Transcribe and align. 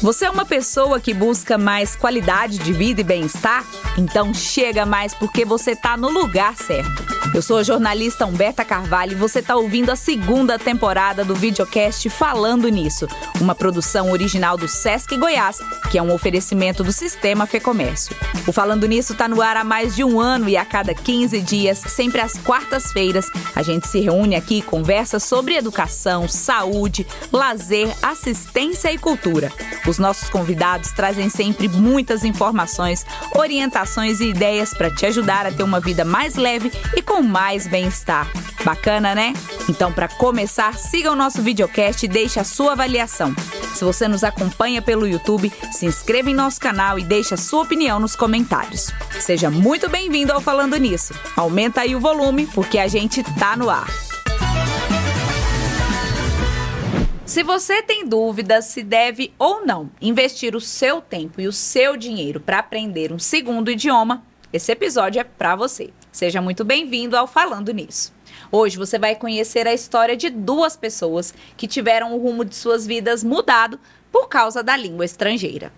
Você 0.00 0.26
é 0.26 0.30
uma 0.30 0.44
pessoa 0.44 1.00
que 1.00 1.12
busca 1.12 1.58
mais 1.58 1.96
qualidade 1.96 2.58
de 2.58 2.72
vida 2.72 3.00
e 3.00 3.04
bem-estar? 3.04 3.64
Então 3.96 4.32
chega 4.32 4.86
mais 4.86 5.12
porque 5.12 5.44
você 5.44 5.72
está 5.72 5.96
no 5.96 6.08
lugar 6.08 6.56
certo. 6.56 7.17
Eu 7.34 7.42
sou 7.42 7.58
a 7.58 7.62
jornalista 7.62 8.24
Humberta 8.26 8.64
Carvalho 8.64 9.12
e 9.12 9.14
você 9.14 9.40
está 9.40 9.54
ouvindo 9.54 9.90
a 9.90 9.96
segunda 9.96 10.58
temporada 10.58 11.24
do 11.24 11.34
videocast 11.34 12.08
Falando 12.08 12.68
Nisso, 12.68 13.06
uma 13.40 13.54
produção 13.54 14.10
original 14.10 14.56
do 14.56 14.66
Sesc 14.66 15.16
Goiás, 15.16 15.58
que 15.90 15.98
é 15.98 16.02
um 16.02 16.12
oferecimento 16.12 16.82
do 16.82 16.90
Sistema 16.90 17.46
Fecomércio. 17.46 18.16
O 18.46 18.52
Falando 18.52 18.88
Nisso 18.88 19.12
está 19.12 19.28
no 19.28 19.42
ar 19.42 19.56
há 19.56 19.62
mais 19.62 19.94
de 19.94 20.02
um 20.02 20.18
ano 20.18 20.48
e 20.48 20.56
a 20.56 20.64
cada 20.64 20.94
15 20.94 21.40
dias, 21.42 21.78
sempre 21.78 22.20
às 22.20 22.38
quartas-feiras, 22.38 23.26
a 23.54 23.62
gente 23.62 23.86
se 23.86 24.00
reúne 24.00 24.34
aqui 24.34 24.58
e 24.58 24.62
conversa 24.62 25.20
sobre 25.20 25.54
educação, 25.54 26.26
saúde, 26.26 27.06
lazer, 27.30 27.94
assistência 28.02 28.90
e 28.90 28.98
cultura. 28.98 29.52
Os 29.86 29.98
nossos 29.98 30.28
convidados 30.28 30.92
trazem 30.92 31.28
sempre 31.28 31.68
muitas 31.68 32.24
informações, 32.24 33.04
orientações 33.34 34.20
e 34.20 34.30
ideias 34.30 34.74
para 34.74 34.90
te 34.90 35.06
ajudar 35.06 35.46
a 35.46 35.52
ter 35.52 35.62
uma 35.62 35.78
vida 35.78 36.04
mais 36.04 36.34
leve 36.34 36.72
e 36.96 37.02
com 37.02 37.17
mais 37.22 37.66
bem-estar. 37.66 38.30
Bacana, 38.64 39.14
né? 39.14 39.32
Então, 39.68 39.92
para 39.92 40.08
começar, 40.08 40.74
siga 40.74 41.12
o 41.12 41.16
nosso 41.16 41.42
videocast 41.42 42.02
e 42.04 42.08
deixe 42.08 42.40
a 42.40 42.44
sua 42.44 42.72
avaliação. 42.72 43.34
Se 43.74 43.84
você 43.84 44.08
nos 44.08 44.24
acompanha 44.24 44.82
pelo 44.82 45.06
YouTube, 45.06 45.52
se 45.70 45.86
inscreva 45.86 46.30
em 46.30 46.34
nosso 46.34 46.60
canal 46.60 46.98
e 46.98 47.04
deixe 47.04 47.34
a 47.34 47.36
sua 47.36 47.62
opinião 47.62 48.00
nos 48.00 48.16
comentários. 48.16 48.90
Seja 49.20 49.50
muito 49.50 49.88
bem-vindo 49.88 50.32
ao 50.32 50.40
Falando 50.40 50.76
Nisso. 50.76 51.14
Aumenta 51.36 51.82
aí 51.82 51.94
o 51.94 52.00
volume, 52.00 52.46
porque 52.46 52.78
a 52.78 52.88
gente 52.88 53.22
tá 53.38 53.56
no 53.56 53.70
ar. 53.70 53.86
Se 57.24 57.42
você 57.42 57.82
tem 57.82 58.06
dúvidas 58.06 58.64
se 58.64 58.82
deve 58.82 59.34
ou 59.38 59.64
não 59.64 59.90
investir 60.00 60.56
o 60.56 60.60
seu 60.60 61.02
tempo 61.02 61.40
e 61.40 61.46
o 61.46 61.52
seu 61.52 61.94
dinheiro 61.94 62.40
para 62.40 62.58
aprender 62.58 63.12
um 63.12 63.18
segundo 63.18 63.70
idioma, 63.70 64.24
esse 64.50 64.72
episódio 64.72 65.20
é 65.20 65.24
para 65.24 65.54
você. 65.54 65.90
Seja 66.18 66.42
muito 66.42 66.64
bem-vindo 66.64 67.16
ao 67.16 67.28
Falando 67.28 67.72
Nisso. 67.72 68.12
Hoje 68.50 68.76
você 68.76 68.98
vai 68.98 69.14
conhecer 69.14 69.68
a 69.68 69.72
história 69.72 70.16
de 70.16 70.28
duas 70.28 70.76
pessoas 70.76 71.32
que 71.56 71.68
tiveram 71.68 72.12
o 72.12 72.18
rumo 72.18 72.44
de 72.44 72.56
suas 72.56 72.84
vidas 72.84 73.22
mudado 73.22 73.78
por 74.10 74.28
causa 74.28 74.60
da 74.60 74.76
língua 74.76 75.04
estrangeira. 75.04 75.72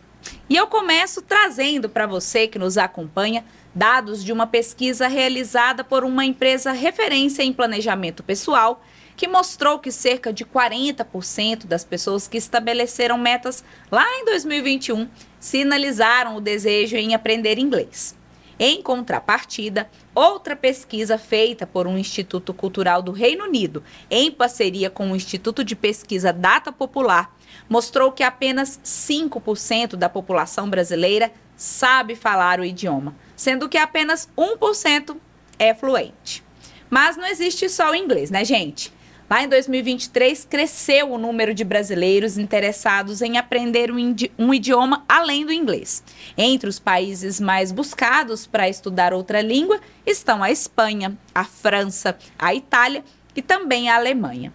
E 0.49 0.57
eu 0.57 0.67
começo 0.67 1.21
trazendo 1.21 1.91
para 1.91 2.07
você 2.07 2.49
que 2.49 2.59
nos 2.59 2.79
acompanha 2.79 3.45
dados 3.75 4.25
de 4.25 4.33
uma 4.33 4.47
pesquisa 4.47 5.09
realizada 5.09 5.85
por 5.85 6.05
uma 6.05 6.25
empresa 6.25 6.73
referência 6.73 7.43
em 7.43 7.53
planejamento 7.53 8.23
pessoal 8.23 8.83
que 9.19 9.29
mostrou 9.29 9.79
que 9.79 9.93
cerca 9.93 10.33
de 10.33 10.47
40% 10.47 11.67
das 11.67 11.85
pessoas 11.85 12.27
que 12.27 12.39
estabeleceram 12.39 13.19
metas 13.19 13.63
lá 13.93 14.07
em 14.17 14.25
2021 14.25 15.07
sinalizaram 15.39 16.37
o 16.37 16.41
desejo 16.41 16.97
em 16.97 17.15
aprender 17.15 17.59
inglês. 17.59 18.19
Em 18.63 18.83
contrapartida, 18.83 19.89
outra 20.15 20.55
pesquisa 20.55 21.17
feita 21.17 21.67
por 21.67 21.87
um 21.87 21.97
Instituto 21.97 22.53
Cultural 22.53 23.01
do 23.01 23.11
Reino 23.11 23.45
Unido, 23.45 23.83
em 24.11 24.31
parceria 24.31 24.91
com 24.91 25.11
o 25.11 25.17
Instituto 25.17 25.65
de 25.65 25.75
Pesquisa 25.75 26.31
Data 26.31 26.71
Popular, 26.71 27.35
mostrou 27.71 28.13
que 28.13 28.23
apenas 28.23 28.79
5% 28.85 29.97
da 29.97 30.11
população 30.11 30.69
brasileira 30.69 31.33
sabe 31.57 32.15
falar 32.15 32.61
o 32.61 32.65
idioma, 32.65 33.17
sendo 33.35 33.67
que 33.67 33.79
apenas 33.79 34.29
1% 34.37 35.17
é 35.59 35.73
fluente. 35.73 36.45
Mas 36.91 37.17
não 37.17 37.27
existe 37.27 37.67
só 37.67 37.93
o 37.93 37.95
inglês, 37.95 38.31
né, 38.31 38.45
gente? 38.45 38.93
Lá 39.31 39.45
em 39.45 39.49
2023, 39.49 40.45
cresceu 40.45 41.13
o 41.13 41.17
número 41.17 41.55
de 41.55 41.63
brasileiros 41.63 42.37
interessados 42.37 43.23
em 43.23 43.39
aprender 43.39 43.93
um 44.37 44.53
idioma 44.53 45.05
além 45.09 45.47
do 45.47 45.53
inglês. 45.53 46.03
Entre 46.37 46.69
os 46.69 46.81
países 46.81 47.39
mais 47.39 47.71
buscados 47.71 48.45
para 48.45 48.69
estudar 48.69 49.15
outra 49.15 49.41
língua 49.41 49.79
estão 50.05 50.43
a 50.43 50.51
Espanha, 50.51 51.17
a 51.33 51.45
França, 51.45 52.19
a 52.37 52.53
Itália 52.53 53.05
e 53.37 53.41
também 53.41 53.89
a 53.89 53.95
Alemanha. 53.95 54.53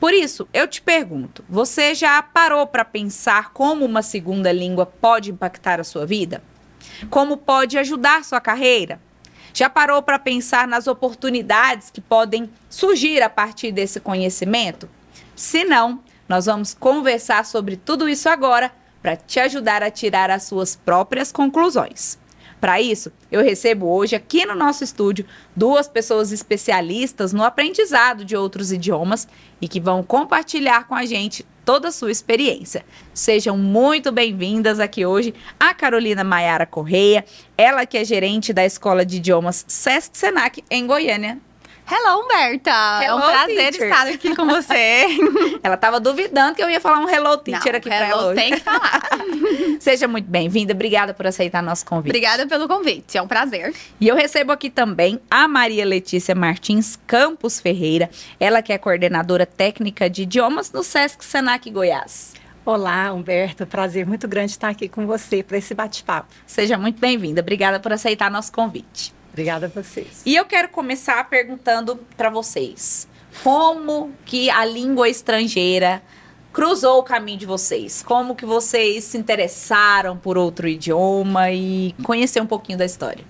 Por 0.00 0.14
isso, 0.14 0.48
eu 0.54 0.66
te 0.66 0.80
pergunto: 0.80 1.44
você 1.46 1.94
já 1.94 2.22
parou 2.22 2.66
para 2.66 2.86
pensar 2.86 3.52
como 3.52 3.84
uma 3.84 4.00
segunda 4.00 4.50
língua 4.50 4.86
pode 4.86 5.30
impactar 5.30 5.78
a 5.78 5.84
sua 5.84 6.06
vida? 6.06 6.42
Como 7.10 7.36
pode 7.36 7.76
ajudar 7.76 8.24
sua 8.24 8.40
carreira? 8.40 8.98
Já 9.56 9.70
parou 9.70 10.02
para 10.02 10.18
pensar 10.18 10.68
nas 10.68 10.86
oportunidades 10.86 11.88
que 11.88 11.98
podem 11.98 12.50
surgir 12.68 13.22
a 13.22 13.30
partir 13.30 13.72
desse 13.72 13.98
conhecimento? 13.98 14.86
Se 15.34 15.64
não, 15.64 16.02
nós 16.28 16.44
vamos 16.44 16.74
conversar 16.74 17.42
sobre 17.46 17.74
tudo 17.74 18.06
isso 18.06 18.28
agora 18.28 18.70
para 19.00 19.16
te 19.16 19.40
ajudar 19.40 19.82
a 19.82 19.90
tirar 19.90 20.30
as 20.30 20.42
suas 20.42 20.76
próprias 20.76 21.32
conclusões. 21.32 22.18
Para 22.60 22.82
isso, 22.82 23.10
eu 23.32 23.42
recebo 23.42 23.86
hoje 23.86 24.14
aqui 24.14 24.44
no 24.44 24.54
nosso 24.54 24.84
estúdio 24.84 25.24
duas 25.56 25.88
pessoas 25.88 26.32
especialistas 26.32 27.32
no 27.32 27.42
aprendizado 27.42 28.26
de 28.26 28.36
outros 28.36 28.70
idiomas 28.70 29.26
e 29.58 29.66
que 29.66 29.80
vão 29.80 30.02
compartilhar 30.02 30.86
com 30.86 30.94
a 30.94 31.06
gente 31.06 31.46
toda 31.66 31.88
a 31.88 31.92
sua 31.92 32.12
experiência. 32.12 32.86
Sejam 33.12 33.58
muito 33.58 34.12
bem-vindas 34.12 34.78
aqui 34.78 35.04
hoje 35.04 35.34
a 35.58 35.74
Carolina 35.74 36.22
Maiara 36.22 36.64
Correia, 36.64 37.24
ela 37.58 37.84
que 37.84 37.98
é 37.98 38.04
gerente 38.04 38.52
da 38.52 38.64
Escola 38.64 39.04
de 39.04 39.16
Idiomas 39.16 39.64
Sesc 39.66 40.16
Senac 40.16 40.62
em 40.70 40.86
Goiânia. 40.86 41.38
Hello, 41.88 42.20
Humberta! 42.24 42.70
Hello, 43.00 43.04
é 43.04 43.14
um 43.14 43.20
prazer 43.20 43.70
teacher. 43.72 43.88
estar 43.88 44.06
aqui 44.08 44.34
com 44.34 44.44
você. 44.44 45.06
Ela 45.62 45.76
estava 45.76 46.00
duvidando 46.00 46.56
que 46.56 46.62
eu 46.62 46.68
ia 46.68 46.80
falar 46.80 46.98
um 46.98 47.08
hello 47.08 47.36
teacher 47.38 47.72
Não, 47.72 47.78
aqui 47.78 47.88
para 47.88 48.06
ela 48.08 48.26
hoje. 48.26 48.34
tem 48.34 48.54
que 48.54 48.60
falar. 48.60 49.02
Seja 49.78 50.08
muito 50.08 50.28
bem-vinda. 50.28 50.72
Obrigada 50.72 51.14
por 51.14 51.28
aceitar 51.28 51.62
nosso 51.62 51.86
convite. 51.86 52.10
Obrigada 52.10 52.44
pelo 52.46 52.66
convite. 52.66 53.16
É 53.16 53.22
um 53.22 53.28
prazer. 53.28 53.72
E 54.00 54.08
eu 54.08 54.16
recebo 54.16 54.50
aqui 54.50 54.68
também 54.68 55.20
a 55.30 55.46
Maria 55.46 55.84
Letícia 55.84 56.34
Martins 56.34 56.98
Campos 57.06 57.60
Ferreira. 57.60 58.10
Ela 58.40 58.62
que 58.62 58.72
é 58.72 58.78
coordenadora 58.78 59.46
técnica 59.46 60.10
de 60.10 60.22
idiomas 60.22 60.72
no 60.72 60.82
Sesc 60.82 61.24
Senac 61.24 61.70
Goiás. 61.70 62.34
Olá, 62.64 63.12
Humberto. 63.12 63.64
Prazer 63.64 64.04
muito 64.04 64.26
grande 64.26 64.50
estar 64.50 64.70
aqui 64.70 64.88
com 64.88 65.06
você 65.06 65.40
para 65.40 65.56
esse 65.58 65.72
bate-papo. 65.72 66.34
Seja 66.44 66.76
muito 66.76 66.98
bem-vinda. 67.00 67.40
Obrigada 67.40 67.78
por 67.78 67.92
aceitar 67.92 68.28
nosso 68.28 68.50
convite. 68.50 69.14
Obrigada 69.36 69.66
a 69.66 69.68
vocês. 69.68 70.22
E 70.24 70.34
eu 70.34 70.46
quero 70.46 70.70
começar 70.70 71.22
perguntando 71.28 71.96
para 72.16 72.30
vocês: 72.30 73.06
como 73.44 74.10
que 74.24 74.48
a 74.48 74.64
língua 74.64 75.10
estrangeira 75.10 76.02
cruzou 76.54 77.00
o 77.00 77.02
caminho 77.02 77.36
de 77.36 77.44
vocês? 77.44 78.02
Como 78.02 78.34
que 78.34 78.46
vocês 78.46 79.04
se 79.04 79.18
interessaram 79.18 80.16
por 80.16 80.38
outro 80.38 80.66
idioma 80.66 81.50
e 81.50 81.94
conhecer 82.02 82.40
um 82.40 82.46
pouquinho 82.46 82.78
da 82.78 82.86
história? 82.86 83.22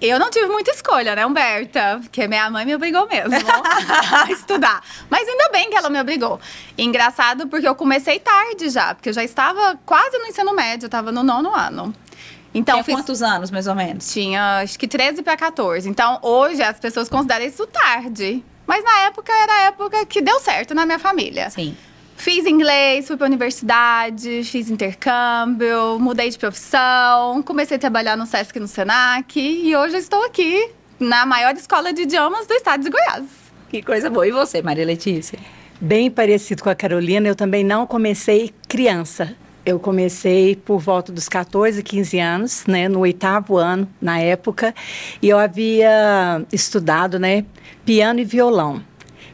Eu 0.00 0.18
não 0.18 0.30
tive 0.30 0.46
muita 0.46 0.70
escolha, 0.70 1.14
né, 1.14 1.26
Humberta? 1.26 1.98
Porque 2.00 2.26
minha 2.26 2.48
mãe 2.48 2.64
me 2.64 2.74
obrigou 2.74 3.06
mesmo 3.06 3.34
a 3.34 4.28
estudar. 4.32 4.82
Mas 5.10 5.28
ainda 5.28 5.50
bem 5.50 5.68
que 5.68 5.76
ela 5.76 5.90
me 5.90 6.00
obrigou. 6.00 6.40
engraçado 6.78 7.46
porque 7.48 7.68
eu 7.68 7.74
comecei 7.74 8.18
tarde 8.18 8.70
já, 8.70 8.94
porque 8.94 9.10
eu 9.10 9.12
já 9.12 9.22
estava 9.22 9.78
quase 9.84 10.16
no 10.18 10.26
ensino 10.26 10.54
médio, 10.54 10.84
eu 10.84 10.88
estava 10.88 11.12
no 11.12 11.22
nono 11.22 11.54
ano. 11.54 11.94
Então, 12.56 12.76
Tinha 12.76 12.84
fiz... 12.84 12.94
quantos 12.94 13.22
anos, 13.22 13.50
mais 13.50 13.66
ou 13.66 13.74
menos? 13.74 14.10
Tinha, 14.10 14.60
acho 14.60 14.78
que 14.78 14.88
13 14.88 15.22
para 15.22 15.36
14. 15.36 15.86
Então, 15.86 16.18
hoje 16.22 16.62
as 16.62 16.80
pessoas 16.80 17.06
consideram 17.06 17.44
isso 17.44 17.66
tarde. 17.66 18.42
Mas 18.66 18.82
na 18.82 19.00
época 19.00 19.30
era 19.30 19.52
a 19.52 19.60
época 19.66 20.06
que 20.06 20.22
deu 20.22 20.40
certo 20.40 20.74
na 20.74 20.86
minha 20.86 20.98
família. 20.98 21.50
Sim. 21.50 21.76
Fiz 22.16 22.46
inglês, 22.46 23.06
fui 23.06 23.16
para 23.18 23.26
universidade, 23.26 24.42
fiz 24.42 24.70
intercâmbio, 24.70 25.98
mudei 26.00 26.30
de 26.30 26.38
profissão, 26.38 27.42
comecei 27.42 27.76
a 27.76 27.78
trabalhar 27.80 28.16
no 28.16 28.24
SESC 28.24 28.56
e 28.56 28.60
no 28.60 28.66
SENAC 28.66 29.38
e 29.38 29.76
hoje 29.76 29.98
estou 29.98 30.24
aqui 30.24 30.70
na 30.98 31.26
maior 31.26 31.54
escola 31.54 31.92
de 31.92 32.02
idiomas 32.02 32.46
do 32.46 32.54
estado 32.54 32.82
de 32.82 32.88
Goiás. 32.88 33.26
Que 33.68 33.82
coisa 33.82 34.08
boa. 34.08 34.26
E 34.26 34.32
você, 34.32 34.62
Maria 34.62 34.86
Letícia? 34.86 35.38
Bem 35.78 36.10
parecido 36.10 36.62
com 36.62 36.70
a 36.70 36.74
Carolina, 36.74 37.28
eu 37.28 37.36
também 37.36 37.62
não 37.62 37.86
comecei 37.86 38.50
criança. 38.66 39.36
Eu 39.66 39.80
comecei 39.80 40.54
por 40.54 40.78
volta 40.78 41.10
dos 41.10 41.28
14, 41.28 41.82
15 41.82 42.20
anos, 42.20 42.64
né, 42.66 42.88
no 42.88 43.00
oitavo 43.00 43.56
ano, 43.56 43.88
na 44.00 44.20
época, 44.20 44.72
e 45.20 45.28
eu 45.28 45.40
havia 45.40 46.46
estudado, 46.52 47.18
né, 47.18 47.44
piano 47.84 48.20
e 48.20 48.24
violão. 48.24 48.80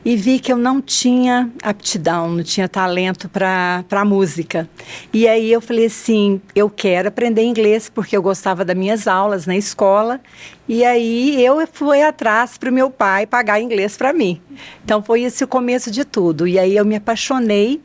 E 0.03 0.17
vi 0.17 0.39
que 0.41 0.51
eu 0.51 0.57
não 0.57 0.81
tinha 0.81 1.51
aptidão, 1.63 2.31
não 2.31 2.43
tinha 2.43 2.67
talento 2.67 3.29
para 3.29 4.05
música. 4.07 4.69
E 5.13 5.29
aí 5.29 5.53
eu 5.53 5.61
falei 5.61 5.87
assim: 5.87 6.41
eu 6.57 6.69
quero 6.69 7.07
aprender 7.09 7.43
inglês 7.43 7.89
porque 7.89 8.17
eu 8.17 8.23
gostava 8.23 8.65
das 8.65 8.77
minhas 8.77 9.07
aulas 9.07 9.47
na 9.47 9.55
escola. 9.55 10.21
E 10.67 10.85
aí 10.85 11.45
eu 11.45 11.65
fui 11.71 12.03
atrás 12.03 12.59
para 12.59 12.71
o 12.71 12.73
meu 12.73 12.91
pai 12.91 13.27
pagar 13.27 13.61
inglês 13.61 13.97
para 13.97 14.13
mim. 14.13 14.41
Então 14.83 15.03
foi 15.03 15.23
esse 15.23 15.45
o 15.45 15.47
começo 15.47 15.89
de 15.89 16.05
tudo. 16.05 16.49
E 16.49 16.59
aí 16.59 16.77
eu 16.77 16.85
me 16.85 16.97
apaixonei 16.97 17.81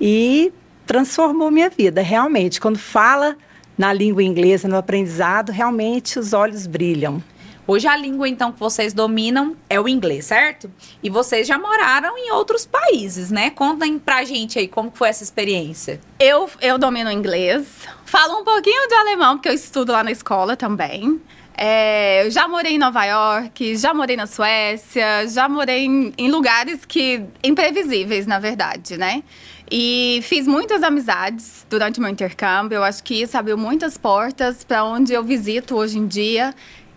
e 0.00 0.50
transformou 0.86 1.50
minha 1.50 1.70
vida, 1.70 2.02
realmente. 2.02 2.60
Quando 2.60 2.78
fala 2.78 3.36
na 3.76 3.92
língua 3.92 4.22
inglesa, 4.22 4.68
no 4.68 4.76
aprendizado, 4.76 5.50
realmente 5.50 6.18
os 6.18 6.32
olhos 6.32 6.66
brilham. 6.66 7.22
Hoje 7.64 7.86
a 7.86 7.96
língua, 7.96 8.28
então, 8.28 8.50
que 8.50 8.58
vocês 8.58 8.92
dominam 8.92 9.56
é 9.70 9.80
o 9.80 9.88
inglês, 9.88 10.26
certo? 10.26 10.70
E 11.00 11.08
vocês 11.08 11.46
já 11.46 11.56
moraram 11.56 12.18
em 12.18 12.32
outros 12.32 12.66
países, 12.66 13.30
né? 13.30 13.50
Contem 13.50 14.00
pra 14.00 14.24
gente 14.24 14.58
aí 14.58 14.66
como 14.66 14.90
foi 14.92 15.08
essa 15.08 15.22
experiência. 15.22 16.00
Eu, 16.18 16.50
eu 16.60 16.76
domino 16.76 17.10
inglês, 17.10 17.66
falo 18.04 18.40
um 18.40 18.44
pouquinho 18.44 18.88
de 18.88 18.94
alemão, 18.94 19.36
porque 19.36 19.48
eu 19.48 19.54
estudo 19.54 19.92
lá 19.92 20.02
na 20.02 20.10
escola 20.10 20.56
também. 20.56 21.20
É, 21.56 22.26
eu 22.26 22.30
já 22.32 22.48
morei 22.48 22.72
em 22.74 22.78
Nova 22.78 23.04
York, 23.04 23.76
já 23.76 23.94
morei 23.94 24.16
na 24.16 24.26
Suécia, 24.26 25.28
já 25.28 25.48
morei 25.48 25.84
em, 25.84 26.12
em 26.18 26.30
lugares 26.30 26.84
que 26.84 27.22
imprevisíveis, 27.44 28.26
na 28.26 28.40
verdade, 28.40 28.96
né? 28.96 29.22
E 29.74 30.20
fiz 30.24 30.46
muitas 30.46 30.82
amizades 30.82 31.66
durante 31.70 31.98
meu 31.98 32.10
intercâmbio. 32.10 32.76
Eu 32.76 32.84
acho 32.84 33.02
que 33.02 33.22
isso 33.22 33.38
abriu 33.38 33.56
muitas 33.56 33.96
portas 33.96 34.62
para 34.62 34.84
onde 34.84 35.14
eu 35.14 35.24
visito 35.24 35.74
hoje 35.76 35.98
em 35.98 36.06
dia. 36.06 36.54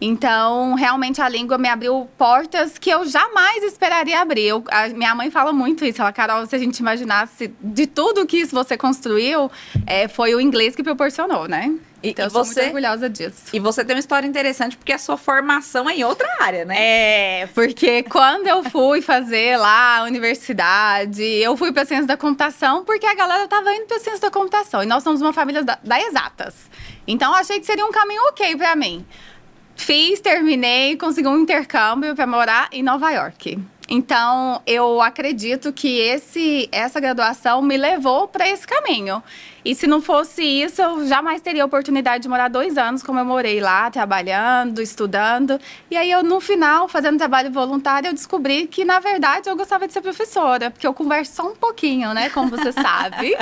Então, 0.07 0.75
realmente 0.75 1.19
a 1.19 1.27
língua 1.27 1.57
me 1.57 1.67
abriu 1.67 2.07
portas 2.15 2.77
que 2.77 2.91
eu 2.91 3.07
jamais 3.07 3.63
esperaria 3.63 4.21
abrir. 4.21 4.43
Eu, 4.43 4.63
a, 4.69 4.87
minha 4.89 5.15
mãe 5.15 5.31
fala 5.31 5.51
muito 5.51 5.83
isso. 5.83 5.99
Ela, 5.99 6.13
Carol, 6.13 6.45
se 6.45 6.55
a 6.55 6.59
gente 6.59 6.77
imaginasse 6.77 7.51
de 7.59 7.87
tudo 7.87 8.23
que 8.23 8.37
isso 8.37 8.53
você 8.53 8.77
construiu, 8.77 9.49
é, 9.87 10.07
foi 10.07 10.35
o 10.35 10.39
inglês 10.39 10.75
que 10.75 10.83
proporcionou, 10.83 11.47
né? 11.47 11.73
Então, 12.03 12.23
e 12.23 12.27
eu 12.27 12.29
sou 12.29 12.45
você, 12.45 12.61
muito 12.61 12.75
orgulhosa 12.75 13.09
disso. 13.09 13.45
E 13.51 13.59
você 13.59 13.83
tem 13.83 13.95
uma 13.95 13.99
história 13.99 14.27
interessante 14.27 14.77
porque 14.77 14.93
a 14.93 14.99
sua 14.99 15.17
formação 15.17 15.89
é 15.89 15.95
em 15.95 16.03
outra 16.03 16.27
área, 16.39 16.65
né? 16.65 16.75
É, 16.77 17.47
porque 17.47 18.03
quando 18.03 18.45
eu 18.45 18.63
fui 18.63 19.01
fazer 19.01 19.57
lá 19.57 19.97
a 19.97 20.03
universidade, 20.03 21.23
eu 21.23 21.57
fui 21.57 21.71
para 21.71 21.83
ciência 21.83 22.05
da 22.05 22.15
computação 22.15 22.85
porque 22.85 23.07
a 23.07 23.15
galera 23.15 23.47
tava 23.47 23.73
indo 23.73 23.87
para 23.87 23.97
ciência 23.97 24.21
da 24.21 24.29
computação. 24.29 24.83
E 24.83 24.85
nós 24.85 25.01
somos 25.01 25.19
uma 25.19 25.33
família 25.33 25.63
da, 25.63 25.79
da 25.83 25.99
exatas. 25.99 26.69
Então, 27.07 27.33
achei 27.33 27.59
que 27.59 27.65
seria 27.65 27.85
um 27.85 27.91
caminho 27.91 28.21
ok 28.29 28.55
para 28.55 28.75
mim. 28.75 29.03
Fiz, 29.75 30.19
terminei, 30.19 30.97
consegui 30.97 31.27
um 31.27 31.39
intercâmbio 31.39 32.15
para 32.15 32.25
morar 32.25 32.69
em 32.71 32.81
Nova 32.81 33.11
York. 33.11 33.59
Então, 33.87 34.61
eu 34.65 34.99
acredito 35.01 35.71
que 35.71 35.99
esse, 35.99 36.67
essa 36.71 36.99
graduação 36.99 37.61
me 37.61 37.77
levou 37.77 38.27
para 38.27 38.49
esse 38.49 38.65
caminho. 38.65 39.21
E 39.63 39.73
se 39.73 39.87
não 39.87 40.01
fosse 40.01 40.43
isso, 40.43 40.81
eu 40.81 41.07
jamais 41.07 41.41
teria 41.41 41.63
a 41.63 41.65
oportunidade 41.65 42.23
de 42.23 42.29
morar 42.29 42.47
dois 42.47 42.77
anos, 42.77 43.03
como 43.03 43.19
eu 43.19 43.25
morei 43.25 43.59
lá, 43.59 43.89
trabalhando, 43.89 44.81
estudando. 44.81 45.59
E 45.89 45.97
aí, 45.97 46.11
eu, 46.11 46.23
no 46.23 46.39
final, 46.39 46.87
fazendo 46.87 47.17
trabalho 47.17 47.51
voluntário, 47.51 48.09
eu 48.09 48.13
descobri 48.13 48.67
que, 48.67 48.83
na 48.83 48.99
verdade, 48.99 49.49
eu 49.49 49.55
gostava 49.55 49.87
de 49.87 49.93
ser 49.93 50.01
professora, 50.01 50.71
porque 50.71 50.85
eu 50.85 50.93
converso 50.93 51.33
só 51.35 51.47
um 51.51 51.55
pouquinho, 51.55 52.13
né? 52.13 52.29
Como 52.29 52.49
você 52.49 52.71
sabe. 52.73 53.37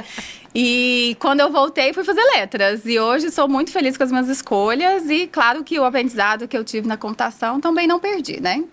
E 0.55 1.15
quando 1.19 1.39
eu 1.39 1.51
voltei, 1.51 1.93
fui 1.93 2.03
fazer 2.03 2.23
letras. 2.35 2.85
E 2.85 2.99
hoje 2.99 3.31
sou 3.31 3.47
muito 3.47 3.71
feliz 3.71 3.97
com 3.97 4.03
as 4.03 4.11
minhas 4.11 4.29
escolhas. 4.29 5.09
E 5.09 5.27
claro 5.27 5.63
que 5.63 5.79
o 5.79 5.85
aprendizado 5.85 6.47
que 6.47 6.57
eu 6.57 6.63
tive 6.63 6.87
na 6.87 6.97
computação 6.97 7.59
também 7.59 7.87
não 7.87 7.99
perdi, 7.99 8.39
né? 8.39 8.63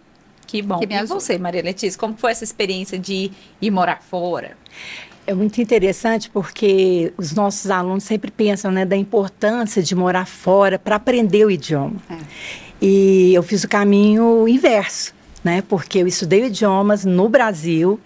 Que 0.50 0.60
bom. 0.62 0.80
Que 0.80 0.92
e 0.92 0.96
ajuda. 0.96 1.14
você, 1.14 1.38
Maria 1.38 1.62
Letícia, 1.62 1.96
como 1.96 2.16
foi 2.16 2.32
essa 2.32 2.42
experiência 2.42 2.98
de 2.98 3.30
ir 3.62 3.70
morar 3.70 4.02
fora? 4.02 4.56
É 5.24 5.32
muito 5.32 5.60
interessante 5.62 6.28
porque 6.28 7.12
os 7.16 7.32
nossos 7.32 7.70
alunos 7.70 8.02
sempre 8.02 8.32
pensam 8.32 8.72
né, 8.72 8.84
da 8.84 8.96
importância 8.96 9.80
de 9.80 9.94
morar 9.94 10.26
fora 10.26 10.76
para 10.76 10.96
aprender 10.96 11.46
o 11.46 11.50
idioma. 11.52 12.02
É. 12.10 12.16
E 12.82 13.32
eu 13.32 13.44
fiz 13.44 13.62
o 13.62 13.68
caminho 13.68 14.48
inverso, 14.48 15.14
né? 15.44 15.62
Porque 15.68 15.98
eu 15.98 16.08
estudei 16.08 16.46
idiomas 16.46 17.04
no 17.04 17.28
Brasil 17.28 18.00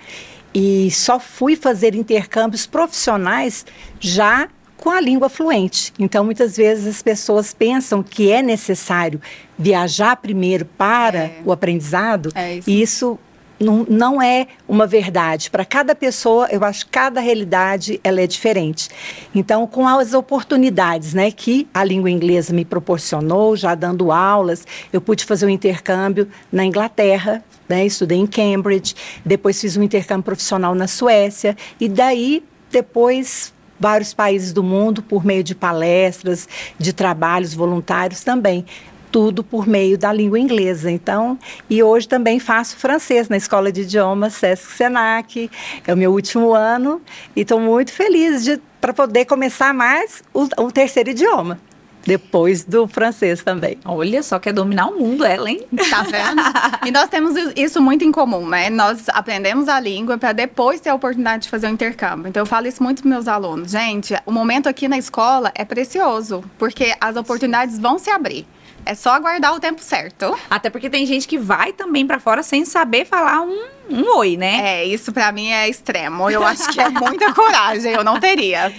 e 0.52 0.90
só 0.90 1.18
fui 1.18 1.56
fazer 1.56 1.94
intercâmbios 1.94 2.66
profissionais 2.66 3.64
já 3.98 4.50
com 4.76 4.90
a 4.90 5.00
língua 5.00 5.28
fluente. 5.28 5.92
Então, 5.98 6.24
muitas 6.24 6.56
vezes 6.56 6.86
as 6.86 7.02
pessoas 7.02 7.54
pensam 7.54 8.02
que 8.02 8.30
é 8.30 8.42
necessário 8.42 9.20
viajar 9.58 10.16
primeiro 10.16 10.64
para 10.64 11.18
É. 11.24 11.32
o 11.44 11.52
aprendizado, 11.52 12.30
É 12.34 12.56
isso. 12.56 12.68
e 12.70 12.82
isso 12.82 13.18
não, 13.60 13.86
não 13.88 14.20
é 14.20 14.48
uma 14.68 14.84
verdade. 14.84 15.48
Para 15.48 15.64
cada 15.64 15.94
pessoa, 15.94 16.48
eu 16.50 16.62
acho 16.64 16.84
que 16.84 16.90
cada 16.90 17.20
realidade 17.20 18.00
ela 18.02 18.20
é 18.20 18.26
diferente. 18.26 18.88
Então, 19.32 19.64
com 19.66 19.86
as 19.86 20.12
oportunidades 20.12 21.14
né, 21.14 21.30
que 21.30 21.66
a 21.72 21.84
língua 21.84 22.10
inglesa 22.10 22.52
me 22.52 22.64
proporcionou, 22.64 23.56
já 23.56 23.74
dando 23.76 24.10
aulas, 24.10 24.66
eu 24.92 25.00
pude 25.00 25.24
fazer 25.24 25.46
um 25.46 25.50
intercâmbio 25.50 26.28
na 26.50 26.64
Inglaterra, 26.64 27.42
né, 27.68 27.86
estudei 27.86 28.18
em 28.18 28.26
Cambridge, 28.26 28.94
depois 29.24 29.58
fiz 29.60 29.76
um 29.76 29.82
intercâmbio 29.84 30.24
profissional 30.24 30.74
na 30.74 30.88
Suécia, 30.88 31.56
e 31.80 31.88
daí, 31.88 32.42
depois, 32.72 33.53
vários 33.78 34.14
países 34.14 34.52
do 34.52 34.62
mundo, 34.62 35.02
por 35.02 35.24
meio 35.24 35.42
de 35.42 35.54
palestras, 35.54 36.48
de 36.78 36.92
trabalhos 36.92 37.54
voluntários 37.54 38.22
também 38.22 38.64
tudo 39.14 39.44
por 39.44 39.64
meio 39.64 39.96
da 39.96 40.12
língua 40.12 40.40
inglesa. 40.40 40.90
Então, 40.90 41.38
e 41.70 41.80
hoje 41.80 42.08
também 42.08 42.40
faço 42.40 42.76
francês 42.76 43.28
na 43.28 43.36
Escola 43.36 43.70
de 43.70 43.82
Idiomas 43.82 44.34
Sesc 44.34 44.72
Senac. 44.72 45.48
É 45.86 45.94
o 45.94 45.96
meu 45.96 46.10
último 46.10 46.52
ano 46.52 47.00
e 47.36 47.42
estou 47.42 47.60
muito 47.60 47.92
feliz 47.92 48.44
para 48.80 48.92
poder 48.92 49.24
começar 49.24 49.72
mais 49.72 50.20
o, 50.34 50.48
o 50.64 50.72
terceiro 50.72 51.10
idioma. 51.10 51.60
Depois 52.06 52.64
do 52.64 52.86
francês 52.86 53.42
também. 53.42 53.78
Olha 53.84 54.22
só, 54.22 54.38
quer 54.38 54.52
dominar 54.52 54.86
o 54.88 54.98
mundo 54.98 55.24
ela, 55.24 55.50
hein? 55.50 55.64
Tá 55.90 56.02
vendo? 56.02 56.42
e 56.86 56.90
nós 56.90 57.08
temos 57.08 57.34
isso 57.56 57.80
muito 57.80 58.04
em 58.04 58.12
comum, 58.12 58.46
né? 58.48 58.70
Nós 58.70 59.08
aprendemos 59.08 59.68
a 59.68 59.78
língua 59.80 60.18
para 60.18 60.32
depois 60.32 60.80
ter 60.80 60.90
a 60.90 60.94
oportunidade 60.94 61.44
de 61.44 61.48
fazer 61.48 61.66
o 61.66 61.70
intercâmbio. 61.70 62.28
Então 62.28 62.42
eu 62.42 62.46
falo 62.46 62.66
isso 62.66 62.82
muito 62.82 63.02
para 63.02 63.10
meus 63.10 63.28
alunos. 63.28 63.70
Gente, 63.70 64.14
o 64.26 64.32
momento 64.32 64.68
aqui 64.68 64.88
na 64.88 64.98
escola 64.98 65.52
é 65.54 65.64
precioso, 65.64 66.44
porque 66.58 66.94
as 67.00 67.16
oportunidades 67.16 67.78
vão 67.78 67.98
se 67.98 68.10
abrir. 68.10 68.46
É 68.86 68.94
só 68.94 69.10
aguardar 69.10 69.54
o 69.54 69.60
tempo 69.60 69.82
certo. 69.82 70.36
Até 70.50 70.68
porque 70.68 70.90
tem 70.90 71.06
gente 71.06 71.26
que 71.26 71.38
vai 71.38 71.72
também 71.72 72.06
pra 72.06 72.20
fora 72.20 72.42
sem 72.42 72.64
saber 72.64 73.06
falar 73.06 73.40
um, 73.40 73.64
um 73.88 74.16
oi, 74.18 74.36
né? 74.36 74.80
É, 74.80 74.84
isso 74.84 75.12
pra 75.12 75.30
mim 75.32 75.50
é 75.50 75.68
extremo. 75.68 76.30
Eu 76.30 76.44
acho 76.44 76.68
que 76.70 76.80
é 76.80 76.88
muita 76.88 77.32
coragem, 77.32 77.92
eu 77.92 78.04
não 78.04 78.18
teria. 78.18 78.72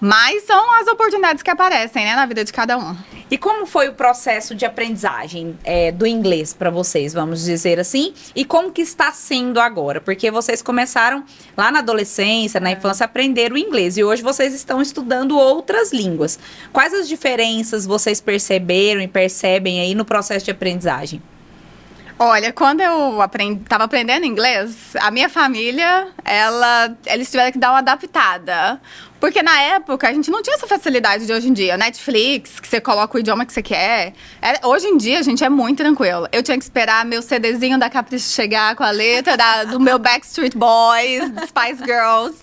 Mas 0.00 0.44
são 0.44 0.74
as 0.74 0.86
oportunidades 0.86 1.42
que 1.42 1.50
aparecem, 1.50 2.04
né, 2.04 2.14
na 2.14 2.26
vida 2.26 2.44
de 2.44 2.52
cada 2.52 2.78
um. 2.78 2.96
E 3.30 3.36
como 3.36 3.66
foi 3.66 3.88
o 3.88 3.92
processo 3.92 4.54
de 4.54 4.64
aprendizagem 4.64 5.58
é, 5.62 5.92
do 5.92 6.06
inglês 6.06 6.54
pra 6.54 6.70
vocês, 6.70 7.12
vamos 7.12 7.44
dizer 7.44 7.78
assim? 7.78 8.14
E 8.34 8.42
como 8.42 8.72
que 8.72 8.80
está 8.80 9.12
sendo 9.12 9.60
agora? 9.60 10.00
Porque 10.00 10.30
vocês 10.30 10.62
começaram 10.62 11.22
lá 11.54 11.70
na 11.70 11.80
adolescência, 11.80 12.58
na 12.58 12.70
infância, 12.70 13.04
a 13.04 13.06
aprender 13.06 13.52
o 13.52 13.58
inglês. 13.58 13.98
E 13.98 14.04
hoje 14.04 14.22
vocês 14.22 14.54
estão 14.54 14.80
estudando 14.80 15.36
outras 15.36 15.92
línguas. 15.92 16.38
Quais 16.72 16.94
as 16.94 17.06
diferenças 17.06 17.84
vocês 17.84 18.18
perceberam 18.18 19.02
e 19.02 19.08
percebem 19.08 19.80
aí 19.80 19.94
no 19.94 20.06
processo 20.06 20.46
de 20.46 20.50
aprendizagem? 20.50 21.20
Olha, 22.20 22.52
quando 22.52 22.80
eu 22.80 23.22
aprendi, 23.22 23.62
tava 23.64 23.84
aprendendo 23.84 24.26
inglês, 24.26 24.96
a 25.00 25.08
minha 25.08 25.28
família, 25.28 26.08
ela, 26.24 26.92
eles 27.06 27.30
tiveram 27.30 27.52
que 27.52 27.58
dar 27.58 27.70
uma 27.70 27.78
adaptada. 27.78 28.80
Porque 29.20 29.42
na 29.42 29.60
época 29.60 30.08
a 30.08 30.12
gente 30.12 30.30
não 30.30 30.42
tinha 30.42 30.54
essa 30.54 30.66
facilidade 30.66 31.26
de 31.26 31.32
hoje 31.32 31.48
em 31.48 31.52
dia. 31.52 31.76
Netflix, 31.76 32.60
que 32.60 32.68
você 32.68 32.80
coloca 32.80 33.16
o 33.16 33.20
idioma 33.20 33.44
que 33.44 33.52
você 33.52 33.62
quer. 33.62 34.12
É- 34.40 34.64
hoje 34.66 34.86
em 34.86 34.96
dia 34.96 35.18
a 35.18 35.22
gente 35.22 35.42
é 35.42 35.48
muito 35.48 35.78
tranquilo. 35.78 36.28
Eu 36.30 36.42
tinha 36.42 36.56
que 36.56 36.62
esperar 36.62 37.04
meu 37.04 37.20
CDzinho 37.20 37.78
da 37.78 37.90
Capricho 37.90 38.28
chegar 38.30 38.76
com 38.76 38.84
a 38.84 38.90
letra 38.90 39.36
da- 39.36 39.64
do 39.64 39.80
meu 39.80 39.98
Backstreet 39.98 40.54
Boys, 40.56 41.30
dos 41.30 41.48
Spice 41.48 41.82
Girls. 41.84 42.38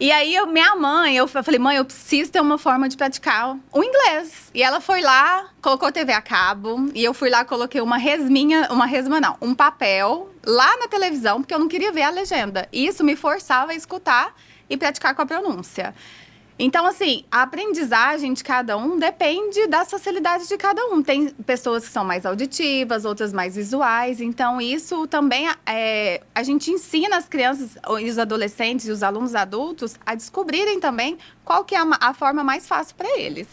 E 0.00 0.10
aí 0.10 0.34
eu- 0.34 0.46
minha 0.46 0.74
mãe, 0.76 1.16
eu 1.16 1.28
fa- 1.28 1.42
falei, 1.42 1.58
mãe, 1.60 1.76
eu 1.76 1.84
preciso 1.84 2.30
ter 2.32 2.40
uma 2.40 2.56
forma 2.56 2.88
de 2.88 2.96
praticar 2.96 3.56
o 3.72 3.82
inglês. 3.84 4.50
E 4.54 4.62
ela 4.62 4.80
foi 4.80 5.02
lá, 5.02 5.44
colocou 5.60 5.92
TV 5.92 6.12
a 6.12 6.22
cabo, 6.22 6.88
e 6.94 7.04
eu 7.04 7.12
fui 7.12 7.28
lá, 7.28 7.44
coloquei 7.44 7.80
uma 7.82 7.98
resminha, 7.98 8.68
uma 8.70 8.86
resma 8.86 9.20
não, 9.20 9.36
um 9.42 9.54
papel 9.54 10.30
lá 10.46 10.76
na 10.78 10.88
televisão, 10.88 11.42
porque 11.42 11.52
eu 11.52 11.58
não 11.58 11.68
queria 11.68 11.92
ver 11.92 12.02
a 12.02 12.10
legenda. 12.10 12.66
E 12.72 12.86
isso 12.86 13.04
me 13.04 13.14
forçava 13.14 13.72
a 13.72 13.74
escutar 13.74 14.34
e 14.68 14.76
praticar 14.76 15.14
com 15.14 15.22
a 15.22 15.26
pronúncia. 15.26 15.94
Então, 16.60 16.84
assim, 16.86 17.24
a 17.30 17.42
aprendizagem 17.42 18.32
de 18.32 18.42
cada 18.42 18.76
um 18.76 18.98
depende 18.98 19.68
das 19.68 19.88
facilidades 19.88 20.48
de 20.48 20.56
cada 20.56 20.84
um. 20.86 21.00
Tem 21.00 21.28
pessoas 21.46 21.84
que 21.86 21.92
são 21.92 22.04
mais 22.04 22.26
auditivas, 22.26 23.04
outras 23.04 23.32
mais 23.32 23.54
visuais. 23.54 24.20
Então, 24.20 24.60
isso 24.60 25.06
também 25.06 25.48
é, 25.64 26.20
a 26.34 26.42
gente 26.42 26.68
ensina 26.72 27.16
as 27.16 27.28
crianças, 27.28 27.78
e 28.00 28.10
os 28.10 28.18
adolescentes 28.18 28.88
e 28.88 28.90
os 28.90 29.04
alunos 29.04 29.36
adultos 29.36 29.94
a 30.04 30.16
descobrirem 30.16 30.80
também 30.80 31.16
qual 31.44 31.64
que 31.64 31.76
é 31.76 31.78
a, 31.78 31.86
a 32.00 32.12
forma 32.12 32.42
mais 32.42 32.66
fácil 32.66 32.96
para 32.96 33.16
eles. 33.16 33.46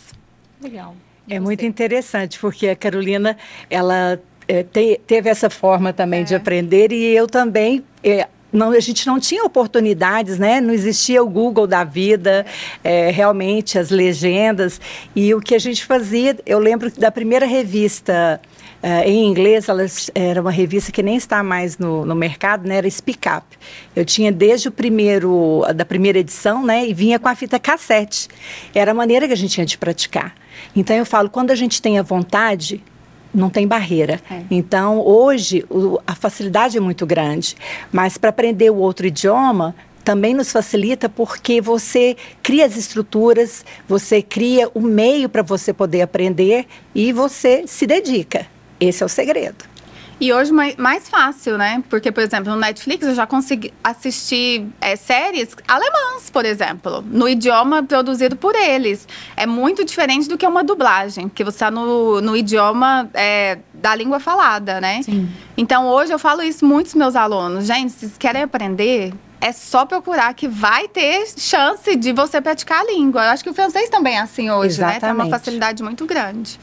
Legal. 0.60 0.96
É 1.30 1.40
muito 1.40 1.64
interessante, 1.64 2.40
porque 2.40 2.70
a 2.70 2.76
Carolina, 2.76 3.38
ela 3.70 4.20
eh, 4.48 4.64
te- 4.64 5.00
teve 5.06 5.30
essa 5.30 5.50
forma 5.52 5.94
também 5.94 6.24
de 6.24 6.34
É. 6.34 6.38
aprender 6.38 6.92
e 6.92 7.16
eu 7.16 7.28
também. 7.28 7.86
eh, 8.04 8.28
não, 8.56 8.72
a 8.72 8.80
gente 8.80 9.06
não 9.06 9.20
tinha 9.20 9.44
oportunidades, 9.44 10.40
né? 10.40 10.62
Não 10.62 10.74
existia 10.74 11.24
o 11.24 11.30
Google 11.30 11.68
da 11.68 11.84
vida, 11.84 12.46
eh, 12.84 13.12
realmente 13.12 13.78
as 13.78 13.90
legendas. 13.90 14.80
E 15.16 15.34
o 15.34 15.42
que 15.42 15.54
a 15.54 15.60
gente 15.60 15.86
fazia, 15.86 16.38
eu 16.46 16.60
lembro 16.60 16.92
da 16.92 17.12
primeira 17.12 17.46
revista 17.46 18.42
eh, 18.82 19.10
em 19.10 19.26
inglês, 19.26 19.68
ela 19.68 19.86
era 20.14 20.42
uma 20.42 20.52
revista 20.52 20.92
que 20.92 21.04
nem 21.04 21.16
está 21.16 21.42
mais 21.44 21.78
no, 21.78 22.06
no 22.06 22.16
mercado, 22.16 22.68
né? 22.68 22.78
Era 22.78 22.90
Speak 22.90 23.28
Up. 23.28 23.46
Eu 23.96 24.06
tinha 24.06 24.32
desde 24.32 24.68
o 24.68 24.72
primeiro, 24.72 25.64
da 25.76 25.84
primeira 25.86 26.20
edição, 26.20 26.66
né? 26.66 26.88
E 26.88 26.94
vinha 26.94 27.20
com 27.20 27.28
a 27.28 27.36
fita 27.36 27.60
cassete. 27.60 28.28
Era 28.74 28.92
a 28.92 28.94
maneira 28.94 29.28
que 29.28 29.34
a 29.34 29.38
gente 29.38 29.52
tinha 29.52 29.66
de 29.66 29.78
praticar. 29.78 30.36
Então 30.76 30.96
eu 30.96 31.06
falo, 31.06 31.30
quando 31.30 31.52
a 31.52 31.56
gente 31.56 31.82
tem 31.82 32.00
a 32.00 32.04
vontade, 32.04 32.84
não 33.36 33.50
tem 33.50 33.68
barreira. 33.68 34.20
É. 34.30 34.42
Então, 34.50 35.00
hoje, 35.06 35.66
o, 35.70 36.00
a 36.06 36.16
facilidade 36.16 36.78
é 36.78 36.82
muito 36.82 37.06
grande. 37.06 37.56
Mas 37.92 38.18
para 38.18 38.30
aprender 38.30 38.70
o 38.70 38.78
outro 38.78 39.06
idioma, 39.06 39.76
também 40.04 40.34
nos 40.34 40.52
facilita 40.52 41.10
porque 41.10 41.60
você 41.60 42.16
cria 42.44 42.66
as 42.66 42.78
estruturas, 42.78 43.66
você 43.88 44.22
cria 44.22 44.70
o 44.74 44.80
meio 44.80 45.28
para 45.28 45.42
você 45.42 45.74
poder 45.74 46.04
aprender 46.04 46.68
e 46.94 47.12
você 47.12 47.66
se 47.68 47.88
dedica. 47.88 48.46
Esse 48.80 49.02
é 49.02 49.06
o 49.06 49.10
segredo. 49.10 49.75
E 50.20 50.32
hoje 50.32 50.52
mais 50.78 51.10
fácil, 51.10 51.58
né? 51.58 51.84
Porque, 51.90 52.12
por 52.12 52.24
exemplo, 52.24 52.54
no 52.54 52.58
Netflix 52.60 53.06
eu 53.06 53.14
já 53.14 53.28
consegui 53.28 53.74
assistir 53.84 54.66
é, 54.80 54.96
séries 54.96 55.56
alemãs, 55.68 56.30
por 56.30 56.46
exemplo, 56.46 57.04
no 57.06 57.28
idioma 57.28 57.84
produzido 57.84 58.36
por 58.38 58.56
eles. 58.56 59.08
É 59.36 59.46
muito 59.46 59.84
diferente 59.84 60.30
do 60.30 60.38
que 60.38 60.48
uma 60.48 60.64
dublagem, 60.64 61.28
porque 61.28 61.44
você 61.44 61.56
está 61.56 61.70
no, 61.70 62.22
no 62.22 62.36
idioma 62.36 63.10
é, 63.14 63.60
da 63.74 63.94
língua 63.94 64.20
falada, 64.20 64.80
né? 64.80 65.02
Sim. 65.04 65.30
Então, 65.58 65.88
hoje 65.88 66.14
eu 66.14 66.20
falo 66.20 66.42
isso 66.42 66.66
muitos 66.66 66.94
meus 66.94 67.16
alunos. 67.16 67.66
Gente, 67.66 67.92
se 67.92 68.00
vocês 68.00 68.18
querem 68.18 68.44
aprender, 68.44 69.14
é 69.42 69.52
só 69.52 69.86
procurar 69.86 70.34
que 70.34 70.48
vai 70.48 70.88
ter 70.88 71.26
chance 71.38 71.96
de 71.96 72.14
você 72.14 72.40
praticar 72.40 72.82
a 72.82 72.86
língua. 72.86 73.26
Eu 73.26 73.30
acho 73.32 73.44
que 73.44 73.50
o 73.50 73.54
francês 73.54 73.90
também 73.90 74.16
é 74.16 74.22
assim 74.22 74.50
hoje, 74.50 74.76
Exatamente. 74.76 75.02
né? 75.02 75.08
Tem 75.08 75.12
uma 75.12 75.30
facilidade 75.30 75.84
muito 75.84 76.06
grande. 76.06 76.60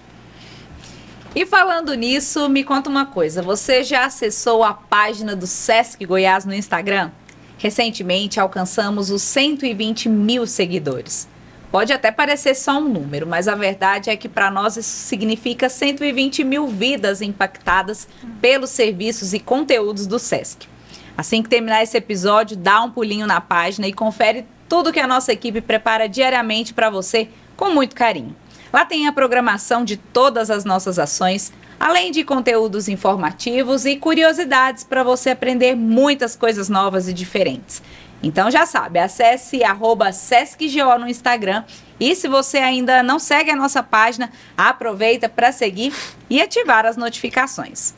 E 1.35 1.47
falando 1.47 1.95
nisso, 1.95 2.47
me 2.51 2.62
conta 2.62 2.91
uma 2.91 3.07
coisa: 3.07 3.41
você 3.41 3.83
já 3.83 4.05
acessou 4.05 4.62
a 4.62 4.75
página 4.75 5.35
do 5.35 5.47
Sesc 5.47 6.05
Goiás 6.05 6.45
no 6.45 6.53
Instagram? 6.53 7.11
Recentemente 7.57 8.39
alcançamos 8.39 9.11
os 9.11 9.23
120 9.23 10.11
mil 10.11 10.47
seguidores. 10.47 11.27
Pode 11.71 11.91
até 11.91 12.11
parecer 12.11 12.55
só 12.55 12.79
um 12.79 12.87
número, 12.87 13.27
mas 13.27 13.49
a 13.49 13.55
verdade 13.55 14.11
é 14.11 14.17
que 14.17 14.29
para 14.29 14.51
nós 14.51 14.77
isso 14.77 14.91
significa 14.91 15.71
120 15.71 16.45
mil 16.45 16.67
vidas 16.67 17.23
impactadas 17.23 18.07
pelos 18.43 18.69
serviços 18.69 19.33
e 19.33 19.41
conteúdos 19.41 20.07
do 20.07 20.19
SESC. 20.19 20.69
Assim 21.17 21.43
que 21.43 21.49
terminar 21.49 21.83
esse 21.83 21.97
episódio, 21.97 22.59
dá 22.59 22.83
um 22.83 22.91
pulinho 22.91 23.27
na 23.27 23.41
página 23.41 23.87
e 23.87 23.93
confere 23.93 24.45
tudo 24.69 24.93
que 24.93 25.01
a 25.01 25.07
nossa 25.07 25.33
equipe 25.33 25.62
prepara 25.62 26.07
diariamente 26.07 26.75
para 26.75 26.91
você 26.91 27.29
com 27.57 27.71
muito 27.71 27.97
carinho. 27.97 28.37
Lá 28.73 28.85
tem 28.85 29.07
a 29.07 29.12
programação 29.12 29.85
de 29.85 29.97
todas 29.97 30.50
as 30.50 30.64
nossas 30.64 30.99
ações, 30.99 31.52
além 31.79 32.11
de 32.11 32.25
conteúdos 32.25 32.88
informativos 32.88 33.85
e 33.85 33.97
curiosidades 33.97 34.83
para 34.83 35.02
você 35.02 35.31
aprender 35.31 35.75
muitas 35.76 36.35
coisas 36.35 36.69
novas 36.69 37.07
e 37.07 37.12
diferentes. 37.12 37.83
Então 38.23 38.50
já 38.50 38.64
sabe, 38.64 38.99
acesse 38.99 39.64
arroba 39.64 40.12
SescGO 40.12 40.99
no 40.99 41.09
Instagram 41.09 41.64
e 41.99 42.14
se 42.14 42.29
você 42.29 42.59
ainda 42.59 43.02
não 43.02 43.19
segue 43.19 43.50
a 43.50 43.57
nossa 43.57 43.83
página, 43.83 44.31
aproveita 44.57 45.29
para 45.29 45.52
seguir 45.52 45.93
e 46.31 46.41
ativar 46.41 46.87
as 46.87 46.97
notificações. 46.97 47.95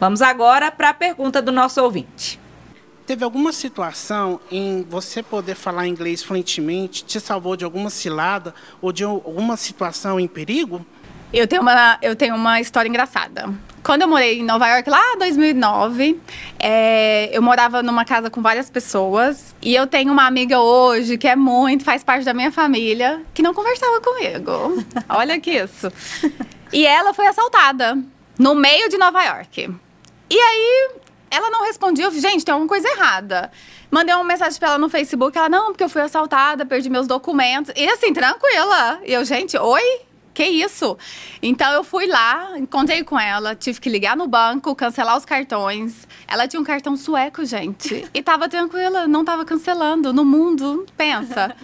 Vamos 0.00 0.22
agora 0.22 0.72
para 0.72 0.90
a 0.90 0.94
pergunta 0.94 1.40
do 1.40 1.52
nosso 1.52 1.82
ouvinte. 1.82 2.40
Teve 3.06 3.22
alguma 3.22 3.52
situação 3.52 4.40
em 4.50 4.82
você 4.82 5.22
poder 5.22 5.54
falar 5.54 5.86
inglês 5.86 6.24
fluentemente 6.24 7.04
te 7.04 7.20
salvou 7.20 7.56
de 7.56 7.64
alguma 7.64 7.88
cilada 7.88 8.52
ou 8.82 8.90
de 8.90 9.04
alguma 9.04 9.56
situação 9.56 10.18
em 10.18 10.26
perigo? 10.26 10.84
Eu 11.32 11.46
tenho 11.46 11.62
uma, 11.62 11.98
eu 12.02 12.16
tenho 12.16 12.34
uma 12.34 12.60
história 12.60 12.88
engraçada. 12.88 13.48
Quando 13.84 14.02
eu 14.02 14.08
morei 14.08 14.40
em 14.40 14.42
Nova 14.42 14.66
York, 14.66 14.90
lá 14.90 15.00
em 15.14 15.18
2009, 15.18 16.20
é, 16.58 17.30
eu 17.32 17.40
morava 17.40 17.80
numa 17.80 18.04
casa 18.04 18.28
com 18.28 18.42
várias 18.42 18.68
pessoas. 18.68 19.54
E 19.62 19.72
eu 19.72 19.86
tenho 19.86 20.12
uma 20.12 20.26
amiga 20.26 20.58
hoje 20.58 21.16
que 21.16 21.28
é 21.28 21.36
muito, 21.36 21.84
faz 21.84 22.02
parte 22.02 22.24
da 22.24 22.34
minha 22.34 22.50
família, 22.50 23.22
que 23.32 23.40
não 23.42 23.54
conversava 23.54 24.00
comigo. 24.00 24.84
Olha 25.08 25.38
que 25.38 25.52
isso. 25.52 25.92
E 26.72 26.84
ela 26.84 27.14
foi 27.14 27.28
assaltada 27.28 27.96
no 28.36 28.56
meio 28.56 28.88
de 28.88 28.98
Nova 28.98 29.22
York. 29.22 29.72
E 30.28 30.36
aí 30.36 30.90
ela 31.36 31.50
não 31.50 31.64
respondia, 31.64 32.06
eu 32.06 32.10
gente, 32.12 32.44
tem 32.44 32.52
alguma 32.52 32.68
coisa 32.68 32.88
errada. 32.88 33.50
Mandei 33.90 34.14
uma 34.14 34.24
mensagem 34.24 34.58
pra 34.58 34.70
ela 34.70 34.78
no 34.78 34.88
Facebook, 34.88 35.36
ela, 35.36 35.48
não, 35.48 35.66
porque 35.66 35.84
eu 35.84 35.88
fui 35.88 36.00
assaltada, 36.00 36.64
perdi 36.64 36.88
meus 36.88 37.06
documentos. 37.06 37.72
E 37.76 37.88
assim, 37.88 38.12
tranquila. 38.12 39.00
E 39.04 39.12
eu, 39.12 39.24
gente, 39.24 39.56
oi? 39.56 40.00
Que 40.32 40.44
isso? 40.44 40.98
Então 41.40 41.72
eu 41.72 41.82
fui 41.82 42.06
lá, 42.06 42.58
encontrei 42.58 43.02
com 43.02 43.18
ela, 43.18 43.54
tive 43.54 43.80
que 43.80 43.88
ligar 43.88 44.14
no 44.14 44.26
banco, 44.26 44.74
cancelar 44.74 45.16
os 45.16 45.24
cartões. 45.24 46.06
Ela 46.28 46.46
tinha 46.46 46.60
um 46.60 46.64
cartão 46.64 46.94
sueco, 46.94 47.42
gente. 47.44 48.06
E 48.12 48.22
tava 48.22 48.46
tranquila, 48.46 49.06
não 49.06 49.24
tava 49.24 49.46
cancelando. 49.46 50.12
No 50.12 50.26
mundo, 50.26 50.84
pensa. 50.94 51.56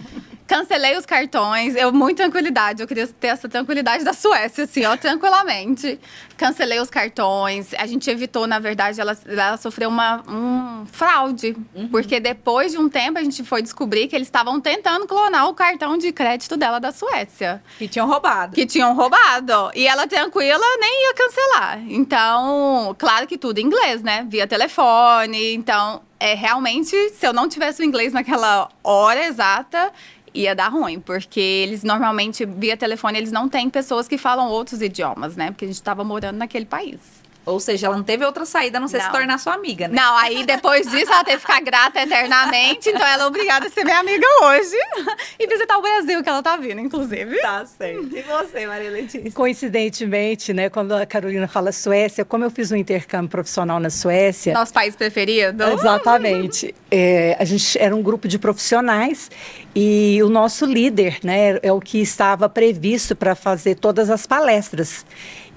Cancelei 0.53 0.95
os 0.95 1.03
cartões, 1.03 1.75
eu 1.75 1.91
muito 1.91 2.17
tranquilidade, 2.17 2.79
eu 2.79 2.87
queria 2.87 3.07
ter 3.07 3.29
essa 3.29 3.49
tranquilidade 3.49 4.03
da 4.03 4.13
Suécia, 4.13 4.65
assim, 4.65 4.85
ó, 4.85 4.95
tranquilamente. 4.95 5.99
Cancelei 6.37 6.79
os 6.79 6.91
cartões, 6.91 7.73
a 7.73 7.87
gente 7.87 8.07
evitou, 8.07 8.45
na 8.45 8.59
verdade, 8.59 9.01
ela, 9.01 9.17
ela 9.25 9.57
sofreu 9.57 9.89
uma 9.89 10.21
um 10.29 10.85
fraude, 10.85 11.57
uhum. 11.73 11.87
porque 11.87 12.19
depois 12.19 12.71
de 12.71 12.77
um 12.77 12.87
tempo 12.87 13.17
a 13.17 13.23
gente 13.23 13.43
foi 13.43 13.63
descobrir 13.63 14.07
que 14.07 14.15
eles 14.15 14.27
estavam 14.27 14.61
tentando 14.61 15.07
clonar 15.07 15.49
o 15.49 15.55
cartão 15.55 15.97
de 15.97 16.11
crédito 16.11 16.55
dela 16.55 16.79
da 16.79 16.91
Suécia. 16.91 17.59
Que 17.79 17.87
tinham 17.87 18.07
roubado. 18.07 18.53
Que 18.53 18.67
tinham 18.67 18.93
roubado. 18.93 19.71
E 19.73 19.87
ela 19.87 20.05
tranquila 20.05 20.65
nem 20.79 21.07
ia 21.07 21.13
cancelar. 21.15 21.81
Então, 21.87 22.95
claro 22.99 23.25
que 23.25 23.39
tudo 23.39 23.57
em 23.57 23.65
inglês, 23.65 24.03
né? 24.03 24.23
Via 24.29 24.45
telefone, 24.45 25.55
então 25.55 26.03
é 26.23 26.35
realmente, 26.35 26.95
se 27.09 27.27
eu 27.27 27.33
não 27.33 27.49
tivesse 27.49 27.81
o 27.81 27.85
inglês 27.85 28.13
naquela 28.13 28.69
hora 28.81 29.25
exata, 29.25 29.91
ia 30.33 30.55
dar 30.55 30.69
ruim, 30.69 30.99
porque 30.99 31.39
eles 31.39 31.83
normalmente, 31.83 32.45
via 32.45 32.75
telefone, 32.75 33.17
eles 33.17 33.31
não 33.31 33.47
têm 33.47 33.69
pessoas 33.69 34.07
que 34.07 34.17
falam 34.17 34.49
outros 34.49 34.81
idiomas, 34.81 35.35
né? 35.35 35.51
Porque 35.51 35.65
a 35.65 35.67
gente 35.67 35.75
estava 35.75 36.03
morando 36.03 36.37
naquele 36.37 36.65
país. 36.65 37.22
Ou 37.45 37.59
seja, 37.59 37.87
ela 37.87 37.97
não 37.97 38.03
teve 38.03 38.23
outra 38.25 38.45
saída 38.45 38.77
a 38.77 38.81
não 38.81 38.87
ser 38.87 38.99
não. 38.99 39.05
se 39.05 39.11
tornar 39.11 39.37
sua 39.37 39.53
amiga, 39.53 39.87
né? 39.87 39.95
Não, 39.95 40.17
aí 40.17 40.45
depois 40.45 40.89
disso 40.89 41.11
ela 41.11 41.23
teve 41.23 41.37
que 41.37 41.41
ficar 41.41 41.61
grata 41.61 42.01
eternamente. 42.01 42.89
Então 42.89 43.05
ela 43.05 43.23
é 43.23 43.27
obrigada 43.27 43.67
a 43.67 43.69
ser 43.69 43.83
minha 43.83 43.99
amiga 43.99 44.25
hoje. 44.43 44.75
E 45.39 45.47
visitar 45.47 45.77
o 45.77 45.81
Brasil, 45.81 46.21
que 46.23 46.29
ela 46.29 46.43
tá 46.43 46.55
vindo, 46.57 46.79
inclusive. 46.79 47.41
Tá 47.41 47.65
certo. 47.65 48.15
E 48.15 48.21
você, 48.21 48.67
Maria 48.67 48.89
Letícia? 48.89 49.31
Coincidentemente, 49.31 50.53
né, 50.53 50.69
quando 50.69 50.93
a 50.93 51.05
Carolina 51.05 51.47
fala 51.47 51.71
Suécia, 51.71 52.23
como 52.23 52.43
eu 52.43 52.51
fiz 52.51 52.71
um 52.71 52.75
intercâmbio 52.75 53.29
profissional 53.29 53.79
na 53.79 53.89
Suécia. 53.89 54.53
Nosso 54.53 54.73
país 54.73 54.95
preferido? 54.95 55.63
Exatamente. 55.63 56.73
É, 56.89 57.35
a 57.39 57.45
gente 57.45 57.77
era 57.79 57.95
um 57.95 58.01
grupo 58.01 58.27
de 58.27 58.37
profissionais 58.37 59.29
e 59.75 60.21
o 60.23 60.29
nosso 60.29 60.65
líder, 60.65 61.17
né, 61.23 61.59
é 61.61 61.71
o 61.71 61.79
que 61.79 61.99
estava 61.99 62.47
previsto 62.47 63.15
para 63.15 63.35
fazer 63.35 63.75
todas 63.75 64.09
as 64.09 64.25
palestras. 64.25 65.05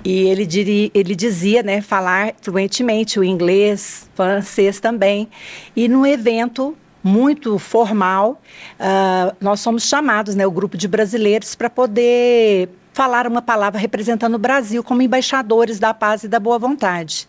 E 0.04 0.28
ele, 0.28 0.46
diri, 0.46 0.90
ele 0.94 1.14
dizia, 1.14 1.62
né, 1.62 1.80
falar 1.80 2.34
fluentemente 2.40 3.18
o 3.18 3.24
inglês, 3.24 4.08
francês 4.14 4.78
também. 4.78 5.28
E 5.74 5.88
no 5.88 6.06
evento 6.06 6.76
muito 7.02 7.58
formal, 7.58 8.40
uh, 8.80 9.36
nós 9.40 9.60
somos 9.60 9.88
chamados, 9.88 10.34
né, 10.34 10.46
o 10.46 10.50
grupo 10.50 10.76
de 10.76 10.88
brasileiros, 10.88 11.54
para 11.54 11.70
poder 11.70 12.68
falar 12.92 13.26
uma 13.26 13.42
palavra 13.42 13.78
representando 13.78 14.34
o 14.34 14.38
Brasil 14.38 14.82
como 14.82 15.02
embaixadores 15.02 15.78
da 15.78 15.92
paz 15.92 16.24
e 16.24 16.28
da 16.28 16.40
boa 16.40 16.58
vontade. 16.58 17.28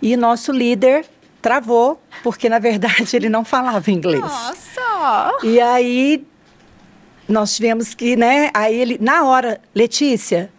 E 0.00 0.16
nosso 0.16 0.52
líder 0.52 1.06
travou, 1.40 2.00
porque 2.22 2.48
na 2.48 2.58
verdade 2.58 3.16
ele 3.16 3.28
não 3.28 3.44
falava 3.44 3.90
inglês. 3.90 4.20
Nossa! 4.20 5.38
E 5.42 5.60
aí 5.60 6.24
nós 7.26 7.56
tivemos 7.56 7.94
que, 7.94 8.14
né? 8.16 8.50
Aí 8.52 8.78
ele, 8.78 8.98
na 9.00 9.24
hora, 9.24 9.60
Letícia, 9.74 10.50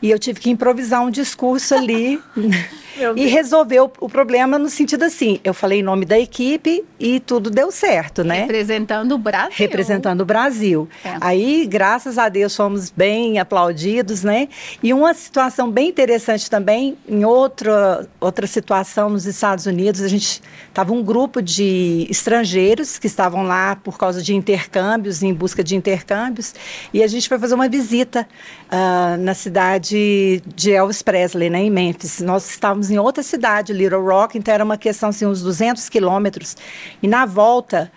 e 0.00 0.10
eu 0.10 0.18
tive 0.18 0.40
que 0.40 0.50
improvisar 0.50 1.02
um 1.02 1.10
discurso 1.10 1.74
ali 1.74 2.20
e 3.16 3.26
resolver 3.26 3.80
o, 3.80 3.90
o, 4.00 4.08
problema 4.08 4.58
no 4.58 4.68
sentido 4.68 5.04
assim. 5.04 5.40
Eu 5.44 5.52
falei 5.52 5.80
em 5.80 5.82
nome 5.82 6.04
da 6.04 6.18
equipe 6.18 6.84
e 6.98 7.20
tudo 7.20 7.50
deu 7.50 7.70
certo, 7.70 8.24
né? 8.24 8.40
Representando 8.40 9.12
o 9.12 9.18
Brasil. 9.18 9.54
Representando 9.56 10.20
o 10.20 10.24
Brasil. 10.24 10.88
É. 11.04 11.16
Aí, 11.20 11.66
graças 11.66 12.18
a 12.18 12.28
Deus, 12.28 12.56
fomos 12.56 12.90
bem 12.90 13.38
aplaudidos, 13.38 14.22
né? 14.22 14.48
E 14.82 14.92
uma 14.92 15.12
situação 15.14 15.70
bem 15.70 15.88
interessante 15.88 16.50
também, 16.50 16.96
em 17.08 17.24
outra, 17.24 18.08
outra 18.20 18.46
situação 18.46 19.10
nos 19.10 19.26
Estados 19.26 19.66
Unidos, 19.66 20.00
a 20.00 20.08
gente 20.08 20.42
estava 20.68 20.92
um 20.92 21.02
grupo 21.02 21.42
de 21.42 22.06
estrangeiros 22.10 22.98
que 22.98 23.06
estavam 23.06 23.42
lá 23.42 23.76
por 23.76 23.98
causa 23.98 24.22
de 24.22 24.34
intercâmbios, 24.34 25.22
em 25.22 25.32
busca 25.32 25.62
de 25.62 25.76
intercâmbios, 25.76 26.54
e 26.92 27.02
a 27.02 27.06
gente 27.06 27.28
foi 27.28 27.38
fazer 27.38 27.54
uma 27.54 27.68
visita 27.68 28.26
uh, 28.66 29.16
na 29.18 29.34
cidade 29.34 30.42
de 30.54 30.72
Elvis 30.72 31.02
Presley, 31.02 31.50
né, 31.50 31.60
em 31.60 31.70
Memphis. 31.70 32.20
Nós 32.20 32.48
estávamos 32.48 32.85
em 32.90 32.98
outra 32.98 33.22
cidade, 33.22 33.72
Little 33.72 34.04
Rock, 34.04 34.38
então 34.38 34.52
era 34.52 34.64
uma 34.64 34.76
questão 34.76 35.08
assim, 35.10 35.26
uns 35.26 35.42
200 35.42 35.88
quilômetros. 35.88 36.56
E 37.02 37.08
na 37.08 37.26
volta 37.26 37.90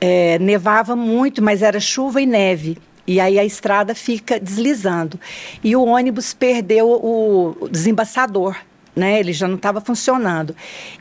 é, 0.00 0.38
nevava 0.38 0.96
muito, 0.96 1.42
mas 1.42 1.62
era 1.62 1.78
chuva 1.80 2.20
e 2.20 2.26
neve. 2.26 2.78
E 3.06 3.20
aí 3.20 3.38
a 3.38 3.44
estrada 3.44 3.94
fica 3.94 4.38
deslizando. 4.38 5.18
E 5.64 5.74
o 5.74 5.84
ônibus 5.84 6.32
perdeu 6.32 6.88
o, 6.88 7.56
o 7.60 7.68
desembaçador 7.68 8.56
né? 8.94 9.20
Ele 9.20 9.32
já 9.32 9.46
não 9.46 9.56
estava 9.56 9.80
funcionando. 9.80 10.54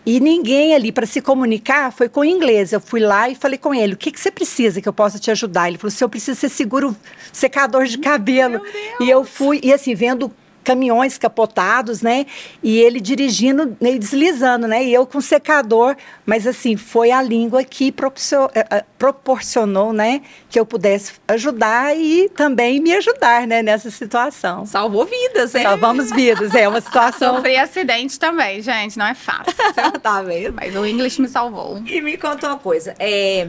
E 0.05 0.19
ninguém 0.19 0.75
ali 0.75 0.91
para 0.91 1.05
se 1.05 1.21
comunicar 1.21 1.91
foi 1.91 2.07
com 2.07 2.23
inglês. 2.23 2.71
Eu 2.71 2.79
fui 2.79 2.99
lá 2.99 3.29
e 3.29 3.35
falei 3.35 3.57
com 3.57 3.73
ele: 3.73 3.93
o 3.93 3.97
que, 3.97 4.11
que 4.11 4.19
você 4.19 4.31
precisa 4.31 4.81
que 4.81 4.87
eu 4.87 4.93
possa 4.93 5.19
te 5.19 5.31
ajudar? 5.31 5.67
Ele 5.67 5.77
falou: 5.77 5.91
se 5.91 6.03
eu 6.03 6.09
preciso 6.09 6.39
ser 6.39 6.49
seguro 6.49 6.95
secador 7.33 7.85
de 7.85 7.97
cabelo. 7.97 8.61
E 8.99 9.09
eu 9.09 9.23
fui, 9.23 9.59
e 9.63 9.73
assim, 9.73 9.95
vendo 9.95 10.31
caminhões 10.69 11.17
capotados, 11.17 12.03
né? 12.03 12.27
E 12.61 12.77
ele 12.77 13.01
dirigindo 13.01 13.75
e 13.81 13.97
deslizando, 13.97 14.67
né? 14.67 14.83
E 14.83 14.93
eu 14.93 15.03
com 15.03 15.19
secador, 15.19 15.95
mas 16.27 16.45
assim, 16.45 16.77
foi 16.77 17.09
a 17.09 17.23
língua 17.23 17.63
que 17.63 17.91
eh, 18.53 18.67
eh, 18.69 18.85
proporcionou, 18.95 19.91
né? 19.91 20.21
Que 20.47 20.59
eu 20.59 20.67
pudesse 20.67 21.13
ajudar 21.27 21.97
e 21.97 22.29
também 22.29 22.79
me 22.79 22.93
ajudar, 22.93 23.47
né? 23.47 23.63
Nessa 23.63 23.89
situação. 23.89 24.63
Salvou 24.67 25.05
vidas, 25.05 25.55
hein? 25.55 25.63
Salvamos 25.63 26.11
vidas, 26.11 26.53
é 26.53 26.67
uma 26.67 26.81
situação... 26.81 27.37
Sofri 27.37 27.57
acidente 27.57 28.19
também, 28.19 28.61
gente, 28.61 28.95
não 28.95 29.07
é 29.07 29.15
fácil. 29.15 29.55
tá 30.03 30.21
vendo? 30.21 30.53
Mas 30.53 30.75
o 30.75 30.85
inglês 30.85 31.17
me 31.17 31.27
salvou. 31.27 31.81
E 31.83 31.99
me 31.99 32.15
conta 32.15 32.47
uma 32.47 32.59
coisa, 32.59 32.93
é... 32.99 33.47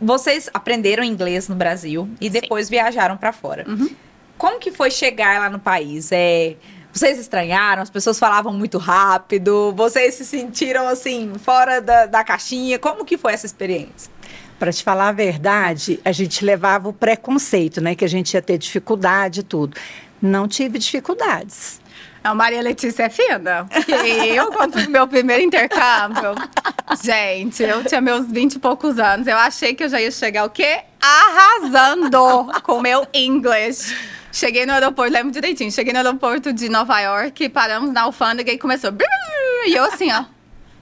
Vocês 0.00 0.50
aprenderam 0.52 1.02
inglês 1.02 1.48
no 1.48 1.54
Brasil 1.56 2.08
e 2.20 2.28
depois 2.28 2.66
Sim. 2.66 2.72
viajaram 2.72 3.16
para 3.16 3.32
fora. 3.32 3.64
Uhum. 3.66 3.88
Como 4.36 4.58
que 4.58 4.70
foi 4.70 4.90
chegar 4.90 5.40
lá 5.40 5.48
no 5.48 5.58
país? 5.58 6.10
É, 6.12 6.56
vocês 6.92 7.18
estranharam? 7.18 7.82
As 7.82 7.90
pessoas 7.90 8.18
falavam 8.18 8.52
muito 8.52 8.78
rápido? 8.78 9.72
Vocês 9.76 10.14
se 10.14 10.24
sentiram 10.24 10.86
assim, 10.86 11.32
fora 11.42 11.80
da, 11.80 12.06
da 12.06 12.22
caixinha? 12.22 12.78
Como 12.78 13.04
que 13.04 13.18
foi 13.18 13.32
essa 13.32 13.46
experiência? 13.46 14.12
Para 14.58 14.72
te 14.72 14.82
falar 14.82 15.08
a 15.08 15.12
verdade, 15.12 16.00
a 16.04 16.12
gente 16.12 16.44
levava 16.44 16.88
o 16.88 16.92
preconceito, 16.92 17.80
né? 17.80 17.94
Que 17.94 18.04
a 18.04 18.08
gente 18.08 18.34
ia 18.34 18.40
ter 18.40 18.58
dificuldade 18.58 19.40
e 19.40 19.42
tudo. 19.42 19.76
Não 20.22 20.46
tive 20.46 20.78
dificuldades. 20.78 21.80
A 22.22 22.34
Maria 22.34 22.62
Letícia 22.62 23.02
é 23.02 23.10
fina. 23.10 23.66
eu, 24.34 24.52
quando 24.52 24.88
meu 24.88 25.06
primeiro 25.06 25.42
intercâmbio, 25.42 26.34
gente, 27.02 27.62
eu 27.62 27.84
tinha 27.84 28.00
meus 28.00 28.26
20 28.30 28.54
e 28.54 28.58
poucos 28.58 28.98
anos. 28.98 29.26
Eu 29.26 29.36
achei 29.36 29.74
que 29.74 29.84
eu 29.84 29.88
já 29.88 30.00
ia 30.00 30.10
chegar 30.10 30.44
o 30.44 30.50
quê? 30.50 30.80
Arrasando 31.00 32.50
com 32.62 32.80
meu 32.80 33.06
inglês. 33.12 33.94
Cheguei 34.34 34.66
no 34.66 34.72
aeroporto, 34.72 35.12
lembro 35.12 35.30
direitinho. 35.30 35.70
Cheguei 35.70 35.92
no 35.92 36.00
aeroporto 36.00 36.52
de 36.52 36.68
Nova 36.68 36.98
York, 36.98 37.48
paramos 37.50 37.92
na 37.92 38.02
alfândega 38.02 38.50
e 38.50 38.58
começou. 38.58 38.90
E 39.64 39.72
eu 39.72 39.84
assim, 39.84 40.10
ó. 40.10 40.24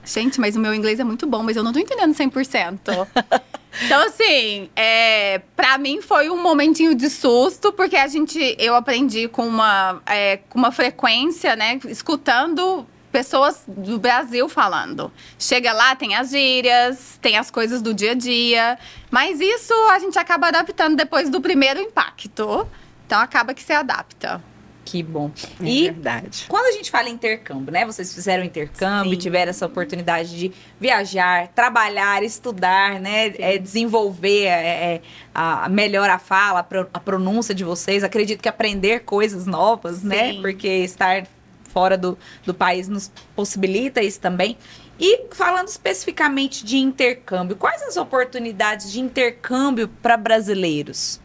Gente, 0.02 0.40
mas 0.40 0.56
o 0.56 0.58
meu 0.58 0.74
inglês 0.74 0.98
é 0.98 1.04
muito 1.04 1.26
bom, 1.26 1.42
mas 1.42 1.54
eu 1.54 1.62
não 1.62 1.70
tô 1.70 1.78
entendendo 1.78 2.14
100%. 2.14 3.06
Então, 3.86 4.06
assim, 4.06 4.68
é, 4.76 5.40
para 5.56 5.78
mim 5.78 6.02
foi 6.02 6.28
um 6.28 6.42
momentinho 6.42 6.94
de 6.94 7.08
susto, 7.08 7.72
porque 7.72 7.96
a 7.96 8.06
gente, 8.06 8.54
eu 8.58 8.74
aprendi 8.74 9.28
com 9.28 9.46
uma, 9.46 10.02
é, 10.04 10.40
com 10.50 10.58
uma 10.58 10.70
frequência, 10.70 11.56
né, 11.56 11.80
escutando 11.86 12.86
pessoas 13.10 13.62
do 13.66 13.98
Brasil 13.98 14.46
falando. 14.46 15.10
Chega 15.38 15.72
lá, 15.72 15.96
tem 15.96 16.14
as 16.14 16.28
gírias, 16.28 17.18
tem 17.22 17.38
as 17.38 17.50
coisas 17.50 17.80
do 17.80 17.94
dia 17.94 18.10
a 18.10 18.14
dia, 18.14 18.78
mas 19.10 19.40
isso 19.40 19.72
a 19.90 19.98
gente 19.98 20.18
acaba 20.18 20.48
adaptando 20.48 20.94
depois 20.94 21.30
do 21.30 21.40
primeiro 21.40 21.80
impacto. 21.80 22.68
Então, 23.12 23.20
acaba 23.20 23.52
que 23.52 23.62
se 23.62 23.74
adapta. 23.74 24.42
Que 24.86 25.02
bom. 25.02 25.30
É 25.60 25.64
e 25.66 25.82
verdade. 25.90 26.46
quando 26.48 26.64
a 26.64 26.72
gente 26.72 26.90
fala 26.90 27.10
em 27.10 27.12
intercâmbio, 27.12 27.70
né? 27.70 27.84
Vocês 27.84 28.14
fizeram 28.14 28.42
intercâmbio, 28.42 29.12
Sim. 29.12 29.18
tiveram 29.18 29.50
essa 29.50 29.66
oportunidade 29.66 30.34
de 30.34 30.50
viajar, 30.80 31.48
trabalhar, 31.48 32.22
estudar, 32.22 32.98
né? 32.98 33.34
É, 33.38 33.58
desenvolver 33.58 34.44
é, 34.44 34.94
é 34.94 35.02
a, 35.34 35.68
melhor 35.68 36.08
a 36.08 36.18
fala, 36.18 36.66
a 36.94 37.00
pronúncia 37.00 37.54
de 37.54 37.64
vocês. 37.64 38.02
Acredito 38.02 38.40
que 38.40 38.48
aprender 38.48 39.00
coisas 39.00 39.44
novas, 39.44 40.02
né? 40.02 40.28
Sim. 40.28 40.36
né? 40.36 40.40
Porque 40.40 40.68
estar 40.68 41.26
fora 41.64 41.98
do, 41.98 42.16
do 42.46 42.54
país 42.54 42.88
nos 42.88 43.12
possibilita 43.36 44.02
isso 44.02 44.20
também. 44.20 44.56
E 44.98 45.26
falando 45.32 45.68
especificamente 45.68 46.64
de 46.64 46.78
intercâmbio, 46.78 47.56
quais 47.56 47.82
as 47.82 47.98
oportunidades 47.98 48.90
de 48.90 49.00
intercâmbio 49.00 49.86
para 49.86 50.16
brasileiros? 50.16 51.20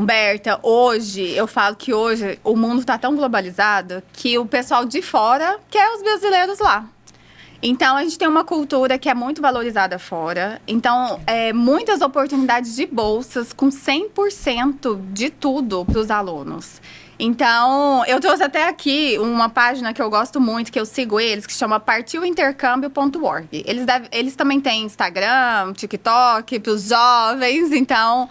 Humberta, 0.00 0.58
hoje, 0.62 1.30
eu 1.36 1.46
falo 1.46 1.76
que 1.76 1.92
hoje 1.92 2.38
o 2.42 2.56
mundo 2.56 2.80
está 2.80 2.96
tão 2.96 3.14
globalizado 3.14 4.02
que 4.14 4.38
o 4.38 4.46
pessoal 4.46 4.86
de 4.86 5.02
fora 5.02 5.60
quer 5.68 5.90
os 5.94 6.02
brasileiros 6.02 6.58
lá. 6.58 6.88
Então, 7.62 7.98
a 7.98 8.02
gente 8.02 8.18
tem 8.18 8.26
uma 8.26 8.42
cultura 8.42 8.98
que 8.98 9.10
é 9.10 9.14
muito 9.14 9.42
valorizada 9.42 9.98
fora. 9.98 10.58
Então, 10.66 11.20
é, 11.26 11.52
muitas 11.52 12.00
oportunidades 12.00 12.74
de 12.74 12.86
bolsas 12.86 13.52
com 13.52 13.68
100% 13.68 14.98
de 15.12 15.28
tudo 15.28 15.84
para 15.84 15.98
os 15.98 16.10
alunos. 16.10 16.80
Então, 17.18 18.02
eu 18.06 18.18
trouxe 18.18 18.42
até 18.42 18.66
aqui 18.66 19.18
uma 19.18 19.50
página 19.50 19.92
que 19.92 20.00
eu 20.00 20.08
gosto 20.08 20.40
muito, 20.40 20.72
que 20.72 20.80
eu 20.80 20.86
sigo 20.86 21.20
eles, 21.20 21.46
que 21.46 21.52
chama 21.52 21.78
partiuintercâmbio.org. 21.78 23.48
Eles, 23.52 23.84
eles 24.10 24.34
também 24.34 24.58
têm 24.58 24.84
Instagram, 24.84 25.74
TikTok 25.74 26.58
para 26.58 26.72
os 26.72 26.88
jovens, 26.88 27.72
então 27.72 28.30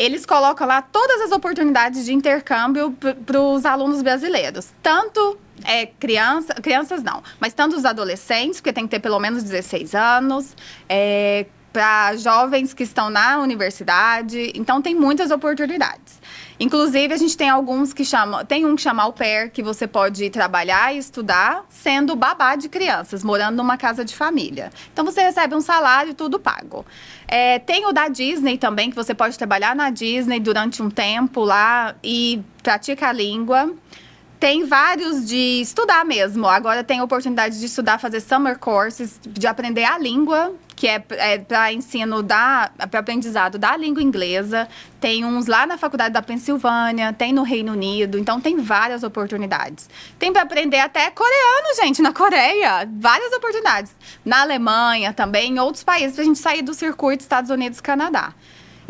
eles 0.00 0.24
colocam 0.24 0.66
lá 0.66 0.80
todas 0.80 1.20
as 1.20 1.30
oportunidades 1.30 2.06
de 2.06 2.14
intercâmbio 2.14 2.90
para 3.26 3.38
os 3.38 3.66
alunos 3.66 4.00
brasileiros. 4.00 4.72
Tanto 4.82 5.38
é, 5.62 5.84
criança, 5.84 6.54
crianças 6.54 7.02
não, 7.02 7.22
mas 7.38 7.52
tanto 7.52 7.76
os 7.76 7.84
adolescentes, 7.84 8.60
porque 8.60 8.72
tem 8.72 8.84
que 8.84 8.90
ter 8.90 9.00
pelo 9.00 9.20
menos 9.20 9.42
16 9.42 9.94
anos, 9.94 10.56
é, 10.88 11.44
para 11.72 12.16
jovens 12.16 12.74
que 12.74 12.82
estão 12.82 13.10
na 13.10 13.38
universidade. 13.38 14.52
Então, 14.54 14.82
tem 14.82 14.94
muitas 14.94 15.30
oportunidades. 15.30 16.20
Inclusive, 16.58 17.14
a 17.14 17.16
gente 17.16 17.36
tem 17.36 17.48
alguns 17.48 17.92
que 17.92 18.04
chamam. 18.04 18.44
Tem 18.44 18.66
um 18.66 18.76
que 18.76 18.82
chama 18.82 19.02
au 19.02 19.12
pair, 19.12 19.50
que 19.50 19.62
você 19.62 19.86
pode 19.86 20.28
trabalhar 20.30 20.94
e 20.94 20.98
estudar 20.98 21.64
sendo 21.68 22.14
babá 22.14 22.56
de 22.56 22.68
crianças, 22.68 23.24
morando 23.24 23.56
numa 23.56 23.76
casa 23.76 24.04
de 24.04 24.14
família. 24.14 24.70
Então, 24.92 25.04
você 25.04 25.22
recebe 25.22 25.54
um 25.54 25.60
salário, 25.60 26.12
tudo 26.12 26.38
pago. 26.38 26.84
É, 27.26 27.58
tem 27.58 27.86
o 27.86 27.92
da 27.92 28.08
Disney 28.08 28.58
também, 28.58 28.90
que 28.90 28.96
você 28.96 29.14
pode 29.14 29.38
trabalhar 29.38 29.74
na 29.74 29.90
Disney 29.90 30.40
durante 30.40 30.82
um 30.82 30.90
tempo 30.90 31.44
lá 31.44 31.94
e 32.02 32.42
pratica 32.62 33.08
a 33.08 33.12
língua. 33.12 33.72
Tem 34.40 34.64
vários 34.64 35.28
de 35.28 35.60
estudar 35.60 36.02
mesmo. 36.02 36.46
Agora 36.46 36.82
tem 36.82 36.98
a 36.98 37.04
oportunidade 37.04 37.60
de 37.60 37.66
estudar, 37.66 37.98
fazer 37.98 38.20
summer 38.20 38.58
courses, 38.58 39.20
de 39.22 39.46
aprender 39.46 39.84
a 39.84 39.98
língua, 39.98 40.54
que 40.80 40.88
é, 40.88 41.04
é 41.10 41.36
para 41.36 41.70
ensino 41.74 42.22
da 42.22 42.70
para 42.90 43.00
aprendizado 43.00 43.58
da 43.58 43.76
língua 43.76 44.02
inglesa. 44.02 44.66
Tem 44.98 45.26
uns 45.26 45.46
lá 45.46 45.66
na 45.66 45.76
faculdade 45.76 46.14
da 46.14 46.22
Pensilvânia, 46.22 47.12
tem 47.12 47.34
no 47.34 47.42
Reino 47.42 47.72
Unido, 47.72 48.18
então 48.18 48.40
tem 48.40 48.56
várias 48.56 49.02
oportunidades. 49.02 49.90
Tem 50.18 50.32
para 50.32 50.40
aprender 50.40 50.78
até 50.78 51.10
coreano, 51.10 51.76
gente, 51.82 52.00
na 52.00 52.14
Coreia, 52.14 52.88
várias 52.98 53.30
oportunidades. 53.30 53.94
Na 54.24 54.40
Alemanha 54.40 55.12
também, 55.12 55.52
em 55.52 55.58
outros 55.58 55.84
países 55.84 56.14
para 56.14 56.22
a 56.22 56.26
gente 56.26 56.38
sair 56.38 56.62
do 56.62 56.72
circuito 56.72 57.20
Estados 57.20 57.50
Unidos, 57.50 57.78
Canadá. 57.78 58.32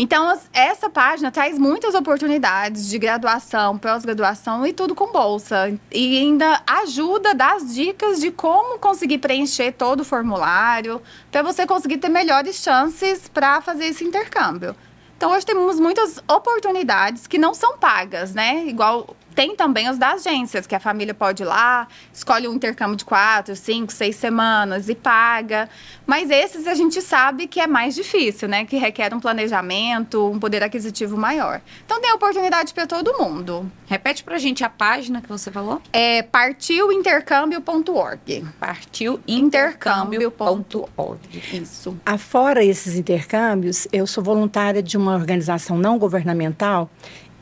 Então, 0.02 0.34
essa 0.54 0.88
página 0.88 1.30
traz 1.30 1.58
muitas 1.58 1.94
oportunidades 1.94 2.88
de 2.88 2.98
graduação, 2.98 3.76
pós-graduação 3.76 4.66
e 4.66 4.72
tudo 4.72 4.94
com 4.94 5.12
bolsa. 5.12 5.78
E 5.92 6.16
ainda 6.16 6.62
ajuda, 6.66 7.34
dá 7.34 7.52
as 7.52 7.74
dicas 7.74 8.18
de 8.18 8.30
como 8.30 8.78
conseguir 8.78 9.18
preencher 9.18 9.72
todo 9.72 10.00
o 10.00 10.04
formulário, 10.04 11.02
para 11.30 11.42
você 11.42 11.66
conseguir 11.66 11.98
ter 11.98 12.08
melhores 12.08 12.56
chances 12.56 13.28
para 13.28 13.60
fazer 13.60 13.88
esse 13.88 14.02
intercâmbio. 14.02 14.74
Então, 15.18 15.32
hoje 15.32 15.44
temos 15.44 15.78
muitas 15.78 16.16
oportunidades 16.26 17.26
que 17.26 17.36
não 17.36 17.52
são 17.52 17.76
pagas, 17.76 18.32
né? 18.32 18.64
Igual 18.64 19.14
tem 19.34 19.56
também 19.56 19.88
os 19.88 19.98
das 19.98 20.26
agências, 20.26 20.66
que 20.66 20.74
a 20.74 20.80
família 20.80 21.14
pode 21.14 21.42
ir 21.42 21.46
lá, 21.46 21.88
escolhe 22.12 22.46
um 22.46 22.54
intercâmbio 22.54 22.96
de 22.96 23.04
quatro, 23.04 23.56
cinco, 23.56 23.92
seis 23.92 24.16
semanas 24.16 24.88
e 24.88 24.94
paga. 24.94 25.68
Mas 26.06 26.30
esses 26.30 26.66
a 26.66 26.74
gente 26.74 27.00
sabe 27.00 27.46
que 27.46 27.60
é 27.60 27.66
mais 27.66 27.94
difícil, 27.94 28.48
né? 28.48 28.64
Que 28.64 28.76
requer 28.76 29.14
um 29.14 29.20
planejamento, 29.20 30.30
um 30.30 30.38
poder 30.38 30.62
aquisitivo 30.62 31.16
maior. 31.16 31.60
Então 31.84 32.00
tem 32.00 32.12
oportunidade 32.12 32.74
para 32.74 32.86
todo 32.86 33.18
mundo. 33.18 33.70
Repete 33.86 34.24
pra 34.24 34.38
gente 34.38 34.64
a 34.64 34.68
página 34.68 35.20
que 35.20 35.28
você 35.28 35.50
falou. 35.50 35.80
É 35.92 36.22
partiuintercâmbio.org. 36.22 38.44
Partiuintercâmbio.org. 38.58 41.20
Isso. 41.52 41.96
Afora 42.04 42.64
esses 42.64 42.96
intercâmbios, 42.96 43.86
eu 43.92 44.06
sou 44.06 44.22
voluntária 44.22 44.82
de 44.82 44.96
uma 44.96 45.14
organização 45.14 45.78
não 45.78 45.98
governamental 45.98 46.90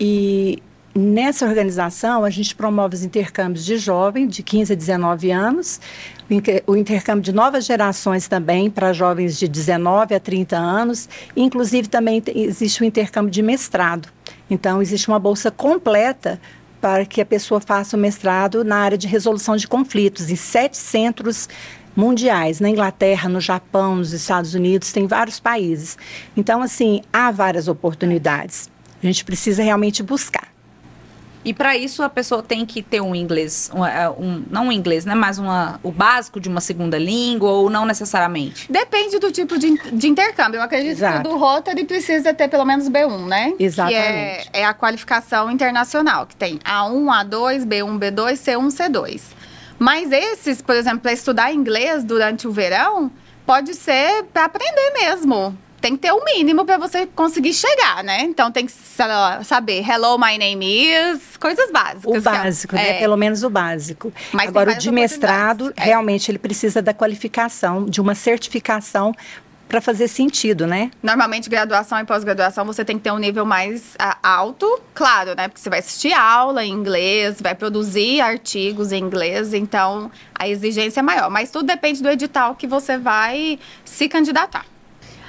e 0.00 0.62
Nessa 1.00 1.46
organização, 1.46 2.24
a 2.24 2.30
gente 2.30 2.56
promove 2.56 2.96
os 2.96 3.04
intercâmbios 3.04 3.64
de 3.64 3.78
jovens, 3.78 4.34
de 4.34 4.42
15 4.42 4.72
a 4.72 4.76
19 4.76 5.30
anos, 5.30 5.80
o 6.66 6.74
intercâmbio 6.74 7.22
de 7.22 7.32
novas 7.32 7.66
gerações 7.66 8.26
também, 8.26 8.68
para 8.68 8.92
jovens 8.92 9.38
de 9.38 9.46
19 9.46 10.16
a 10.16 10.18
30 10.18 10.56
anos, 10.56 11.08
inclusive 11.36 11.86
também 11.86 12.20
existe 12.34 12.82
o 12.82 12.84
intercâmbio 12.84 13.30
de 13.30 13.42
mestrado. 13.42 14.08
Então, 14.50 14.82
existe 14.82 15.06
uma 15.06 15.20
bolsa 15.20 15.52
completa 15.52 16.40
para 16.80 17.06
que 17.06 17.20
a 17.20 17.26
pessoa 17.26 17.60
faça 17.60 17.96
o 17.96 18.00
mestrado 18.00 18.64
na 18.64 18.78
área 18.78 18.98
de 18.98 19.06
resolução 19.06 19.54
de 19.54 19.68
conflitos, 19.68 20.28
em 20.28 20.36
sete 20.36 20.76
centros 20.76 21.48
mundiais, 21.94 22.58
na 22.58 22.70
Inglaterra, 22.70 23.28
no 23.28 23.40
Japão, 23.40 23.94
nos 23.94 24.12
Estados 24.12 24.52
Unidos, 24.52 24.90
tem 24.90 25.06
vários 25.06 25.38
países. 25.38 25.96
Então, 26.36 26.60
assim, 26.60 27.02
há 27.12 27.30
várias 27.30 27.68
oportunidades. 27.68 28.68
A 29.00 29.06
gente 29.06 29.24
precisa 29.24 29.62
realmente 29.62 30.02
buscar. 30.02 30.37
E 31.44 31.54
para 31.54 31.76
isso 31.76 32.02
a 32.02 32.08
pessoa 32.08 32.42
tem 32.42 32.66
que 32.66 32.82
ter 32.82 33.00
um 33.00 33.14
inglês, 33.14 33.70
um, 33.74 33.84
é, 33.84 34.08
um, 34.10 34.44
não 34.50 34.68
um 34.68 34.72
inglês, 34.72 35.04
né? 35.04 35.14
Mas 35.14 35.38
uma, 35.38 35.78
o 35.82 35.90
básico 35.90 36.40
de 36.40 36.48
uma 36.48 36.60
segunda 36.60 36.98
língua 36.98 37.50
ou 37.50 37.70
não 37.70 37.86
necessariamente? 37.86 38.70
Depende 38.70 39.18
do 39.18 39.30
tipo 39.30 39.58
de, 39.58 39.76
de 39.92 40.08
intercâmbio. 40.08 40.58
Eu 40.58 40.62
acredito 40.62 40.98
Exato. 40.98 41.22
que 41.22 41.28
o 41.28 41.30
do 41.30 41.38
Rotary 41.38 41.84
precisa 41.84 42.34
ter 42.34 42.48
pelo 42.48 42.64
menos 42.64 42.88
B1, 42.88 43.26
né? 43.26 43.54
Exatamente. 43.58 44.50
Que 44.50 44.56
é, 44.58 44.60
é 44.60 44.64
a 44.64 44.74
qualificação 44.74 45.50
internacional, 45.50 46.26
que 46.26 46.36
tem 46.36 46.58
A1, 46.58 47.28
A2, 47.28 47.64
B1, 47.64 47.98
B2, 47.98 48.32
C1, 48.34 48.66
C2. 48.68 49.22
Mas 49.78 50.10
esses, 50.10 50.60
por 50.60 50.74
exemplo, 50.74 51.00
para 51.00 51.12
estudar 51.12 51.52
inglês 51.52 52.02
durante 52.02 52.48
o 52.48 52.52
verão, 52.52 53.10
pode 53.46 53.74
ser 53.74 54.24
para 54.24 54.46
aprender 54.46 54.90
mesmo. 54.92 55.56
Tem 55.80 55.92
que 55.92 55.98
ter 56.02 56.12
o 56.12 56.24
mínimo 56.24 56.64
para 56.64 56.76
você 56.76 57.06
conseguir 57.06 57.54
chegar, 57.54 58.02
né? 58.02 58.22
Então 58.22 58.50
tem 58.50 58.66
que 58.66 58.72
saber 59.44 59.88
hello, 59.88 60.18
my 60.18 60.36
name 60.36 60.66
is, 60.66 61.36
coisas 61.38 61.70
básicas. 61.70 62.04
O 62.04 62.16
é- 62.16 62.20
básico, 62.20 62.74
né? 62.74 62.90
é. 62.90 62.98
Pelo 62.98 63.16
menos 63.16 63.42
o 63.42 63.50
básico. 63.50 64.12
Mas 64.32 64.48
Agora, 64.48 64.72
o 64.72 64.74
de 64.78 64.90
mestrado. 64.90 65.72
É. 65.76 65.84
realmente, 65.84 66.30
ele 66.30 66.38
precisa 66.38 66.82
da 66.82 66.92
qualificação, 66.92 67.84
de 67.84 68.00
uma 68.00 68.14
certificação 68.14 69.14
para 69.68 69.80
fazer 69.80 70.08
sentido, 70.08 70.66
né? 70.66 70.90
Normalmente, 71.02 71.48
graduação 71.50 71.98
e 72.00 72.04
pós-graduação, 72.04 72.64
você 72.64 72.84
tem 72.84 72.96
que 72.96 73.04
ter 73.04 73.12
um 73.12 73.18
nível 73.18 73.44
mais 73.44 73.94
ah, 73.98 74.16
alto, 74.22 74.80
claro, 74.94 75.34
né? 75.36 75.46
Porque 75.46 75.60
você 75.60 75.68
vai 75.68 75.80
assistir 75.80 76.12
aula 76.12 76.64
em 76.64 76.72
inglês, 76.72 77.40
vai 77.40 77.54
produzir 77.54 78.20
artigos 78.20 78.92
em 78.92 79.02
inglês, 79.02 79.52
então 79.52 80.10
a 80.34 80.48
exigência 80.48 81.00
é 81.00 81.02
maior. 81.02 81.30
Mas 81.30 81.50
tudo 81.50 81.66
depende 81.66 82.02
do 82.02 82.08
edital 82.08 82.54
que 82.54 82.66
você 82.66 82.96
vai 82.96 83.58
se 83.84 84.08
candidatar. 84.08 84.64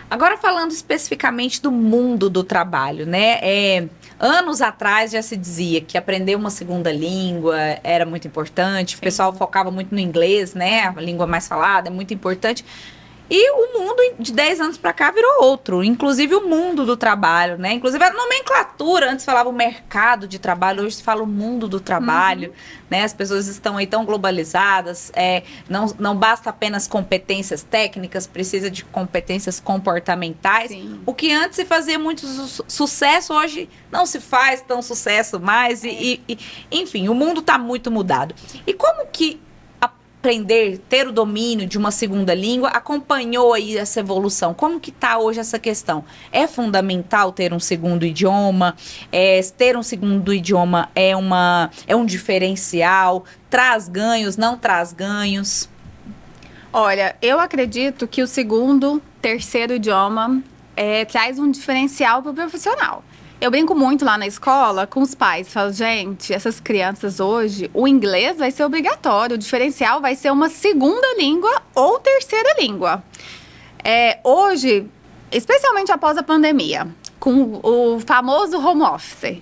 Agora 0.10 0.38
falando 0.38 0.72
especificamente 0.72 1.62
do 1.62 1.72
mundo 1.72 2.30
do 2.30 2.44
trabalho, 2.44 3.06
né? 3.06 3.38
É, 3.42 3.88
anos 4.20 4.60
atrás 4.60 5.12
já 5.12 5.22
se 5.22 5.38
dizia 5.38 5.82
que 5.82 5.98
aprender 5.98 6.36
uma 6.36 6.50
segunda 6.50 6.92
língua 6.92 7.56
era 7.84 8.06
muito 8.08 8.28
importante. 8.28 8.96
O 8.96 9.00
pessoal 9.00 9.32
focava 9.34 9.70
muito 9.70 9.94
no 9.94 10.00
inglês, 10.00 10.56
né? 10.56 10.88
A 10.88 11.00
língua 11.00 11.28
mais 11.28 11.48
falada 11.48 11.90
é 11.90 11.92
muito 11.92 12.12
importante. 12.12 12.66
E 13.30 13.52
o 13.52 13.80
mundo 13.80 14.16
de 14.20 14.34
10 14.34 14.60
anos 14.60 14.78
para 14.78 14.92
cá 14.92 15.12
virou 15.12 15.44
outro, 15.44 15.84
inclusive 15.84 16.34
o 16.34 16.48
mundo 16.48 16.86
do 16.86 16.98
trabalho, 16.98 17.58
né? 17.60 17.74
Inclusive 17.74 18.04
a 18.04 18.12
nomenclatura, 18.12 19.12
antes 19.12 19.24
falava 19.24 19.48
o 19.50 19.54
mercado 19.54 20.28
de 20.28 20.40
trabalho, 20.40 20.84
hoje 20.84 20.96
se 20.96 21.04
fala 21.04 21.22
o 21.22 21.28
mundo 21.28 21.68
do 21.68 21.80
trabalho, 21.80 22.52
né? 22.90 23.04
As 23.04 23.14
pessoas 23.14 23.48
estão 23.48 23.78
aí 23.78 23.86
tão 23.86 24.04
globalizadas, 24.04 25.12
é, 25.16 25.44
não, 25.70 25.94
não 26.00 26.16
basta 26.16 26.50
apenas 26.50 26.88
competências 26.88 27.62
técnicas, 27.62 28.26
precisa 28.26 28.70
de 28.72 28.84
competências 28.86 29.60
comportamentais. 29.60 30.70
Sim. 30.72 31.00
O 31.06 31.14
que 31.14 31.32
antes 31.32 31.56
se 31.58 31.66
fazia 31.66 32.00
muito 32.00 32.26
su- 32.26 32.66
sucesso, 32.68 33.34
hoje 33.34 33.70
não 33.92 34.06
se 34.06 34.20
faz 34.20 34.62
tão 34.62 34.82
sucesso 34.82 35.40
mais. 35.40 35.84
E, 35.84 35.90
e- 35.90 36.22
e, 36.28 36.38
enfim, 36.82 37.10
o 37.10 37.14
mundo 37.14 37.42
está 37.42 37.58
muito 37.58 37.92
mudado. 37.92 38.34
E 38.66 38.74
como 38.74 39.06
que 39.12 39.40
aprender, 40.20 40.80
ter 40.90 41.08
o 41.08 41.14
domínio 41.14 41.66
de 41.66 41.78
uma 41.78 41.92
segunda 41.92 42.34
língua 42.34 42.70
acompanhou 42.70 43.54
aí 43.54 43.78
essa 43.78 44.02
evolução? 44.02 44.54
Como 44.54 44.80
que 44.80 44.90
está 44.90 45.18
hoje 45.18 45.40
essa 45.40 45.58
questão? 45.58 46.04
É 46.32 46.46
fundamental 46.46 47.32
ter 47.32 47.54
um 47.54 47.60
segundo 47.60 48.06
idioma? 48.06 48.76
É, 49.12 49.40
ter 49.58 49.78
um 49.78 49.84
segundo 49.84 50.34
idioma 50.34 50.90
é, 50.94 51.16
uma, 51.16 51.72
é 51.88 51.96
um 51.96 52.06
diferencial? 52.06 53.24
Traz 53.50 53.88
ganhos, 53.88 54.36
não 54.36 54.58
traz 54.58 54.92
ganhos? 54.92 55.70
Olha, 56.72 57.16
eu 57.22 57.40
acredito 57.40 58.06
que 58.06 58.22
o 58.22 58.28
segundo, 58.28 59.02
terceiro 59.22 59.74
idioma 59.74 60.44
é, 60.76 61.06
traz 61.06 61.40
um 61.40 61.50
diferencial 61.50 62.22
para 62.22 62.32
o 62.32 62.36
profissional. 62.36 63.04
Eu 63.42 63.50
brinco 63.50 63.74
muito 63.74 64.04
lá 64.04 64.18
na 64.18 64.28
escola 64.28 64.86
com 64.86 65.02
os 65.02 65.16
pais. 65.16 65.54
Falo, 65.54 65.72
gente, 65.72 66.34
essas 66.34 66.60
crianças 66.60 67.22
hoje, 67.22 67.72
o 67.74 67.88
inglês 67.88 68.38
vai 68.38 68.52
ser 68.52 68.66
obrigatório. 68.66 69.36
O 69.36 69.40
diferencial 69.40 70.02
vai 70.02 70.14
ser 70.14 70.30
uma 70.30 70.50
segunda 70.50 71.16
língua 71.16 71.62
ou 71.74 71.98
terceira 72.00 72.58
língua. 72.60 73.02
É, 73.82 74.20
hoje, 74.26 74.86
especialmente 75.32 75.90
após 75.90 76.18
a 76.18 76.24
pandemia, 76.24 76.86
com 77.18 77.62
o 77.64 78.02
famoso 78.02 78.58
home 78.58 78.82
office, 78.82 79.42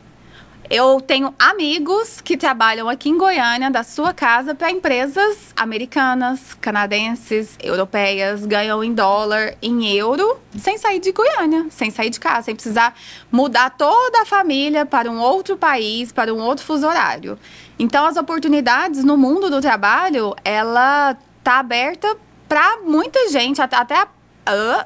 eu 0.70 1.00
tenho 1.00 1.34
amigos 1.40 2.20
que 2.20 2.36
trabalham 2.36 2.90
aqui 2.90 3.10
em 3.10 3.18
Goiânia, 3.18 3.72
da 3.72 3.84
sua 3.84 4.14
casa, 4.14 4.54
para 4.54 4.70
empresas 4.70 5.54
americanas, 5.56 6.54
canadenses, 6.56 7.58
europeias, 7.64 8.46
ganham 8.46 8.84
em 8.84 8.94
dólar, 8.94 9.56
em 9.62 9.96
euro, 9.96 10.38
sem 10.58 10.78
sair 10.78 11.00
de 11.00 11.12
Goiânia, 11.12 11.68
sem 11.70 11.90
sair 11.90 12.10
de 12.10 12.20
casa, 12.20 12.44
sem 12.44 12.56
precisar 12.56 12.94
mudar 13.32 13.70
toda 13.72 14.24
a 14.24 14.26
família 14.26 14.86
para 14.86 15.10
um 15.10 15.20
outro 15.20 15.56
país, 15.56 16.12
para 16.12 16.34
um 16.34 16.40
outro 16.40 16.66
fuso 16.66 16.86
horário. 16.86 17.40
Então, 17.80 18.06
as 18.06 18.18
oportunidades 18.18 19.04
no 19.04 19.16
mundo 19.16 19.50
do 19.50 19.62
trabalho, 19.62 20.36
ela 20.44 21.18
tá 21.44 21.60
aberta 21.60 22.18
para 22.48 22.80
muita 22.84 23.30
gente, 23.30 23.62
até, 23.62 23.78
até, 23.78 24.08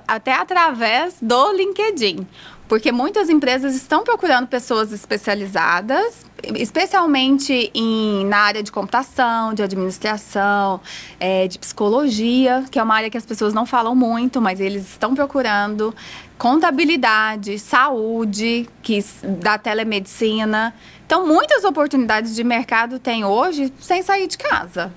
até 0.08 0.34
através 0.34 1.18
do 1.22 1.54
LinkedIn. 1.54 2.28
Porque 2.72 2.90
muitas 2.90 3.30
empresas 3.30 3.76
estão 3.76 4.02
procurando 4.02 4.48
pessoas 4.48 4.94
especializadas, 4.94 6.26
especialmente 6.56 7.70
em, 7.76 8.26
na 8.28 8.38
área 8.38 8.64
de 8.64 8.72
computação, 8.72 9.54
de 9.54 9.62
administração, 9.62 10.80
eh, 11.20 11.50
de 11.50 11.60
psicologia, 11.60 12.64
que 12.72 12.80
é 12.80 12.84
uma 12.84 12.96
área 12.96 13.10
que 13.10 13.18
as 13.18 13.26
pessoas 13.26 13.54
não 13.54 13.66
falam 13.66 13.94
muito, 13.94 14.40
mas 14.40 14.62
eles 14.62 14.84
estão 14.84 15.14
procurando. 15.14 15.94
Contabilidade, 16.38 17.60
saúde, 17.60 18.70
que, 18.82 19.04
da 19.22 19.58
telemedicina. 19.58 20.74
Então, 21.06 21.28
muitas 21.28 21.66
oportunidades 21.66 22.34
de 22.34 22.42
mercado 22.42 23.00
tem 23.00 23.26
hoje 23.26 23.74
sem 23.82 24.02
sair 24.02 24.28
de 24.28 24.38
casa. 24.38 24.94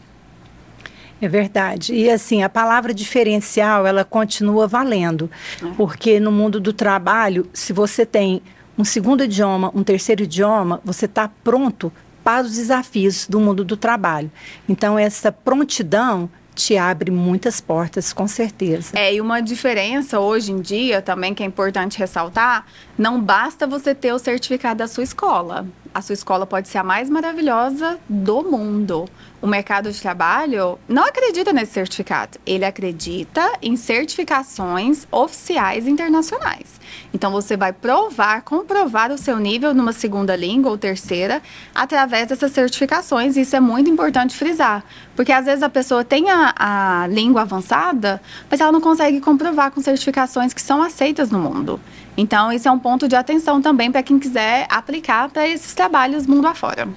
É 1.21 1.29
verdade. 1.29 1.95
E 1.95 2.11
assim, 2.11 2.43
a 2.43 2.49
palavra 2.49 2.93
diferencial, 2.93 3.87
ela 3.87 4.05
continua 4.05 4.67
valendo. 4.67 5.31
Porque 5.77 6.21
no 6.21 6.33
mundo 6.33 6.61
do 6.61 6.73
trabalho, 6.73 7.49
se 7.53 7.73
você 7.73 8.05
tem 8.05 8.43
um 8.77 8.85
segundo 8.85 9.25
idioma, 9.25 9.71
um 9.75 9.83
terceiro 9.83 10.25
idioma, 10.25 10.81
você 10.85 11.07
está 11.07 11.29
pronto 11.43 11.93
para 12.23 12.45
os 12.45 12.55
desafios 12.55 13.27
do 13.27 13.39
mundo 13.39 13.65
do 13.65 13.77
trabalho. 13.77 14.31
Então, 14.69 14.99
essa 14.99 15.31
prontidão 15.31 16.29
te 16.55 16.77
abre 16.77 17.11
muitas 17.11 17.61
portas, 17.61 18.13
com 18.13 18.29
certeza. 18.29 18.93
É, 18.95 19.15
e 19.15 19.21
uma 19.21 19.41
diferença 19.41 20.21
hoje 20.21 20.53
em 20.53 20.61
dia 20.61 21.03
também 21.03 21.35
que 21.35 21.43
é 21.43 21.47
importante 21.47 21.99
ressaltar, 21.99 22.65
não 22.97 23.21
basta 23.21 23.67
você 23.67 23.95
ter 23.95 24.13
o 24.13 24.19
certificado 24.19 24.79
da 24.79 24.89
sua 24.89 25.05
escola. 25.05 25.67
A 25.93 26.03
sua 26.03 26.15
escola 26.15 26.45
pode 26.45 26.69
ser 26.69 26.79
a 26.79 26.83
mais 26.83 27.09
maravilhosa 27.09 27.99
do 28.09 28.43
mundo. 28.43 29.09
O 29.41 29.47
mercado 29.47 29.93
de 29.93 30.01
trabalho 30.01 30.79
não 30.89 31.05
acredita 31.05 31.53
nesse 31.53 31.73
certificado. 31.73 32.39
Ele 32.45 32.65
acredita 32.65 33.53
em 33.63 33.77
certificações 33.77 35.07
oficiais 35.11 35.87
internacionais. 35.87 36.81
Então 37.13 37.31
você 37.31 37.57
vai 37.57 37.73
provar, 37.73 38.43
comprovar 38.43 39.13
o 39.13 39.19
seu 39.19 39.39
nível 39.39 39.73
numa 39.73 39.93
segunda 39.93 40.35
língua 40.35 40.71
ou 40.71 40.79
terceira 40.79 41.41
através 41.73 42.29
dessas 42.29 42.51
certificações. 42.51 43.37
Isso 43.37 43.55
é 43.55 43.61
muito 43.61 43.89
importante 43.89 44.37
frisar. 44.37 44.85
Porque 45.15 45.31
às 45.31 45.45
vezes 45.45 45.63
a 45.63 45.69
pessoa 45.69 46.05
tem 46.05 46.29
a, 46.29 46.55
a 46.57 47.07
língua 47.07 47.43
avançada, 47.43 48.21
mas 48.51 48.61
ela 48.61 48.73
não 48.73 48.81
consegue 48.81 49.21
comprovar 49.21 49.71
com 49.71 49.81
certificações 49.81 50.53
que 50.53 50.63
são 50.63 50.83
aceitas 50.83 51.31
no 51.31 51.39
mundo. 51.39 51.81
Então, 52.17 52.53
isso 52.53 52.69
é 52.69 52.71
um 52.71 52.79
ponto 52.79 53.09
de 53.09 53.17
atenção 53.17 53.61
também 53.61 53.91
para 53.91 54.03
quem 54.03 54.19
quiser 54.19 54.67
aplicar 54.71 55.29
para 55.31 55.49
esses 55.49 55.75
trabalhos 55.75 56.27
mundo 56.27 56.47
afora. 56.47 56.89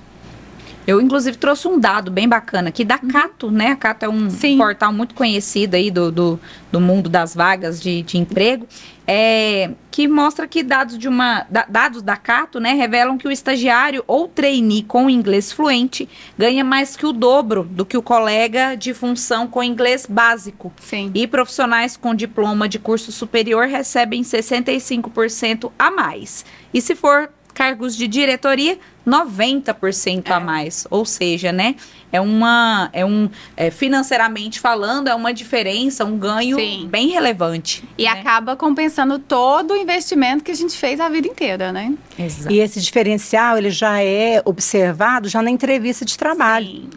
Eu, 0.88 1.02
inclusive, 1.02 1.36
trouxe 1.38 1.67
um 1.67 1.78
dado 1.78 2.10
bem 2.10 2.30
bacana 2.30 2.69
aqui 2.69 2.86
da 2.86 2.97
Cato, 2.97 3.52
né? 3.52 3.71
A 3.71 3.76
Cato 3.76 4.06
é 4.06 4.10
um 4.10 4.30
Sim. 4.30 4.58
portal 4.58 4.93
muito 4.93 5.13
conhecido 5.13 5.76
aí 5.76 5.91
do, 5.91 6.10
do, 6.10 6.39
do 6.71 6.80
mundo 6.80 7.10
das 7.10 7.36
vagas 7.36 7.82
de, 7.82 8.02
de 8.04 8.17
emprego, 8.17 8.65
é, 9.06 9.71
que 9.91 10.08
mostra 10.08 10.47
que 10.47 10.63
dados, 10.63 10.97
de 10.97 11.10
uma, 11.10 11.45
da- 11.50 11.65
dados 11.67 12.02
da 12.02 12.15
Cato, 12.15 12.60
né, 12.60 12.73
revelam 12.73 13.17
que 13.17 13.28
o 13.28 13.32
estagiário 13.32 14.02
ou 14.08 14.28
trainee 14.30 14.84
com 14.84 15.10
inglês 15.10 15.52
fluente 15.52 16.08
ganha 16.38 16.63
mais 16.63 16.95
que 16.95 17.06
o 17.06 17.12
dobro 17.12 17.63
do 17.63 17.86
que 17.86 17.97
o 17.97 18.02
colega 18.02 18.76
de 18.76 18.93
função 18.93 19.45
com 19.45 19.62
inglês 19.62 20.06
básico. 20.08 20.71
Sim. 20.80 21.12
E 21.13 21.28
profissionais 21.28 21.97
com 21.97 22.15
diploma 22.15 22.67
de 22.69 22.80
curso 22.80 23.12
superior 23.12 23.67
recebem 23.67 24.23
65% 24.23 25.71
a 25.78 25.91
mais. 25.91 26.45
E 26.73 26.82
se 26.82 26.95
for 26.95 27.30
cargos 27.58 27.98
de 27.98 28.08
diretoria, 28.08 28.78
90% 29.06 30.30
a 30.30 30.36
É. 30.36 30.39
mais. 30.39 30.86
Ou 30.91 31.04
seja, 31.06 31.52
né? 31.52 31.74
É 32.12 32.22
uma. 32.22 32.88
É 32.93 33.04
um. 33.04 33.28
é, 33.58 33.72
financeiramente 33.72 34.60
falando, 34.60 35.08
é 35.08 35.15
uma 35.15 35.34
diferença, 35.34 36.06
um 36.06 36.20
ganho 36.20 36.56
Sim. 36.56 36.88
bem 36.88 37.08
relevante. 37.08 37.84
E 37.98 38.04
né? 38.04 38.10
acaba 38.12 38.56
compensando 38.56 39.17
todo 39.17 39.72
o 39.72 39.76
investimento 39.76 40.43
que 40.43 40.52
a 40.52 40.56
gente 40.56 40.78
fez 40.78 41.00
a 41.00 41.10
vida 41.10 41.28
inteira, 41.28 41.72
né? 41.72 41.96
Exato. 42.20 42.54
E 42.54 42.60
esse 42.60 42.80
diferencial, 42.80 43.58
ele 43.58 43.72
já 43.72 44.04
é 44.04 44.39
observado 44.46 45.28
já 45.28 45.41
na 45.41 45.50
entrevista 45.50 46.06
de 46.06 46.15
trabalho. 46.15 46.67
Sim. 46.67 46.89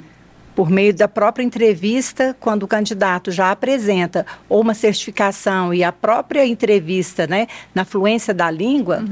por 0.54 0.68
meio 0.68 0.92
da 0.92 1.08
própria 1.08 1.42
entrevista, 1.42 2.36
quando 2.38 2.64
o 2.64 2.68
candidato 2.68 3.30
já 3.30 3.50
apresenta 3.50 4.26
ou 4.46 4.60
uma 4.60 4.74
certificação 4.74 5.72
e 5.72 5.82
a 5.82 5.90
própria 5.90 6.44
entrevista, 6.44 7.26
né, 7.26 7.46
na 7.74 7.82
fluência 7.86 8.34
da 8.34 8.50
língua, 8.50 9.02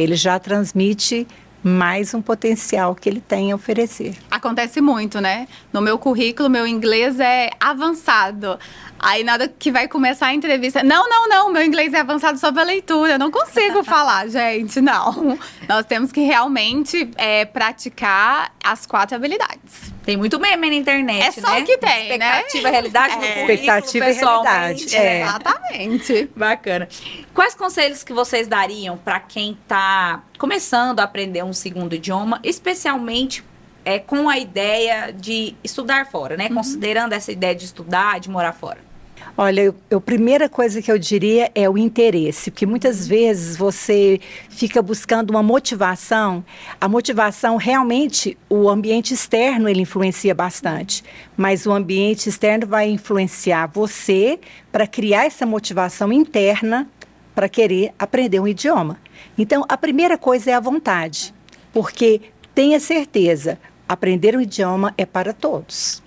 ele 0.00 0.14
já 0.14 0.38
transmite 0.38 1.26
mais 1.62 2.14
um 2.14 2.22
potencial 2.22 2.94
que 2.94 3.08
ele 3.08 3.20
tem 3.20 3.50
a 3.50 3.56
oferecer. 3.56 4.14
Acontece 4.30 4.80
muito, 4.80 5.20
né? 5.20 5.48
No 5.72 5.80
meu 5.80 5.98
currículo, 5.98 6.48
meu 6.48 6.66
inglês 6.66 7.18
é 7.18 7.50
avançado. 7.58 8.58
Aí, 8.98 9.24
nada 9.24 9.48
que 9.48 9.70
vai 9.70 9.88
começar 9.88 10.28
a 10.28 10.34
entrevista. 10.34 10.82
Não, 10.82 11.08
não, 11.08 11.28
não, 11.28 11.52
meu 11.52 11.64
inglês 11.64 11.92
é 11.92 12.00
avançado 12.00 12.38
só 12.38 12.52
para 12.52 12.62
leitura. 12.62 13.12
Eu 13.12 13.18
não 13.18 13.30
consigo 13.30 13.82
falar, 13.84 14.28
gente, 14.28 14.80
não. 14.80 15.38
Nós 15.68 15.84
temos 15.84 16.12
que 16.12 16.20
realmente 16.20 17.10
é, 17.16 17.44
praticar 17.44 18.52
as 18.62 18.86
quatro 18.86 19.16
habilidades. 19.16 19.97
Tem 20.08 20.16
muito 20.16 20.40
meme 20.40 20.70
na 20.70 20.74
internet, 20.76 21.22
É 21.22 21.30
só 21.30 21.50
né? 21.50 21.60
o 21.60 21.64
que 21.66 21.76
tem, 21.76 22.16
né? 22.16 22.38
Expectativa, 22.38 22.70
realidade 22.70 23.16
no 23.16 23.24
É. 23.24 23.40
Expectativa 23.42 24.10
e 24.10 24.14
pessoalmente. 24.14 24.88
realidade, 24.88 24.96
é. 24.96 25.20
Exatamente. 25.20 26.30
Bacana. 26.34 26.88
Quais 27.34 27.54
conselhos 27.54 28.02
que 28.02 28.14
vocês 28.14 28.48
dariam 28.48 28.96
para 28.96 29.20
quem 29.20 29.52
está 29.62 30.22
começando 30.38 31.00
a 31.00 31.02
aprender 31.02 31.44
um 31.44 31.52
segundo 31.52 31.94
idioma, 31.94 32.40
especialmente 32.42 33.44
é, 33.84 33.98
com 33.98 34.30
a 34.30 34.38
ideia 34.38 35.12
de 35.12 35.54
estudar 35.62 36.10
fora, 36.10 36.38
né? 36.38 36.48
Considerando 36.48 37.12
essa 37.12 37.30
ideia 37.30 37.54
de 37.54 37.66
estudar, 37.66 38.18
de 38.18 38.30
morar 38.30 38.54
fora. 38.54 38.87
Olha, 39.36 39.74
a 39.94 40.00
primeira 40.00 40.48
coisa 40.48 40.82
que 40.82 40.90
eu 40.90 40.98
diria 40.98 41.50
é 41.54 41.68
o 41.68 41.78
interesse, 41.78 42.50
porque 42.50 42.66
muitas 42.66 43.06
vezes 43.06 43.56
você 43.56 44.20
fica 44.48 44.82
buscando 44.82 45.30
uma 45.30 45.42
motivação. 45.42 46.44
A 46.80 46.88
motivação 46.88 47.56
realmente, 47.56 48.36
o 48.48 48.68
ambiente 48.68 49.14
externo 49.14 49.68
ele 49.68 49.82
influencia 49.82 50.34
bastante, 50.34 51.04
mas 51.36 51.66
o 51.66 51.72
ambiente 51.72 52.28
externo 52.28 52.66
vai 52.66 52.90
influenciar 52.90 53.66
você 53.66 54.40
para 54.72 54.86
criar 54.86 55.24
essa 55.24 55.46
motivação 55.46 56.12
interna 56.12 56.88
para 57.34 57.48
querer 57.48 57.92
aprender 57.96 58.40
um 58.40 58.48
idioma. 58.48 58.98
Então, 59.38 59.64
a 59.68 59.76
primeira 59.76 60.18
coisa 60.18 60.50
é 60.50 60.54
a 60.54 60.60
vontade, 60.60 61.32
porque 61.72 62.20
tenha 62.52 62.80
certeza, 62.80 63.56
aprender 63.88 64.36
um 64.36 64.40
idioma 64.40 64.92
é 64.98 65.06
para 65.06 65.32
todos. 65.32 66.02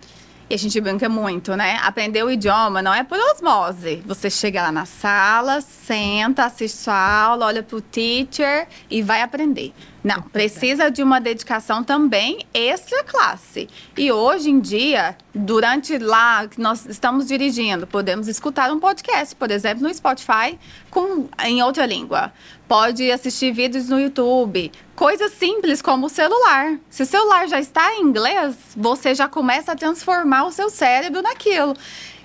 E 0.51 0.53
a 0.53 0.57
gente 0.57 0.81
brinca 0.81 1.07
muito, 1.07 1.55
né? 1.55 1.79
Aprender 1.81 2.23
o 2.23 2.29
idioma 2.29 2.81
não 2.81 2.93
é 2.93 3.05
por 3.05 3.17
osmose. 3.17 4.03
Você 4.05 4.29
chega 4.29 4.61
lá 4.61 4.69
na 4.69 4.85
sala, 4.85 5.61
senta, 5.61 6.43
assiste 6.43 6.77
sua 6.77 7.23
aula, 7.23 7.45
olha 7.45 7.63
pro 7.63 7.79
teacher 7.79 8.67
e 8.89 9.01
vai 9.01 9.21
aprender. 9.21 9.73
Não, 10.03 10.21
precisa 10.21 10.89
de 10.89 11.03
uma 11.03 11.21
dedicação 11.21 11.83
também 11.83 12.39
extra 12.53 13.03
classe. 13.03 13.69
E 13.95 14.11
hoje 14.11 14.49
em 14.49 14.59
dia, 14.59 15.15
durante 15.33 15.97
lá 15.99 16.47
que 16.47 16.59
nós 16.59 16.87
estamos 16.87 17.27
dirigindo, 17.27 17.85
podemos 17.85 18.27
escutar 18.27 18.71
um 18.71 18.79
podcast, 18.79 19.35
por 19.35 19.51
exemplo, 19.51 19.83
no 19.83 19.93
Spotify, 19.93 20.57
com, 20.89 21.29
em 21.43 21.61
outra 21.61 21.85
língua. 21.85 22.33
Pode 22.67 23.11
assistir 23.11 23.51
vídeos 23.51 23.89
no 23.89 23.99
YouTube. 23.99 24.71
Coisas 24.95 25.33
simples 25.33 25.81
como 25.81 26.07
o 26.07 26.09
celular. 26.09 26.79
Se 26.89 27.03
o 27.03 27.05
celular 27.05 27.47
já 27.47 27.59
está 27.59 27.93
em 27.95 28.01
inglês, 28.01 28.55
você 28.75 29.13
já 29.13 29.27
começa 29.27 29.73
a 29.73 29.75
transformar 29.75 30.45
o 30.45 30.51
seu 30.51 30.69
cérebro 30.69 31.21
naquilo. 31.21 31.75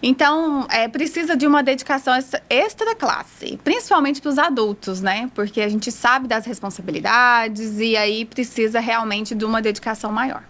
Então, 0.03 0.67
é, 0.71 0.89
precisa 0.89 1.37
de 1.37 1.47
uma 1.47 1.63
dedicação 1.63 2.15
extra, 2.51 2.95
classe, 2.95 3.59
principalmente 3.65 4.21
para 4.21 4.31
os 4.31 4.39
adultos, 4.39 5.01
né? 5.01 5.31
Porque 5.35 5.61
a 5.61 5.69
gente 5.69 5.91
sabe 5.91 6.29
das 6.29 6.45
responsabilidades 6.45 7.79
e 7.79 7.97
aí 7.97 8.25
precisa 8.25 8.79
realmente 8.79 9.35
de 9.35 9.45
uma 9.45 9.63
dedicação 9.63 10.13
maior. 10.13 10.43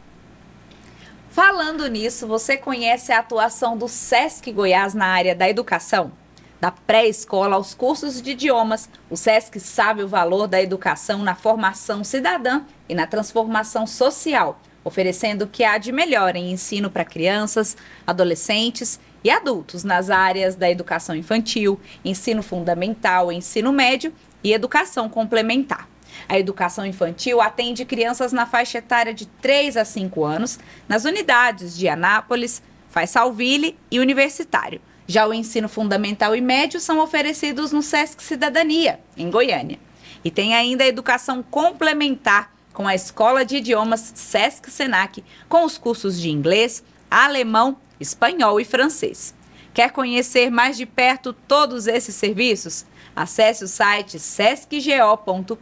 Falando 1.31 1.87
nisso, 1.87 2.27
você 2.27 2.57
conhece 2.57 3.13
a 3.13 3.19
atuação 3.19 3.77
do 3.77 3.89
SESC 3.89 4.51
Goiás 4.53 4.95
na 4.95 5.07
área 5.07 5.35
da 5.35 5.49
educação? 5.49 6.11
Da 6.59 6.71
pré-escola 6.71 7.57
aos 7.57 7.75
cursos 7.75 8.23
de 8.23 8.31
idiomas, 8.31 8.89
o 9.11 9.17
SESC 9.17 9.61
sabe 9.61 10.03
o 10.03 10.09
valor 10.09 10.49
da 10.49 10.63
educação 10.63 11.19
na 11.19 11.35
formação 11.35 12.03
cidadã 12.03 12.63
e 12.89 12.95
na 12.95 13.07
transformação 13.07 13.87
social, 13.87 14.59
oferecendo 14.83 15.43
o 15.43 15.47
que 15.47 15.63
há 15.63 15.77
de 15.77 15.93
melhor 15.93 16.35
em 16.35 16.51
ensino 16.51 16.91
para 16.91 17.05
crianças, 17.05 17.77
adolescentes 18.07 18.99
e 19.27 19.31
adultos 19.31 19.83
nas 19.83 20.09
áreas 20.09 20.55
da 20.55 20.71
educação 20.71 21.17
infantil, 21.17 21.81
ensino 22.05 22.45
fundamental, 22.45 23.33
ensino 23.33 23.73
médio 23.73 24.13
e 24.43 24.53
educação 24.53 25.09
complementar. 25.09 25.89
A 26.29 26.39
educação 26.39 26.87
infantil 26.87 27.41
atende 27.41 27.85
crianças 27.85 28.33
na 28.33 28.47
faixa 28.47 28.79
etária 28.79 29.13
de 29.13 29.27
3 29.27 29.79
a 29.79 29.85
5 29.85 30.25
anos, 30.25 30.61
nas 30.89 31.05
unidades 31.05 31.77
de 31.77 31.89
Anápolis, 31.89 32.63
Faisalville 32.89 33.77
e 33.91 33.99
Universitário. 33.99 34.81
Já 35.09 35.27
o 35.27 35.35
ensino 35.35 35.69
fundamental 35.69 36.37
e 36.37 36.41
médio 36.41 36.79
são 36.79 37.01
oferecidos 37.01 37.73
no 37.73 37.83
SESC 37.83 38.23
Cidadania, 38.23 39.01
em 39.17 39.29
Goiânia. 39.29 39.81
E 40.25 40.31
tem 40.31 40.55
ainda 40.55 40.85
a 40.85 40.89
educação 40.89 41.43
complementar, 41.43 42.55
com 42.73 42.87
a 42.87 42.95
Escola 42.95 43.45
de 43.45 43.57
Idiomas 43.57 44.13
SESC 44.15 44.71
Senac, 44.71 45.25
com 45.49 45.65
os 45.65 45.77
cursos 45.77 46.21
de 46.21 46.31
inglês, 46.31 46.85
alemão, 47.11 47.77
espanhol 48.01 48.61
e 48.61 48.65
francês. 48.65 49.35
Quer 49.73 49.91
conhecer 49.91 50.51
mais 50.51 50.77
de 50.77 50.87
perto 50.87 51.33
todos 51.33 51.87
esses 51.87 52.15
serviços? 52.15 52.87
Acesse 53.15 53.65
o 53.65 53.69
site 53.69 54.19
sescgo.com.br 54.19 55.57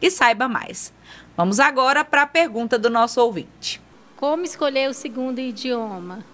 e 0.00 0.10
saiba 0.10 0.48
mais. 0.48 0.92
Vamos 1.36 1.58
agora 1.58 2.04
para 2.04 2.22
a 2.22 2.26
pergunta 2.26 2.78
do 2.78 2.88
nosso 2.88 3.20
ouvinte. 3.20 3.80
Como 4.16 4.44
escolher 4.44 4.88
o 4.88 4.94
segundo 4.94 5.40
idioma? 5.40 6.24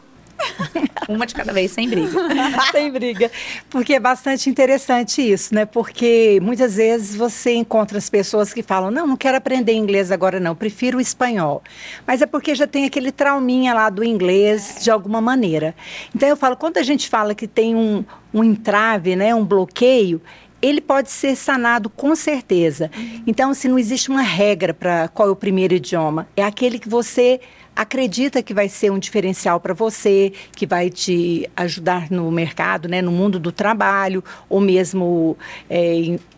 Uma 1.08 1.26
de 1.26 1.34
cada 1.34 1.52
vez, 1.52 1.72
sem 1.72 1.88
briga. 1.88 2.10
Sem 2.70 2.90
briga. 2.90 3.30
Porque 3.68 3.94
é 3.94 4.00
bastante 4.00 4.48
interessante 4.48 5.20
isso, 5.20 5.54
né? 5.54 5.64
Porque 5.64 6.38
muitas 6.40 6.76
vezes 6.76 7.16
você 7.16 7.54
encontra 7.54 7.98
as 7.98 8.08
pessoas 8.08 8.54
que 8.54 8.62
falam: 8.62 8.90
não, 8.90 9.06
não 9.06 9.16
quero 9.16 9.36
aprender 9.36 9.72
inglês 9.72 10.12
agora, 10.12 10.38
não, 10.38 10.54
prefiro 10.54 10.98
o 10.98 11.00
espanhol. 11.00 11.62
Mas 12.06 12.22
é 12.22 12.26
porque 12.26 12.54
já 12.54 12.66
tem 12.66 12.84
aquele 12.84 13.10
trauminha 13.10 13.74
lá 13.74 13.90
do 13.90 14.04
inglês 14.04 14.76
de 14.80 14.90
alguma 14.90 15.20
maneira. 15.20 15.74
Então 16.14 16.28
eu 16.28 16.36
falo: 16.36 16.56
quando 16.56 16.76
a 16.76 16.82
gente 16.82 17.08
fala 17.08 17.34
que 17.34 17.48
tem 17.48 17.74
um, 17.74 18.04
um 18.32 18.44
entrave, 18.44 19.16
né, 19.16 19.34
um 19.34 19.44
bloqueio, 19.44 20.22
ele 20.62 20.80
pode 20.80 21.10
ser 21.10 21.36
sanado 21.36 21.88
com 21.88 22.14
certeza. 22.14 22.90
Então, 23.26 23.54
se 23.54 23.68
não 23.68 23.78
existe 23.78 24.10
uma 24.10 24.22
regra 24.22 24.74
para 24.74 25.08
qual 25.08 25.28
é 25.28 25.32
o 25.32 25.36
primeiro 25.36 25.74
idioma, 25.74 26.28
é 26.36 26.42
aquele 26.42 26.78
que 26.78 26.88
você 26.88 27.40
acredita 27.80 28.42
que 28.42 28.52
vai 28.52 28.68
ser 28.68 28.92
um 28.92 28.98
diferencial 28.98 29.58
para 29.58 29.72
você, 29.72 30.34
que 30.54 30.66
vai 30.66 30.90
te 30.90 31.48
ajudar 31.56 32.10
no 32.10 32.30
mercado, 32.30 32.86
né, 32.86 33.00
no 33.00 33.10
mundo 33.10 33.40
do 33.40 33.50
trabalho, 33.50 34.22
ou 34.50 34.60
mesmo 34.60 35.34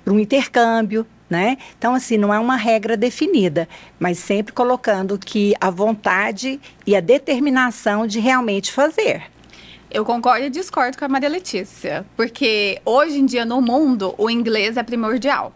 para 0.05 0.13
um 0.13 0.21
intercâmbio. 0.21 1.05
Né? 1.29 1.57
Então, 1.79 1.95
assim, 1.95 2.19
não 2.19 2.33
é 2.33 2.39
uma 2.39 2.57
regra 2.57 2.95
definida, 2.95 3.67
mas 3.99 4.19
sempre 4.19 4.53
colocando 4.53 5.19
que 5.19 5.55
a 5.59 5.71
vontade 5.71 6.61
e 6.87 6.95
a 6.95 7.01
determinação 7.01 8.07
de 8.07 8.21
realmente 8.21 8.71
fazer. 8.71 9.23
Eu 9.91 10.05
concordo 10.05 10.45
e 10.45 10.51
discordo 10.51 10.99
com 10.99 11.07
a 11.07 11.09
Maria 11.09 11.31
Letícia, 11.31 12.05
porque 12.19 12.81
hoje 12.85 13.19
em 13.19 13.25
dia 13.25 13.47
no 13.47 13.63
mundo 13.63 14.15
o 14.19 14.29
inglês 14.29 14.77
é 14.77 14.83
primordial. 14.83 15.55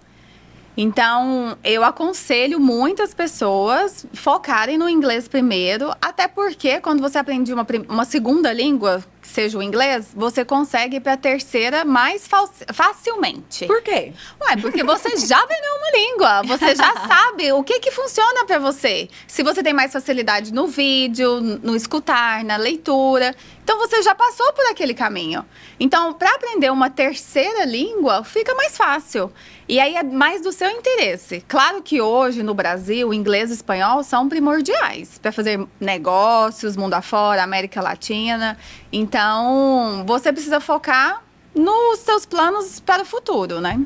Então, 0.76 1.56
eu 1.64 1.82
aconselho 1.82 2.60
muitas 2.60 3.14
pessoas 3.14 4.06
focarem 4.12 4.76
no 4.76 4.88
inglês 4.88 5.26
primeiro, 5.26 5.90
até 6.02 6.28
porque 6.28 6.80
quando 6.80 7.00
você 7.00 7.16
aprende 7.16 7.52
uma, 7.52 7.66
uma 7.88 8.04
segunda 8.04 8.52
língua, 8.52 9.02
que 9.26 9.32
seja 9.32 9.58
o 9.58 9.62
inglês, 9.62 10.12
você 10.14 10.44
consegue 10.44 11.00
para 11.00 11.14
a 11.14 11.16
terceira 11.16 11.84
mais 11.84 12.28
facilmente. 12.72 13.66
Por 13.66 13.82
quê? 13.82 14.12
Ué, 14.40 14.56
porque 14.60 14.84
você 14.84 15.16
já 15.16 15.38
aprendeu 15.38 15.72
uma 15.74 15.90
língua, 15.90 16.42
você 16.44 16.74
já 16.74 16.94
sabe 17.06 17.52
o 17.52 17.62
que 17.62 17.80
que 17.80 17.90
funciona 17.90 18.44
para 18.46 18.58
você. 18.58 19.08
Se 19.26 19.42
você 19.42 19.62
tem 19.62 19.72
mais 19.72 19.92
facilidade 19.92 20.52
no 20.52 20.68
vídeo, 20.68 21.40
no 21.40 21.74
escutar, 21.74 22.44
na 22.44 22.56
leitura, 22.56 23.34
então 23.66 23.78
você 23.78 24.00
já 24.00 24.14
passou 24.14 24.52
por 24.52 24.64
aquele 24.66 24.94
caminho. 24.94 25.44
Então, 25.80 26.14
para 26.14 26.30
aprender 26.36 26.70
uma 26.70 26.88
terceira 26.88 27.64
língua, 27.64 28.22
fica 28.22 28.54
mais 28.54 28.76
fácil. 28.76 29.32
E 29.68 29.80
aí 29.80 29.96
é 29.96 30.04
mais 30.04 30.40
do 30.40 30.52
seu 30.52 30.70
interesse. 30.70 31.44
Claro 31.48 31.82
que 31.82 32.00
hoje 32.00 32.44
no 32.44 32.54
Brasil, 32.54 33.12
inglês 33.12 33.50
e 33.50 33.54
espanhol 33.54 34.04
são 34.04 34.28
primordiais 34.28 35.18
para 35.18 35.32
fazer 35.32 35.66
negócios, 35.80 36.76
mundo 36.76 36.94
afora, 36.94 37.42
América 37.42 37.82
Latina. 37.82 38.56
Então, 38.96 40.04
você 40.06 40.32
precisa 40.32 40.58
focar 40.58 41.22
nos 41.54 41.98
seus 42.00 42.24
planos 42.24 42.80
para 42.80 43.02
o 43.02 43.06
futuro, 43.06 43.60
né? 43.60 43.78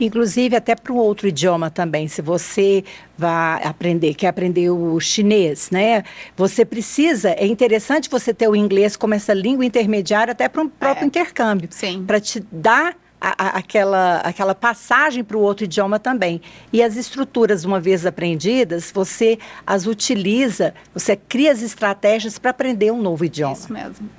Inclusive 0.00 0.56
até 0.56 0.74
para 0.74 0.92
um 0.92 0.96
outro 0.96 1.28
idioma 1.28 1.70
também, 1.70 2.08
se 2.08 2.20
você 2.20 2.82
vai 3.16 3.62
aprender, 3.62 4.12
quer 4.14 4.26
aprender 4.26 4.68
o 4.70 4.98
chinês, 4.98 5.70
né? 5.70 6.02
Você 6.36 6.64
precisa, 6.64 7.30
é 7.30 7.46
interessante 7.46 8.10
você 8.10 8.34
ter 8.34 8.48
o 8.48 8.56
inglês 8.56 8.96
como 8.96 9.14
essa 9.14 9.32
língua 9.32 9.64
intermediária 9.64 10.32
até 10.32 10.48
para 10.48 10.62
um 10.62 10.68
próprio 10.68 11.04
É. 11.04 11.06
intercâmbio, 11.06 11.68
Sim. 11.70 12.02
para 12.04 12.18
te 12.20 12.40
dar 12.50 12.96
a- 13.20 13.34
a- 13.38 13.58
aquela, 13.58 14.16
aquela 14.18 14.54
passagem 14.54 15.22
para 15.24 15.36
o 15.36 15.40
outro 15.40 15.64
idioma 15.64 15.98
também. 16.00 16.42
E 16.72 16.82
as 16.82 16.96
estruturas, 16.96 17.64
uma 17.64 17.80
vez 17.80 18.04
aprendidas, 18.04 18.90
você 18.92 19.38
as 19.66 19.86
utiliza, 19.86 20.74
você 20.92 21.14
cria 21.16 21.52
as 21.52 21.62
estratégias 21.62 22.36
para 22.38 22.50
aprender 22.50 22.90
um 22.90 23.00
novo 23.00 23.24
idioma. 23.24 23.54
Isso 23.54 23.72
mesmo. 23.72 24.10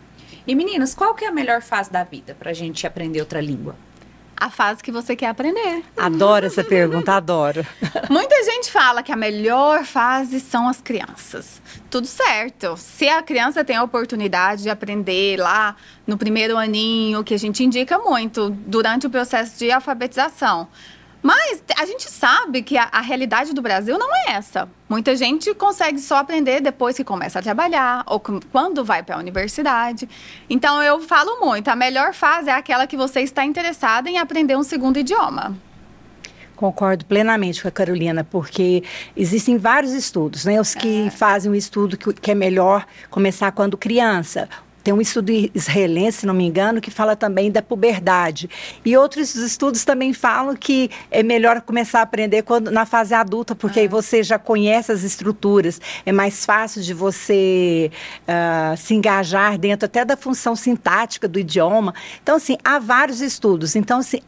E 0.48 0.54
meninas, 0.54 0.94
qual 0.94 1.16
que 1.16 1.26
é 1.26 1.28
a 1.28 1.32
melhor 1.32 1.62
fase 1.62 1.92
da 1.92 2.04
vida 2.04 2.36
para 2.38 2.52
a 2.52 2.54
gente 2.54 2.86
aprender 2.86 3.20
outra 3.20 3.42
língua? 3.42 3.76
A 4.38 4.50
fase 4.50 4.84
que 4.84 4.92
você 4.92 5.16
quer 5.16 5.30
aprender. 5.30 5.84
Adoro 5.96 6.46
essa 6.46 6.64
pergunta, 6.64 7.14
adoro. 7.14 7.66
Muita 8.12 8.44
gente 8.44 8.70
fala 8.70 9.02
que 9.02 9.12
a 9.12 9.16
melhor 9.16 9.86
fase 9.86 10.42
são 10.42 10.68
as 10.68 10.82
crianças. 10.82 11.62
Tudo 11.90 12.06
certo. 12.06 12.76
Se 12.78 13.08
a 13.08 13.24
criança 13.24 13.64
tem 13.64 13.78
a 13.78 13.84
oportunidade 13.84 14.64
de 14.64 14.70
aprender 14.70 15.40
lá 15.40 15.76
no 16.06 16.18
primeiro 16.18 16.58
aninho, 16.58 17.24
que 17.24 17.34
a 17.34 17.40
gente 17.40 17.64
indica 17.64 17.98
muito 17.98 18.50
durante 18.50 19.08
o 19.08 19.10
processo 19.10 19.58
de 19.58 19.72
alfabetização. 19.72 20.68
Mas 21.26 21.64
a 21.76 21.88
gente 21.88 22.04
sabe 22.04 22.62
que 22.62 22.78
a, 22.78 22.88
a, 22.92 23.02
realidade 23.02 23.52
do 23.52 23.60
Brasil 23.60 23.98
não 23.98 24.16
é 24.16 24.34
essa. 24.34 24.70
Muita 24.88 25.16
gente 25.16 25.56
consegue 25.56 25.98
só 25.98 26.18
aprender 26.18 26.62
depois 26.62 26.96
que 26.96 27.04
começa 27.04 27.40
a 27.40 27.42
trabalhar 27.42 28.04
ou 28.06 28.20
quando 28.20 28.86
vai 28.86 29.02
para 29.02 29.16
a 29.16 29.18
universidade. 29.18 30.08
Então 30.48 30.84
eu 30.84 31.02
falo 31.02 31.40
muito, 31.40 31.68
a 31.68 31.76
melhor 31.76 32.14
fase 32.14 32.52
é 32.52 32.54
aquela 32.54 32.86
que 32.86 32.96
você 32.96 33.22
está 33.22 33.44
interessada 33.44 34.08
em 34.08 34.20
aprender 34.20 34.56
um 34.56 34.62
segundo 34.62 35.00
idioma. 35.00 35.58
Concordo 36.56 37.04
plenamente 37.06 37.60
com 37.60 37.68
a 37.68 37.72
Carolina, 37.72 38.24
porque 38.24 38.84
existem 39.18 39.58
vários 39.58 39.94
estudos, 39.94 40.46
né? 40.46 40.62
Os 40.62 40.76
que 40.76 41.08
é. 41.08 41.10
fazem 41.10 41.52
um 41.52 41.56
estudo 41.56 41.98
que, 41.98 42.14
que 42.14 42.32
é 42.32 42.36
melhor 42.36 42.86
começar 43.10 43.52
quando 43.52 43.76
criança, 43.76 44.48
tem 44.86 44.94
um 44.94 45.02
estudo 45.02 45.32
israelense, 45.32 46.20
se 46.20 46.26
não 46.28 46.34
me 46.36 46.46
engano, 46.46 46.80
que 46.80 46.92
fala 46.92 47.16
também 47.16 47.52
da 47.52 47.60
puberdade. 47.60 48.48
E 48.86 48.96
outros 48.96 49.34
estudos 49.34 49.84
também 49.84 50.14
falam 50.14 50.56
que 50.56 50.92
é 51.10 51.24
melhor 51.24 51.60
começar 51.62 52.02
a 52.02 52.04
aprender 52.04 52.44
quando, 52.44 52.70
na 52.70 52.86
fase 52.86 53.16
adulta, 53.16 53.56
porque 53.56 53.80
aí 53.80 53.88
é. 53.88 53.90
você 53.90 54.22
já 54.22 54.38
conhece 54.38 54.92
as 54.92 55.02
estruturas. 55.02 55.82
É 56.06 56.12
mais 56.12 56.46
fácil 56.46 56.84
de 56.84 56.94
você 56.94 57.90
uh, 58.28 58.78
se 58.78 58.94
engajar 58.94 59.58
dentro 59.58 59.88
até 59.88 60.06
da 60.06 60.16
função 60.16 60.56
sintática 60.56 61.28
do 61.28 61.40
idioma. 61.40 61.96
Então, 62.22 62.36
assim, 62.36 62.56
há 62.64 62.78
vários 62.78 63.22
estudos. 63.22 63.76
Então, 63.76 63.98
assim, 63.98 64.20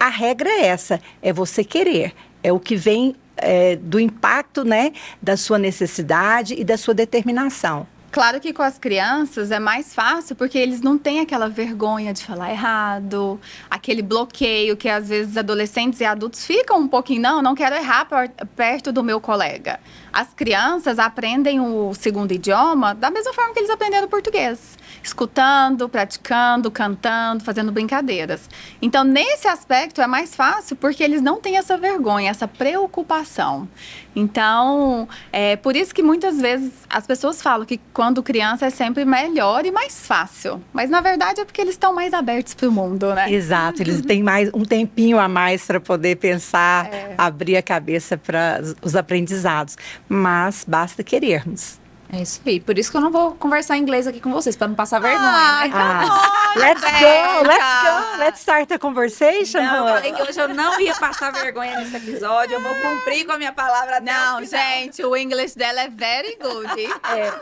a 0.00 0.08
regra 0.08 0.48
é 0.48 0.66
essa: 0.66 1.00
é 1.22 1.32
você 1.32 1.62
querer. 1.62 2.12
É 2.42 2.52
o 2.52 2.58
que 2.58 2.74
vem 2.74 3.14
é, 3.36 3.76
do 3.76 4.00
impacto 4.00 4.64
né, 4.64 4.90
da 5.22 5.36
sua 5.36 5.56
necessidade 5.56 6.54
e 6.58 6.64
da 6.64 6.76
sua 6.76 6.94
determinação. 6.94 7.86
Claro 8.12 8.40
que 8.40 8.52
com 8.52 8.62
as 8.62 8.76
crianças 8.76 9.52
é 9.52 9.60
mais 9.60 9.94
fácil 9.94 10.34
porque 10.34 10.58
eles 10.58 10.80
não 10.80 10.98
têm 10.98 11.20
aquela 11.20 11.48
vergonha 11.48 12.12
de 12.12 12.24
falar 12.24 12.50
errado, 12.50 13.40
aquele 13.70 14.02
bloqueio 14.02 14.76
que 14.76 14.88
às 14.88 15.08
vezes 15.08 15.36
adolescentes 15.36 16.00
e 16.00 16.04
adultos 16.04 16.44
ficam 16.44 16.80
um 16.80 16.88
pouquinho, 16.88 17.22
não, 17.22 17.40
não 17.40 17.54
quero 17.54 17.76
errar 17.76 18.08
perto 18.56 18.90
do 18.90 19.04
meu 19.04 19.20
colega. 19.20 19.78
As 20.12 20.34
crianças 20.34 20.98
aprendem 20.98 21.60
o 21.60 21.94
segundo 21.94 22.32
idioma 22.32 22.96
da 22.96 23.12
mesma 23.12 23.32
forma 23.32 23.54
que 23.54 23.60
eles 23.60 23.70
aprenderam 23.70 24.08
português 24.08 24.76
escutando, 25.02 25.88
praticando, 25.88 26.70
cantando, 26.70 27.44
fazendo 27.44 27.72
brincadeiras. 27.72 28.48
Então, 28.80 29.04
nesse 29.04 29.48
aspecto 29.48 30.00
é 30.00 30.06
mais 30.06 30.34
fácil 30.34 30.76
porque 30.76 31.02
eles 31.02 31.22
não 31.22 31.40
têm 31.40 31.56
essa 31.56 31.76
vergonha, 31.76 32.30
essa 32.30 32.46
preocupação. 32.46 33.68
Então, 34.14 35.08
é 35.32 35.56
por 35.56 35.76
isso 35.76 35.94
que 35.94 36.02
muitas 36.02 36.40
vezes 36.40 36.72
as 36.88 37.06
pessoas 37.06 37.40
falam 37.40 37.64
que 37.64 37.80
quando 37.92 38.22
criança 38.22 38.66
é 38.66 38.70
sempre 38.70 39.04
melhor 39.04 39.64
e 39.64 39.70
mais 39.70 40.06
fácil. 40.06 40.62
Mas 40.72 40.90
na 40.90 41.00
verdade 41.00 41.40
é 41.40 41.44
porque 41.44 41.60
eles 41.60 41.74
estão 41.74 41.94
mais 41.94 42.12
abertos 42.12 42.54
para 42.54 42.68
o 42.68 42.72
mundo, 42.72 43.14
né? 43.14 43.32
Exato, 43.32 43.82
eles 43.82 44.02
têm 44.02 44.22
mais 44.22 44.50
um 44.52 44.64
tempinho 44.64 45.18
a 45.18 45.28
mais 45.28 45.64
para 45.64 45.80
poder 45.80 46.16
pensar, 46.16 46.92
é. 46.92 47.14
abrir 47.16 47.56
a 47.56 47.62
cabeça 47.62 48.16
para 48.16 48.60
os 48.82 48.96
aprendizados. 48.96 49.76
Mas 50.08 50.64
basta 50.66 51.04
querermos. 51.04 51.79
É 52.12 52.22
isso 52.22 52.40
aí. 52.44 52.58
Por 52.58 52.76
isso 52.76 52.90
que 52.90 52.96
eu 52.96 53.00
não 53.00 53.10
vou 53.10 53.34
conversar 53.36 53.76
inglês 53.76 54.06
aqui 54.06 54.20
com 54.20 54.32
vocês, 54.32 54.56
para 54.56 54.66
não 54.66 54.74
passar 54.74 54.98
vergonha, 54.98 55.22
ah, 55.22 55.68
né? 55.68 55.70
Ah, 55.72 56.52
let's 56.56 56.80
go, 56.80 57.48
let's 57.48 57.82
go, 57.82 58.18
let's 58.18 58.40
start 58.40 58.72
a 58.72 58.78
conversation. 58.78 59.62
Não, 59.62 59.88
eu 59.88 59.94
falei 59.94 60.12
que 60.12 60.22
hoje 60.22 60.40
eu 60.40 60.48
não 60.48 60.80
ia 60.80 60.94
passar 60.96 61.32
vergonha 61.32 61.78
nesse 61.78 61.96
episódio. 61.96 62.54
Eu 62.54 62.60
vou 62.60 62.74
cumprir 62.74 63.24
com 63.24 63.32
a 63.32 63.38
minha 63.38 63.52
palavra. 63.52 64.00
Não, 64.00 64.44
gente, 64.44 65.04
o 65.04 65.16
inglês 65.16 65.54
dela 65.54 65.82
é 65.82 65.88
very 65.88 66.36
good. 66.40 66.86
É. 67.14 67.32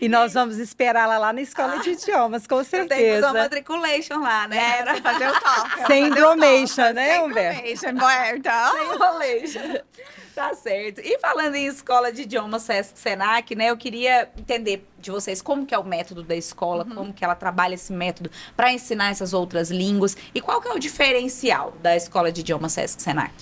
E 0.00 0.08
nós 0.08 0.34
vamos 0.34 0.58
esperá-la 0.58 1.18
lá 1.18 1.32
na 1.32 1.40
escola 1.40 1.78
de 1.78 1.90
idiomas, 1.90 2.46
com 2.46 2.62
certeza. 2.62 3.00
Tem 3.00 3.12
que 3.12 3.18
usar 3.18 3.32
matriculation 3.32 4.20
lá, 4.20 4.46
né? 4.46 4.78
É, 4.78 4.82
pra 4.82 4.96
fazer 5.12 5.28
o 5.28 5.40
top. 5.40 5.86
Sem 5.88 6.06
enrolation, 6.06 6.92
né, 6.92 7.20
Humberto? 7.20 7.78
Sem 7.78 7.90
enrolation, 7.90 8.72
Sem 8.72 8.94
enrolation. 8.94 9.82
Tá 10.34 10.54
certo. 10.54 11.00
E 11.00 11.18
falando 11.18 11.54
em 11.56 11.66
escola 11.66 12.10
de 12.10 12.22
idiomas 12.22 12.62
Sesc 12.62 12.98
Senac, 12.98 13.54
né? 13.54 13.70
Eu 13.70 13.76
queria 13.76 14.28
entender 14.38 14.86
de 14.98 15.10
vocês 15.10 15.42
como 15.42 15.66
que 15.66 15.74
é 15.74 15.78
o 15.78 15.84
método 15.84 16.22
da 16.22 16.34
escola, 16.34 16.84
uhum. 16.84 16.94
como 16.94 17.12
que 17.12 17.24
ela 17.24 17.34
trabalha 17.34 17.74
esse 17.74 17.92
método 17.92 18.30
para 18.56 18.72
ensinar 18.72 19.10
essas 19.10 19.34
outras 19.34 19.70
línguas 19.70 20.16
e 20.34 20.40
qual 20.40 20.60
que 20.60 20.68
é 20.68 20.72
o 20.72 20.78
diferencial 20.78 21.74
da 21.82 21.94
escola 21.94 22.32
de 22.32 22.40
idiomas 22.40 22.72
Sesc 22.72 23.02
Senac? 23.02 23.32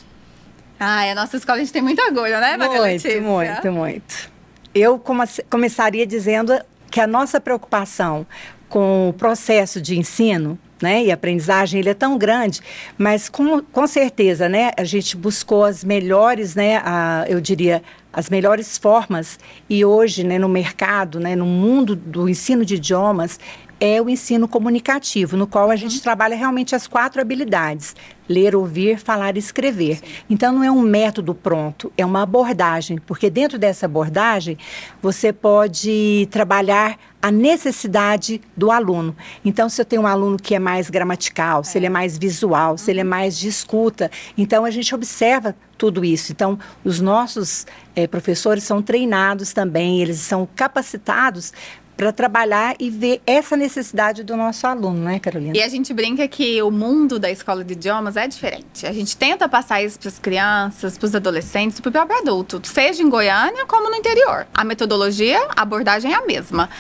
Ah, 0.79 1.03
a 1.11 1.15
nossa 1.15 1.37
escola 1.37 1.59
a 1.59 1.61
gente 1.61 1.73
tem 1.73 1.83
muito 1.83 2.01
orgulho, 2.03 2.41
né, 2.41 2.57
Muito, 2.57 2.81
Letícia? 2.81 3.21
muito, 3.21 3.71
muito. 3.71 4.31
Eu 4.75 5.03
começaria 5.51 6.07
dizendo 6.07 6.59
que 6.91 7.01
a 7.01 7.07
nossa 7.07 7.41
preocupação 7.41 8.27
com 8.69 9.11
o 9.11 9.13
processo 9.13 9.81
de 9.81 9.99
ensino 9.99 10.59
né? 10.81 11.05
E 11.05 11.11
a 11.11 11.15
aprendizagem 11.15 11.81
ele 11.81 11.91
é 11.91 11.95
tão 11.95 12.17
grande, 12.17 12.61
mas 12.97 13.29
com, 13.29 13.63
com 13.63 13.87
certeza, 13.87 14.49
né? 14.49 14.71
A 14.77 14.85
gente 14.85 15.17
buscou 15.17 15.65
as 15.65 15.85
melhores, 15.85 16.55
né? 16.55 16.81
A, 16.85 17.25
eu 17.29 17.41
diria 17.41 17.83
as 18.13 18.29
melhores 18.29 18.77
formas 18.77 19.39
e 19.69 19.85
hoje, 19.85 20.25
né? 20.25 20.39
No 20.39 20.49
mercado, 20.49 21.21
né? 21.21 21.37
No 21.37 21.47
mundo 21.47 21.95
do 21.95 22.29
ensino 22.29 22.65
de 22.65 22.75
idiomas 22.77 23.39
é 23.81 24.01
o 24.01 24.11
ensino 24.11 24.47
comunicativo, 24.47 25.37
no 25.37 25.47
qual 25.47 25.71
a 25.71 25.77
gente 25.77 25.97
uhum. 25.97 26.03
trabalha 26.03 26.37
realmente 26.37 26.75
as 26.77 26.87
quatro 26.87 27.21
habilidades: 27.21 27.97
ler, 28.29 28.55
ouvir, 28.55 28.99
falar 28.99 29.37
e 29.37 29.39
escrever. 29.39 29.97
Sim. 29.97 30.05
Então 30.29 30.53
não 30.53 30.63
é 30.63 30.71
um 30.71 30.83
método 30.83 31.35
pronto, 31.35 31.91
é 31.97 32.05
uma 32.05 32.23
abordagem, 32.23 32.99
porque 32.99 33.31
dentro 33.31 33.59
dessa 33.59 33.87
abordagem 33.87 34.59
você 35.01 35.33
pode 35.33 36.29
trabalhar 36.31 36.99
a 37.23 37.31
necessidade 37.31 38.41
do 38.57 38.71
aluno. 38.71 39.15
Então, 39.45 39.69
se 39.69 39.81
eu 39.81 39.85
tenho 39.85 40.03
um 40.03 40.07
aluno 40.07 40.39
que 40.39 40.55
é 40.55 40.59
mais 40.59 40.89
gramatical, 40.89 41.61
é. 41.61 41.65
se 41.65 41.77
ele 41.77 41.87
é 41.87 41.91
mais 41.91 42.17
visual, 42.17 42.79
se 42.79 42.91
ele 42.91 43.01
é 43.01 43.03
uhum. 43.03 43.11
mais 43.11 43.39
de 43.39 43.49
escuta, 43.49 44.11
então 44.39 44.65
a 44.65 44.71
gente 44.71 44.95
observa 44.95 45.55
tudo 45.77 46.05
isso. 46.05 46.33
Então, 46.33 46.59
os 46.85 47.01
nossos 47.01 47.67
é, 47.95 48.07
professores 48.07 48.65
são 48.65 48.83
treinados 48.83 49.53
também, 49.53 50.01
eles 50.01 50.19
são 50.21 50.49
capacitados 50.55 51.53
para 52.01 52.13
trabalhar 52.13 52.77
e 52.81 52.89
ver 52.89 53.21
essa 53.27 53.59
necessidade 53.59 54.25
do 54.25 54.35
nosso 54.35 54.67
aluno, 54.67 55.05
né, 55.05 55.19
Carolina? 55.19 55.55
E 55.55 55.63
a 55.63 55.69
gente 55.69 55.93
brinca 55.93 56.27
que 56.27 56.63
o 56.63 56.71
mundo 56.71 57.19
da 57.19 57.31
escola 57.31 57.63
de 57.63 57.75
idiomas 57.75 58.17
é 58.17 58.27
diferente. 58.27 58.87
A 58.87 58.93
gente 58.93 59.15
tenta 59.15 59.47
passar 59.47 59.83
isso 59.83 59.99
para 60.01 60.09
as 60.09 60.19
crianças, 60.19 60.97
para 60.97 61.05
os 61.05 61.15
adolescentes, 61.15 61.79
para 61.79 61.91
o 61.91 61.93
próprio 61.93 62.19
adulto, 62.21 62.59
seja 62.65 63.03
em 63.03 63.11
Goiânia 63.11 63.67
como 63.67 63.91
no 63.91 63.97
interior. 63.97 64.47
A 64.55 64.65
metodologia, 64.65 65.47
a 65.55 65.61
abordagem 65.61 66.11
é 66.11 66.15
a 66.15 66.25
mesma 66.25 66.71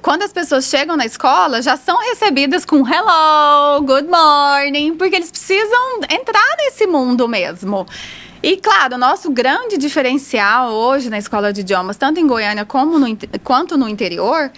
quando 0.00 0.22
as 0.22 0.32
pessoas 0.32 0.64
chegam 0.64 0.96
na 0.96 1.04
escola, 1.04 1.60
já 1.60 1.76
são 1.76 1.98
recebidas 1.98 2.64
com 2.64 2.76
hello, 2.78 3.82
good 3.82 4.08
morning, 4.08 4.94
porque 4.96 5.16
eles 5.16 5.30
precisam 5.30 6.00
entrar 6.10 6.56
nesse 6.56 6.86
mundo 6.86 7.28
mesmo. 7.28 7.86
E, 8.42 8.56
claro, 8.56 8.96
o 8.96 8.98
nosso 8.98 9.30
grande 9.30 9.78
diferencial 9.78 10.72
hoje 10.72 11.08
na 11.08 11.16
escola 11.16 11.52
de 11.52 11.60
idiomas, 11.60 11.96
tanto 11.96 12.18
em 12.18 12.26
Goiânia 12.26 12.64
como 12.64 12.98
no, 12.98 13.06
quanto 13.44 13.78
no 13.78 13.88
interior, 13.88 14.50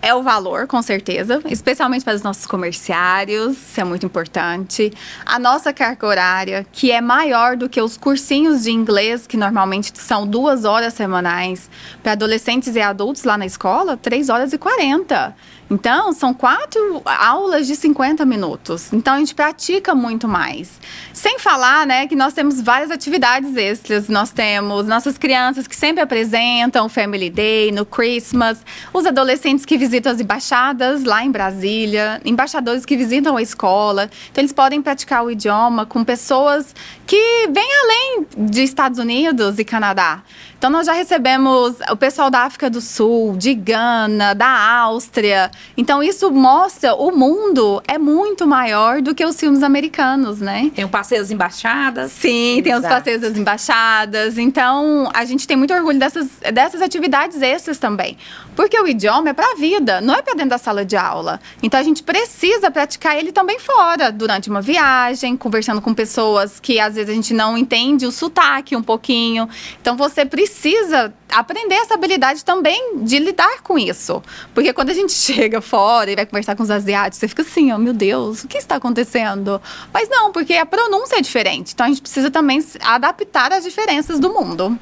é 0.00 0.14
o 0.14 0.22
valor, 0.22 0.68
com 0.68 0.80
certeza, 0.80 1.42
especialmente 1.46 2.04
para 2.04 2.14
os 2.14 2.22
nossos 2.22 2.46
comerciários, 2.46 3.56
isso 3.56 3.80
é 3.80 3.84
muito 3.84 4.06
importante. 4.06 4.92
A 5.26 5.40
nossa 5.40 5.72
carga 5.72 6.06
horária, 6.06 6.66
que 6.72 6.92
é 6.92 7.00
maior 7.00 7.56
do 7.56 7.68
que 7.68 7.82
os 7.82 7.96
cursinhos 7.96 8.62
de 8.62 8.70
inglês, 8.70 9.26
que 9.26 9.36
normalmente 9.36 9.92
são 9.94 10.24
duas 10.24 10.64
horas 10.64 10.94
semanais, 10.94 11.68
para 12.04 12.12
adolescentes 12.12 12.76
e 12.76 12.80
adultos 12.80 13.24
lá 13.24 13.36
na 13.36 13.44
escola, 13.44 13.96
três 13.96 14.28
horas 14.28 14.52
e 14.52 14.58
quarenta. 14.58 15.34
Então, 15.70 16.12
são 16.12 16.34
quatro 16.34 17.00
aulas 17.04 17.64
de 17.68 17.76
50 17.76 18.26
minutos. 18.26 18.92
Então, 18.92 19.14
a 19.14 19.18
gente 19.18 19.36
pratica 19.36 19.94
muito 19.94 20.26
mais. 20.26 20.80
Sem 21.12 21.38
falar, 21.38 21.86
né, 21.86 22.08
que 22.08 22.16
nós 22.16 22.32
temos 22.32 22.60
várias 22.60 22.90
atividades 22.90 23.56
extras. 23.56 24.08
Nós 24.08 24.30
temos 24.30 24.88
nossas 24.88 25.16
crianças 25.16 25.68
que 25.68 25.76
sempre 25.76 26.02
apresentam 26.02 26.86
o 26.86 26.88
Family 26.88 27.30
Day, 27.30 27.70
no 27.70 27.86
Christmas, 27.86 28.58
os 28.92 29.06
adolescentes 29.06 29.64
que 29.64 29.78
visitam 29.78 30.10
as 30.10 30.20
embaixadas 30.20 31.04
lá 31.04 31.24
em 31.24 31.30
Brasília, 31.30 32.20
embaixadores 32.24 32.84
que 32.84 32.96
visitam 32.96 33.36
a 33.36 33.42
escola. 33.42 34.10
Então, 34.32 34.42
eles 34.42 34.52
podem 34.52 34.82
praticar 34.82 35.24
o 35.24 35.30
idioma 35.30 35.86
com 35.86 36.02
pessoas 36.02 36.74
que 37.06 37.48
vêm 37.48 37.68
além 37.84 38.26
de 38.36 38.64
Estados 38.64 38.98
Unidos 38.98 39.60
e 39.60 39.64
Canadá. 39.64 40.22
Então, 40.58 40.68
nós 40.68 40.86
já 40.86 40.92
recebemos 40.92 41.76
o 41.90 41.96
pessoal 41.96 42.28
da 42.28 42.40
África 42.40 42.68
do 42.68 42.80
Sul, 42.80 43.34
de 43.36 43.54
Gana, 43.54 44.34
da 44.34 44.48
Áustria. 44.48 45.50
Então 45.76 46.02
isso 46.02 46.30
mostra 46.30 46.94
o 46.94 47.10
mundo 47.10 47.82
é 47.86 47.98
muito 47.98 48.46
maior 48.46 49.00
do 49.00 49.14
que 49.14 49.24
os 49.24 49.38
filmes 49.38 49.62
americanos, 49.62 50.40
né? 50.40 50.70
Tem 50.74 50.84
o 50.84 50.88
passeio 50.88 51.20
das 51.20 51.30
embaixadas. 51.30 52.12
Sim, 52.12 52.60
tem 52.62 52.72
os 52.72 52.80
Exato. 52.80 52.94
passeios 52.94 53.20
das 53.20 53.36
embaixadas. 53.36 54.38
Então, 54.38 55.10
a 55.14 55.24
gente 55.24 55.46
tem 55.46 55.56
muito 55.56 55.72
orgulho 55.72 55.98
dessas, 55.98 56.28
dessas 56.52 56.82
atividades 56.82 57.40
extras 57.42 57.78
também. 57.78 58.16
Porque 58.54 58.78
o 58.78 58.86
idioma 58.86 59.30
é 59.30 59.32
para 59.32 59.52
a 59.52 59.54
vida, 59.54 60.00
não 60.00 60.14
é 60.14 60.22
para 60.22 60.34
dentro 60.34 60.50
da 60.50 60.58
sala 60.58 60.84
de 60.84 60.96
aula. 60.96 61.40
Então, 61.62 61.78
a 61.78 61.82
gente 61.82 62.02
precisa 62.02 62.70
praticar 62.70 63.16
ele 63.16 63.32
também 63.32 63.58
fora, 63.58 64.10
durante 64.10 64.50
uma 64.50 64.60
viagem, 64.60 65.36
conversando 65.36 65.80
com 65.80 65.94
pessoas 65.94 66.60
que 66.60 66.78
às 66.78 66.94
vezes 66.94 67.10
a 67.10 67.14
gente 67.14 67.32
não 67.32 67.56
entende 67.56 68.06
o 68.06 68.12
sotaque 68.12 68.76
um 68.76 68.82
pouquinho. 68.82 69.48
Então, 69.80 69.96
você 69.96 70.24
precisa 70.24 71.12
aprender 71.30 71.74
essa 71.76 71.94
habilidade 71.94 72.44
também 72.44 72.96
de 72.96 73.18
lidar 73.18 73.62
com 73.62 73.78
isso. 73.78 74.22
Porque 74.54 74.72
quando 74.72 74.90
a 74.90 74.94
gente 74.94 75.12
chega 75.14 75.60
fora 75.60 76.10
e 76.10 76.16
vai 76.16 76.26
conversar 76.26 76.56
com 76.56 76.62
os 76.62 76.70
asiáticos, 76.70 77.18
você 77.18 77.28
fica 77.28 77.42
assim, 77.42 77.72
ó, 77.72 77.78
meu 77.78 77.92
Deus, 77.92 78.44
o 78.44 78.48
que 78.48 78.58
está 78.58 78.76
acontecendo? 78.76 79.60
Mas 79.92 80.08
não, 80.08 80.32
porque 80.32 80.54
a 80.54 80.66
pronúncia 80.66 81.16
é 81.16 81.20
diferente. 81.20 81.72
Então 81.72 81.86
a 81.86 81.88
gente 81.88 82.02
precisa 82.02 82.30
também 82.30 82.64
adaptar 82.80 83.52
às 83.52 83.64
diferenças 83.64 84.18
do 84.18 84.32
mundo. 84.32 84.78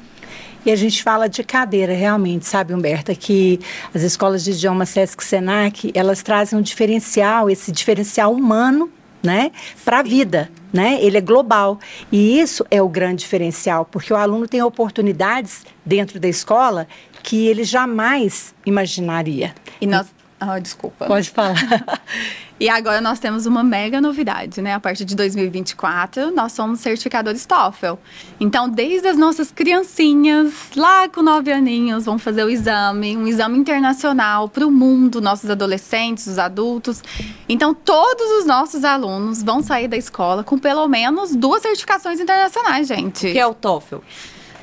E 0.65 0.71
a 0.71 0.75
gente 0.75 1.01
fala 1.01 1.29
de 1.29 1.41
cadeira, 1.41 1.93
realmente, 1.93 2.45
sabe, 2.45 2.73
Humberta, 2.73 3.15
que 3.15 3.59
as 3.93 4.01
escolas 4.01 4.43
de 4.43 4.51
idioma 4.51 4.85
Sesc 4.85 5.23
Senac, 5.23 5.91
elas 5.95 6.21
trazem 6.21 6.59
um 6.59 6.61
diferencial, 6.61 7.49
esse 7.49 7.71
diferencial 7.71 8.33
humano, 8.33 8.91
né, 9.23 9.51
para 9.83 9.99
a 9.99 10.03
vida, 10.03 10.49
né? 10.71 10.97
Ele 11.01 11.17
é 11.17 11.21
global. 11.21 11.79
E 12.11 12.39
isso 12.39 12.65
é 12.69 12.81
o 12.81 12.89
grande 12.89 13.21
diferencial, 13.21 13.85
porque 13.85 14.13
o 14.13 14.15
aluno 14.15 14.47
tem 14.47 14.61
oportunidades 14.61 15.65
dentro 15.85 16.19
da 16.19 16.27
escola 16.27 16.87
que 17.23 17.47
ele 17.47 17.63
jamais 17.63 18.53
imaginaria. 18.65 19.53
E 19.81 19.87
nós. 19.87 20.07
Ah, 20.39 20.57
desculpa. 20.57 21.05
Pode 21.05 21.29
falar. 21.29 21.55
E 22.59 22.67
agora 22.67 22.99
nós 22.99 23.19
temos 23.19 23.45
uma 23.45 23.63
mega 23.63 24.01
novidade, 24.01 24.61
né? 24.61 24.73
A 24.73 24.79
partir 24.79 25.05
de 25.05 25.15
2024, 25.15 26.29
nós 26.31 26.51
somos 26.51 26.81
certificadores 26.81 27.45
TOEFL. 27.45 27.93
Então, 28.37 28.67
desde 28.67 29.07
as 29.07 29.17
nossas 29.17 29.49
criancinhas, 29.49 30.53
lá 30.75 31.07
com 31.07 31.21
nove 31.21 31.53
aninhos, 31.53 32.03
vão 32.03 32.19
fazer 32.19 32.43
o 32.43 32.49
exame, 32.49 33.15
um 33.15 33.25
exame 33.25 33.57
internacional 33.57 34.49
para 34.49 34.67
o 34.67 34.71
mundo, 34.71 35.21
nossos 35.21 35.49
adolescentes, 35.49 36.27
os 36.27 36.37
adultos. 36.37 37.01
Então, 37.47 37.73
todos 37.73 38.39
os 38.39 38.45
nossos 38.45 38.83
alunos 38.83 39.41
vão 39.41 39.61
sair 39.61 39.87
da 39.87 39.95
escola 39.95 40.43
com 40.43 40.57
pelo 40.57 40.85
menos 40.89 41.33
duas 41.35 41.61
certificações 41.61 42.19
internacionais, 42.19 42.87
gente. 42.87 43.31
Que 43.31 43.39
é 43.39 43.47
o 43.47 43.53
TOEFL. 43.53 43.99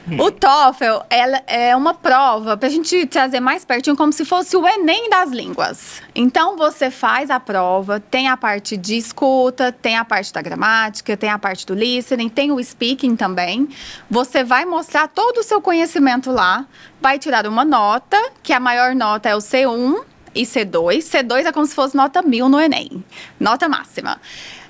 O 0.21 0.31
TOEFL 0.31 1.05
ela 1.11 1.43
é 1.49 1.75
uma 1.75 1.93
prova 1.93 2.57
para 2.57 2.69
a 2.69 2.71
gente 2.71 3.07
trazer 3.07 3.41
mais 3.41 3.65
pertinho, 3.65 3.97
como 3.97 4.13
se 4.13 4.25
fosse 4.25 4.57
o 4.57 4.67
Enem 4.67 5.11
das 5.11 5.31
línguas. 5.31 6.01
Então 6.15 6.57
você 6.57 6.93
faz 6.93 7.29
a 7.29 7.41
prova, 7.41 7.99
tem 7.99 8.29
a 8.29 8.37
parte 8.37 8.77
de 8.77 8.97
escuta, 8.97 9.73
tem 9.73 9.97
a 9.97 10.05
parte 10.05 10.33
da 10.33 10.41
gramática, 10.41 11.17
tem 11.17 11.29
a 11.29 11.39
parte 11.39 11.67
do 11.67 11.75
listening, 11.75 12.29
tem 12.29 12.53
o 12.53 12.63
speaking 12.63 13.17
também. 13.17 13.69
Você 14.09 14.45
vai 14.45 14.65
mostrar 14.65 15.09
todo 15.09 15.39
o 15.39 15.43
seu 15.43 15.61
conhecimento 15.61 16.31
lá, 16.31 16.65
vai 17.01 17.19
tirar 17.19 17.45
uma 17.47 17.65
nota, 17.65 18.17
que 18.45 18.53
a 18.53 18.61
maior 18.61 18.95
nota 18.95 19.29
é 19.29 19.35
o 19.35 19.39
C1 19.39 20.05
e 20.37 20.43
C2. 20.43 20.99
C2 20.99 21.47
é 21.47 21.53
como 21.53 21.67
se 21.67 21.75
fosse 21.75 21.97
nota 21.97 22.23
mil 22.23 22.49
no 22.49 22.61
Enem, 22.61 23.05
nota 23.41 23.69
máxima. 23.69 24.21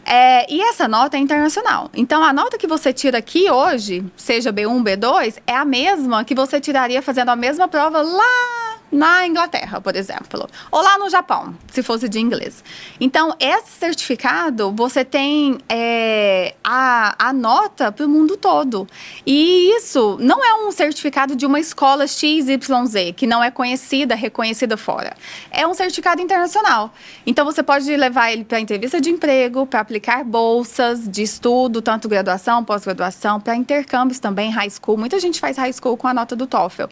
É, 0.06 0.46
e 0.52 0.62
essa 0.62 0.86
nota 0.86 1.16
é 1.16 1.20
internacional. 1.20 1.90
Então, 1.92 2.22
a 2.22 2.32
nota 2.32 2.56
que 2.56 2.66
você 2.66 2.92
tira 2.92 3.18
aqui 3.18 3.50
hoje, 3.50 4.04
seja 4.16 4.52
B1, 4.52 4.84
B2, 4.84 5.38
é 5.44 5.56
a 5.56 5.64
mesma 5.64 6.24
que 6.24 6.34
você 6.34 6.60
tiraria 6.60 7.02
fazendo 7.02 7.30
a 7.30 7.36
mesma 7.36 7.66
prova 7.66 8.00
lá 8.00 8.65
na 8.90 9.26
Inglaterra, 9.26 9.80
por 9.80 9.96
exemplo. 9.96 10.48
Ou 10.70 10.80
lá 10.80 10.98
no 10.98 11.10
Japão, 11.10 11.54
se 11.70 11.82
fosse 11.82 12.08
de 12.08 12.20
inglês. 12.20 12.62
Então, 13.00 13.34
esse 13.38 13.72
certificado, 13.78 14.72
você 14.72 15.04
tem 15.04 15.58
é, 15.68 16.54
a, 16.62 17.28
a 17.28 17.32
nota 17.32 17.90
para 17.90 18.06
o 18.06 18.08
mundo 18.08 18.36
todo. 18.36 18.86
E 19.26 19.74
isso 19.76 20.16
não 20.20 20.44
é 20.44 20.54
um 20.66 20.70
certificado 20.70 21.34
de 21.34 21.44
uma 21.44 21.58
escola 21.58 22.06
XYZ, 22.06 23.12
que 23.16 23.26
não 23.26 23.42
é 23.42 23.50
conhecida, 23.50 24.14
reconhecida 24.14 24.76
fora. 24.76 25.14
É 25.50 25.66
um 25.66 25.74
certificado 25.74 26.22
internacional. 26.22 26.92
Então, 27.26 27.44
você 27.44 27.62
pode 27.62 27.94
levar 27.96 28.32
ele 28.32 28.44
para 28.44 28.60
entrevista 28.60 29.00
de 29.00 29.10
emprego, 29.10 29.66
para 29.66 29.80
aplicar 29.80 30.24
bolsas 30.24 31.08
de 31.08 31.22
estudo, 31.22 31.82
tanto 31.82 32.08
graduação, 32.08 32.64
pós-graduação, 32.64 33.40
para 33.40 33.56
intercâmbios 33.56 34.18
também, 34.18 34.50
high 34.50 34.70
school. 34.70 34.96
Muita 34.96 35.18
gente 35.18 35.40
faz 35.40 35.56
high 35.56 35.72
school 35.72 35.96
com 35.96 36.06
a 36.06 36.14
nota 36.14 36.36
do 36.36 36.46
TOEFL. 36.46 36.84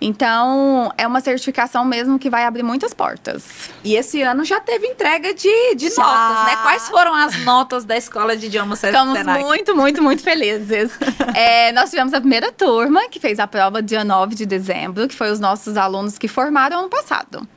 Então, 0.00 0.90
é 0.96 1.06
uma 1.06 1.20
certificação 1.20 1.41
mesmo 1.84 2.18
que 2.18 2.30
vai 2.30 2.44
abrir 2.44 2.62
muitas 2.62 2.92
portas. 2.94 3.42
E 3.82 3.96
esse 3.96 4.22
ano 4.22 4.44
já 4.44 4.60
teve 4.60 4.86
entrega 4.86 5.32
de, 5.34 5.74
de 5.74 5.88
Já. 5.90 6.02
notas, 6.02 6.44
né? 6.46 6.56
Quais 6.62 6.88
foram 6.88 7.14
as 7.14 7.36
notas 7.44 7.84
da 7.84 7.96
Escola 7.96 8.36
de 8.36 8.46
Idiomas 8.46 8.78
Senac? 8.78 9.42
muito, 9.42 9.74
muito, 9.74 10.02
muito 10.02 10.22
felizes. 10.22 10.92
É, 11.34 11.72
nós 11.72 11.88
tivemos 11.88 12.12
a 12.12 12.20
primeira 12.20 12.52
turma, 12.52 13.08
que 13.08 13.18
fez 13.18 13.38
a 13.40 13.46
prova 13.46 13.80
dia 13.82 14.04
9 14.04 14.34
de 14.34 14.44
dezembro, 14.44 15.08
que 15.08 15.14
foi 15.14 15.30
os 15.30 15.40
nossos 15.40 15.76
alunos 15.78 16.18
que 16.18 16.28
formaram 16.28 16.80
ano 16.80 16.88
passado. 16.90 17.48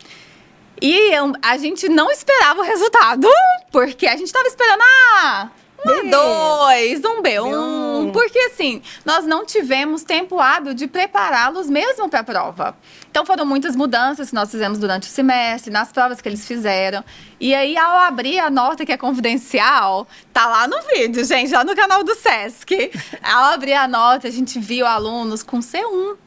E 0.81 1.13
eu- 1.13 1.33
a 1.41 1.57
gente 1.57 1.89
não 1.89 2.09
esperava 2.09 2.61
o 2.61 2.63
resultado, 2.63 3.27
porque 3.71 4.07
a 4.07 4.11
gente 4.15 4.27
estava 4.27 4.47
esperando, 4.47 4.81
ah, 4.81 5.49
um 5.85 6.09
B2, 6.09 7.05
um 7.05 7.21
B1, 7.21 8.11
porque 8.11 8.39
assim, 8.39 8.81
nós 9.05 9.25
não 9.25 9.45
tivemos 9.45 10.03
tempo 10.03 10.39
hábil 10.39 10.73
de 10.73 10.87
prepará-los 10.87 11.69
mesmo 11.69 12.09
para 12.09 12.21
a 12.21 12.23
prova. 12.23 12.77
Então 13.09 13.25
foram 13.25 13.45
muitas 13.45 13.75
mudanças 13.75 14.29
que 14.29 14.35
nós 14.35 14.49
fizemos 14.49 14.79
durante 14.79 15.03
o 15.03 15.11
semestre, 15.11 15.71
nas 15.71 15.91
provas 15.91 16.19
que 16.19 16.27
eles 16.27 16.47
fizeram. 16.47 17.03
E 17.39 17.53
aí, 17.53 17.77
ao 17.77 17.97
abrir 17.99 18.39
a 18.39 18.49
nota 18.49 18.85
que 18.85 18.91
é 18.91 18.97
confidencial, 18.97 20.07
tá 20.33 20.47
lá 20.47 20.67
no 20.67 20.81
vídeo, 20.93 21.23
gente, 21.23 21.53
lá 21.53 21.63
no 21.63 21.75
canal 21.75 22.03
do 22.03 22.15
Sesc. 22.15 22.91
Ao 23.21 23.53
abrir 23.53 23.73
a 23.73 23.87
nota, 23.87 24.27
a 24.27 24.31
gente 24.31 24.59
viu 24.59 24.85
alunos 24.85 25.43
com 25.43 25.59
C1 25.59 26.17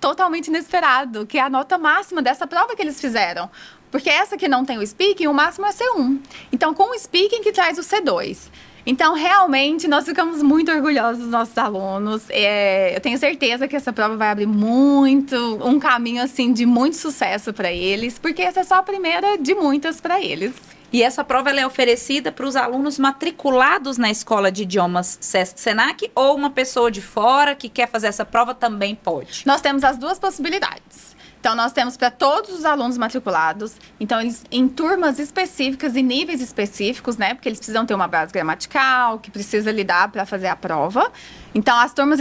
totalmente 0.00 0.48
inesperado, 0.48 1.26
que 1.26 1.38
é 1.38 1.40
a 1.40 1.48
nota 1.48 1.78
máxima 1.78 2.20
dessa 2.20 2.46
prova 2.46 2.76
que 2.76 2.82
eles 2.82 3.00
fizeram. 3.00 3.50
Porque 3.90 4.10
essa 4.10 4.36
que 4.36 4.48
não 4.48 4.64
tem 4.64 4.76
o 4.76 4.86
speaking, 4.86 5.28
o 5.28 5.32
máximo 5.32 5.66
é 5.66 5.70
C1. 5.70 6.20
Então, 6.52 6.74
com 6.74 6.90
o 6.90 6.98
speaking 6.98 7.42
que 7.42 7.52
traz 7.52 7.78
o 7.78 7.80
C2. 7.80 8.50
Então, 8.86 9.14
realmente, 9.14 9.88
nós 9.88 10.04
ficamos 10.04 10.42
muito 10.42 10.70
orgulhosos 10.70 11.22
dos 11.22 11.30
nossos 11.30 11.56
alunos. 11.56 12.24
É, 12.28 12.94
eu 12.94 13.00
tenho 13.00 13.16
certeza 13.18 13.66
que 13.66 13.74
essa 13.74 13.92
prova 13.92 14.16
vai 14.16 14.28
abrir 14.28 14.46
muito, 14.46 15.36
um 15.66 15.78
caminho, 15.78 16.22
assim, 16.22 16.52
de 16.52 16.66
muito 16.66 16.96
sucesso 16.96 17.52
para 17.52 17.72
eles, 17.72 18.18
porque 18.18 18.42
essa 18.42 18.60
é 18.60 18.64
só 18.64 18.76
a 18.76 18.82
primeira 18.82 19.38
de 19.38 19.54
muitas 19.54 20.00
para 20.00 20.20
eles. 20.20 20.52
E 20.92 21.02
essa 21.02 21.24
prova 21.24 21.50
é 21.50 21.66
oferecida 21.66 22.30
para 22.30 22.46
os 22.46 22.54
alunos 22.54 23.00
matriculados 23.00 23.98
na 23.98 24.10
Escola 24.10 24.52
de 24.52 24.62
Idiomas 24.62 25.18
Sesc 25.20 25.58
Senac 25.58 26.08
ou 26.14 26.36
uma 26.36 26.50
pessoa 26.50 26.88
de 26.88 27.00
fora 27.00 27.52
que 27.54 27.68
quer 27.68 27.88
fazer 27.88 28.06
essa 28.06 28.24
prova 28.24 28.54
também 28.54 28.94
pode. 28.94 29.42
Nós 29.44 29.60
temos 29.60 29.82
as 29.82 29.98
duas 29.98 30.20
possibilidades. 30.20 31.13
Então, 31.44 31.54
nós 31.54 31.72
temos 31.72 31.94
para 31.94 32.10
todos 32.10 32.54
os 32.54 32.64
alunos 32.64 32.96
matriculados. 32.96 33.76
Então, 34.00 34.18
eles 34.18 34.42
em 34.50 34.66
turmas 34.66 35.18
específicas 35.18 35.94
e 35.94 36.02
níveis 36.02 36.40
específicos, 36.40 37.18
né? 37.18 37.34
Porque 37.34 37.46
eles 37.50 37.58
precisam 37.58 37.84
ter 37.84 37.92
uma 37.92 38.08
base 38.08 38.32
gramatical, 38.32 39.18
que 39.18 39.30
precisa 39.30 39.70
lidar 39.70 40.10
para 40.10 40.24
fazer 40.24 40.46
a 40.46 40.56
prova. 40.56 41.12
Então, 41.54 41.78
as 41.78 41.92
turmas 41.92 42.18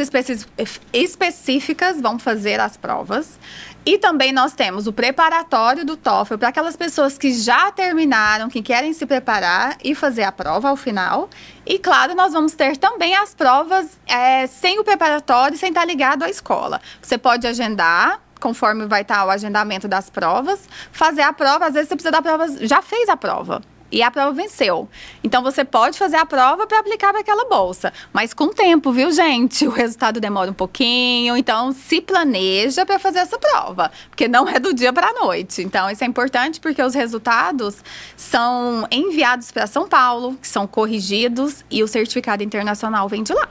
específicas 0.91 2.01
vão 2.01 2.19
fazer 2.19 2.59
as 2.59 2.75
provas. 2.75 3.39
E 3.85 3.97
também 3.97 4.33
nós 4.33 4.51
temos 4.51 4.87
o 4.87 4.91
preparatório 4.91 5.85
do 5.85 5.95
TOEFL 5.95 6.35
para 6.35 6.49
aquelas 6.49 6.75
pessoas 6.75 7.17
que 7.17 7.31
já 7.31 7.71
terminaram, 7.71 8.49
que 8.49 8.61
querem 8.61 8.91
se 8.91 9.05
preparar 9.05 9.77
e 9.81 9.95
fazer 9.95 10.23
a 10.23 10.33
prova 10.33 10.67
ao 10.67 10.75
final. 10.75 11.29
E 11.65 11.79
claro, 11.79 12.13
nós 12.13 12.33
vamos 12.33 12.55
ter 12.55 12.75
também 12.75 13.15
as 13.15 13.33
provas 13.33 13.97
é, 14.05 14.47
sem 14.47 14.79
o 14.79 14.83
preparatório, 14.83 15.57
sem 15.57 15.69
estar 15.69 15.85
ligado 15.85 16.23
à 16.23 16.29
escola. 16.29 16.81
Você 17.01 17.17
pode 17.17 17.47
agendar 17.47 18.19
conforme 18.43 18.85
vai 18.87 19.03
estar 19.03 19.25
o 19.25 19.29
agendamento 19.29 19.87
das 19.87 20.09
provas, 20.09 20.67
fazer 20.91 21.21
a 21.21 21.31
prova, 21.31 21.67
às 21.67 21.73
vezes 21.73 21.87
você 21.87 21.95
precisa 21.95 22.11
da 22.11 22.21
prova, 22.21 22.45
já 22.67 22.81
fez 22.81 23.07
a 23.07 23.15
prova. 23.15 23.61
E 23.89 24.01
a 24.01 24.09
prova 24.09 24.31
venceu. 24.33 24.89
Então 25.23 25.43
você 25.43 25.63
pode 25.63 25.99
fazer 25.99 26.17
a 26.17 26.25
prova 26.25 26.65
para 26.65 26.79
aplicar 26.79 27.15
aquela 27.15 27.47
bolsa. 27.47 27.93
Mas 28.11 28.33
com 28.33 28.47
tempo, 28.47 28.91
viu, 28.91 29.11
gente? 29.11 29.67
O 29.67 29.69
resultado 29.69 30.19
demora 30.19 30.49
um 30.49 30.53
pouquinho. 30.53 31.37
Então 31.37 31.71
se 31.71 32.01
planeja 32.01 32.87
para 32.87 32.97
fazer 32.97 33.19
essa 33.19 33.37
prova. 33.37 33.91
Porque 34.09 34.27
não 34.27 34.49
é 34.49 34.59
do 34.59 34.73
dia 34.73 34.91
para 34.91 35.09
a 35.09 35.13
noite. 35.13 35.61
Então 35.61 35.87
isso 35.91 36.03
é 36.03 36.07
importante 36.07 36.59
porque 36.59 36.81
os 36.81 36.95
resultados 36.95 37.83
são 38.17 38.87
enviados 38.89 39.51
para 39.51 39.67
São 39.67 39.87
Paulo, 39.87 40.35
que 40.41 40.47
são 40.47 40.65
corrigidos, 40.65 41.63
e 41.69 41.83
o 41.83 41.87
certificado 41.87 42.41
internacional 42.41 43.07
vem 43.07 43.21
de 43.21 43.31
lá. 43.31 43.47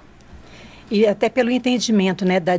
E 0.92 1.06
até 1.06 1.30
pelo 1.30 1.50
entendimento 1.50 2.22
né, 2.22 2.38
da 2.38 2.52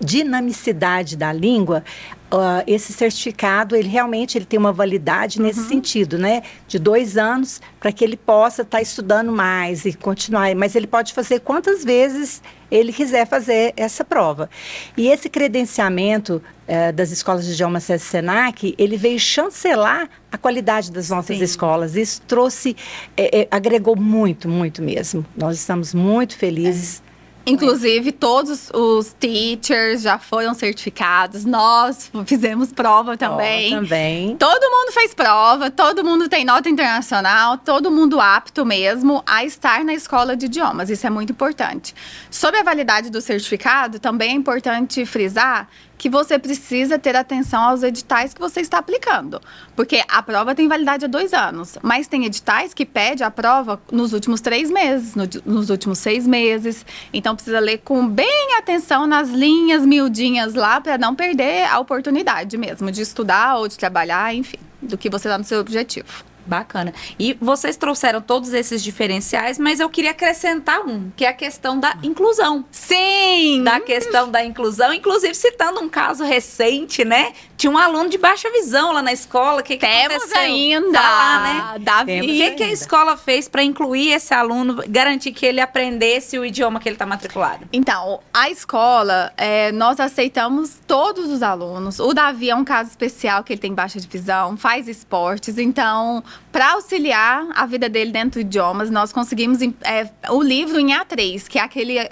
dinamicidade 0.00 1.16
da 1.16 1.32
língua, 1.32 1.84
uh, 2.32 2.64
esse 2.66 2.92
certificado, 2.92 3.76
ele 3.76 3.86
realmente 3.88 4.36
ele 4.36 4.44
tem 4.44 4.58
uma 4.58 4.72
validade 4.72 5.38
uhum. 5.38 5.46
nesse 5.46 5.68
sentido, 5.68 6.18
né? 6.18 6.42
De 6.66 6.80
dois 6.80 7.16
anos, 7.16 7.60
para 7.78 7.92
que 7.92 8.02
ele 8.02 8.16
possa 8.16 8.62
estar 8.62 8.78
tá 8.78 8.82
estudando 8.82 9.30
mais 9.30 9.84
e 9.84 9.92
continuar. 9.92 10.52
Mas 10.56 10.74
ele 10.74 10.88
pode 10.88 11.12
fazer 11.12 11.38
quantas 11.38 11.84
vezes 11.84 12.42
ele 12.72 12.92
quiser 12.92 13.24
fazer 13.24 13.72
essa 13.76 14.04
prova. 14.04 14.50
E 14.96 15.06
esse 15.06 15.28
credenciamento 15.28 16.42
uh, 16.66 16.92
das 16.92 17.12
escolas 17.12 17.46
de 17.46 17.52
idioma 17.52 17.78
Senac, 17.78 18.74
ele 18.76 18.96
veio 18.96 19.20
chancelar 19.20 20.10
a 20.32 20.36
qualidade 20.36 20.90
das 20.90 21.08
nossas 21.08 21.38
Sim. 21.38 21.44
escolas. 21.44 21.94
Isso 21.94 22.20
trouxe, 22.26 22.76
é, 23.16 23.42
é, 23.42 23.48
agregou 23.48 23.94
muito, 23.94 24.48
muito 24.48 24.82
mesmo. 24.82 25.24
Nós 25.36 25.56
estamos 25.56 25.94
muito 25.94 26.36
felizes. 26.36 27.00
É 27.06 27.09
Inclusive, 27.46 28.12
todos 28.12 28.70
os 28.72 29.14
teachers 29.18 30.02
já 30.02 30.18
foram 30.18 30.54
certificados. 30.54 31.44
Nós 31.44 32.10
fizemos 32.26 32.72
prova 32.72 33.16
também. 33.16 33.74
Oh, 33.74 33.80
também. 33.80 34.36
Todo 34.36 34.70
mundo 34.70 34.92
fez 34.92 35.14
prova, 35.14 35.70
todo 35.70 36.04
mundo 36.04 36.28
tem 36.28 36.44
nota 36.44 36.68
internacional, 36.68 37.58
todo 37.58 37.90
mundo 37.90 38.20
apto 38.20 38.64
mesmo 38.64 39.22
a 39.26 39.44
estar 39.44 39.84
na 39.84 39.94
escola 39.94 40.36
de 40.36 40.46
idiomas. 40.46 40.90
Isso 40.90 41.06
é 41.06 41.10
muito 41.10 41.32
importante. 41.32 41.94
Sobre 42.30 42.60
a 42.60 42.62
validade 42.62 43.10
do 43.10 43.20
certificado, 43.20 43.98
também 43.98 44.30
é 44.30 44.34
importante 44.34 45.04
frisar 45.06 45.68
que 46.00 46.08
você 46.08 46.38
precisa 46.38 46.98
ter 46.98 47.14
atenção 47.14 47.62
aos 47.62 47.82
editais 47.82 48.32
que 48.32 48.40
você 48.40 48.62
está 48.62 48.78
aplicando. 48.78 49.38
Porque 49.76 50.02
a 50.08 50.22
prova 50.22 50.54
tem 50.54 50.66
validade 50.66 51.04
há 51.04 51.08
dois 51.08 51.34
anos, 51.34 51.76
mas 51.82 52.08
tem 52.08 52.24
editais 52.24 52.72
que 52.72 52.86
pede 52.86 53.22
a 53.22 53.30
prova 53.30 53.78
nos 53.92 54.14
últimos 54.14 54.40
três 54.40 54.70
meses, 54.70 55.14
no, 55.14 55.28
nos 55.44 55.68
últimos 55.68 55.98
seis 55.98 56.26
meses. 56.26 56.86
Então 57.12 57.34
precisa 57.34 57.60
ler 57.60 57.82
com 57.84 58.08
bem 58.08 58.56
atenção 58.56 59.06
nas 59.06 59.28
linhas 59.28 59.84
miudinhas 59.84 60.54
lá 60.54 60.80
para 60.80 60.96
não 60.96 61.14
perder 61.14 61.66
a 61.66 61.78
oportunidade 61.78 62.56
mesmo 62.56 62.90
de 62.90 63.02
estudar 63.02 63.58
ou 63.58 63.68
de 63.68 63.76
trabalhar, 63.76 64.34
enfim, 64.34 64.56
do 64.80 64.96
que 64.96 65.10
você 65.10 65.28
dá 65.28 65.36
no 65.36 65.44
seu 65.44 65.60
objetivo. 65.60 66.29
Bacana. 66.46 66.92
E 67.18 67.36
vocês 67.40 67.76
trouxeram 67.76 68.20
todos 68.20 68.52
esses 68.52 68.82
diferenciais, 68.82 69.58
mas 69.58 69.80
eu 69.80 69.88
queria 69.88 70.10
acrescentar 70.10 70.80
um, 70.80 71.10
que 71.16 71.24
é 71.24 71.28
a 71.28 71.32
questão 71.32 71.78
da 71.78 71.96
inclusão. 72.02 72.64
Sim! 72.70 73.62
Da 73.62 73.80
questão 73.80 74.30
da 74.30 74.44
inclusão, 74.44 74.92
inclusive 74.92 75.34
citando 75.34 75.80
um 75.80 75.88
caso 75.88 76.24
recente, 76.24 77.04
né? 77.04 77.32
Tinha 77.56 77.70
um 77.70 77.78
aluno 77.78 78.08
de 78.08 78.18
baixa 78.18 78.50
visão 78.50 78.92
lá 78.92 79.02
na 79.02 79.12
escola. 79.12 79.62
Que, 79.62 79.76
que 79.76 79.86
Temos 79.86 80.16
aconteceu? 80.16 80.40
ainda. 80.40 80.98
Falar, 80.98 81.42
né? 81.42 81.78
Davi. 81.80 82.20
O 82.20 82.24
que, 82.24 82.50
que 82.52 82.62
a 82.62 82.72
escola 82.72 83.16
fez 83.16 83.48
para 83.48 83.62
incluir 83.62 84.12
esse 84.12 84.32
aluno, 84.32 84.82
garantir 84.88 85.32
que 85.32 85.44
ele 85.44 85.60
aprendesse 85.60 86.38
o 86.38 86.44
idioma 86.44 86.80
que 86.80 86.88
ele 86.88 86.94
está 86.94 87.06
matriculado? 87.06 87.68
Então, 87.72 88.20
a 88.32 88.50
escola, 88.50 89.32
é, 89.36 89.72
nós 89.72 90.00
aceitamos 90.00 90.78
todos 90.86 91.30
os 91.30 91.42
alunos. 91.42 91.98
O 91.98 92.14
Davi 92.14 92.50
é 92.50 92.54
um 92.54 92.64
caso 92.64 92.90
especial, 92.90 93.44
que 93.44 93.52
ele 93.52 93.60
tem 93.60 93.74
baixa 93.74 93.98
visão, 94.00 94.56
faz 94.56 94.88
esportes. 94.88 95.58
Então, 95.58 96.22
para 96.52 96.72
auxiliar 96.72 97.46
a 97.54 97.66
vida 97.66 97.88
dele 97.88 98.10
dentro 98.10 98.40
de 98.40 98.46
idiomas, 98.46 98.90
nós 98.90 99.12
conseguimos 99.12 99.60
é, 99.62 100.10
o 100.30 100.42
livro 100.42 100.78
em 100.78 100.88
A3, 100.88 101.46
que 101.48 101.58
é 101.58 101.62
aquele 101.62 101.98
é, 101.98 102.10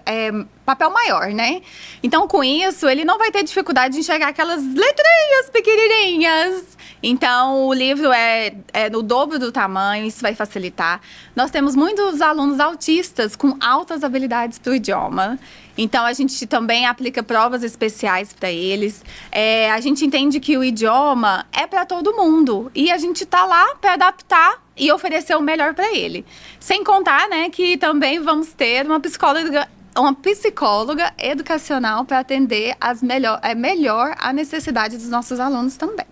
papel 0.64 0.90
maior, 0.90 1.28
né? 1.28 1.62
Então, 2.02 2.28
com 2.28 2.44
isso, 2.44 2.88
ele 2.88 3.04
não 3.04 3.18
vai 3.18 3.30
ter 3.30 3.42
dificuldade 3.42 3.94
de 3.94 4.00
enxergar 4.00 4.28
aquelas 4.28 4.62
letrinhas 4.62 5.50
pequenininhas. 5.52 6.78
Então, 7.02 7.66
o 7.66 7.72
livro 7.72 8.12
é, 8.12 8.54
é 8.72 8.90
no 8.90 9.02
dobro 9.02 9.38
do 9.38 9.52
tamanho, 9.52 10.06
isso 10.06 10.20
vai 10.20 10.34
facilitar. 10.34 11.00
Nós 11.34 11.50
temos 11.50 11.76
muitos 11.76 12.20
alunos 12.20 12.60
autistas 12.60 13.36
com 13.36 13.56
altas 13.60 14.02
habilidades 14.02 14.58
para 14.58 14.72
o 14.72 14.74
idioma. 14.74 15.38
Então, 15.78 16.04
a 16.04 16.12
gente 16.12 16.44
também 16.46 16.86
aplica 16.86 17.22
provas 17.22 17.62
especiais 17.62 18.32
para 18.32 18.50
eles. 18.50 19.04
É, 19.30 19.70
a 19.70 19.80
gente 19.80 20.04
entende 20.04 20.40
que 20.40 20.58
o 20.58 20.64
idioma 20.64 21.46
é 21.52 21.68
para 21.68 21.86
todo 21.86 22.16
mundo. 22.16 22.70
E 22.74 22.90
a 22.90 22.98
gente 22.98 23.22
está 23.22 23.44
lá 23.44 23.76
para 23.76 23.92
adaptar 23.92 24.60
e 24.76 24.90
oferecer 24.90 25.36
o 25.36 25.40
melhor 25.40 25.74
para 25.74 25.94
ele. 25.94 26.26
Sem 26.58 26.82
contar, 26.82 27.28
né, 27.28 27.48
que 27.48 27.76
também 27.76 28.18
vamos 28.20 28.52
ter 28.52 28.84
uma 28.84 28.98
psicóloga 28.98 29.68
uma 29.96 30.14
psicóloga 30.14 31.12
educacional 31.18 32.04
para 32.04 32.20
atender 32.20 32.76
as 32.80 33.02
melhor, 33.02 33.40
é, 33.42 33.52
melhor 33.52 34.14
a 34.18 34.32
necessidade 34.32 34.96
dos 34.96 35.08
nossos 35.08 35.40
alunos 35.40 35.76
também. 35.76 36.06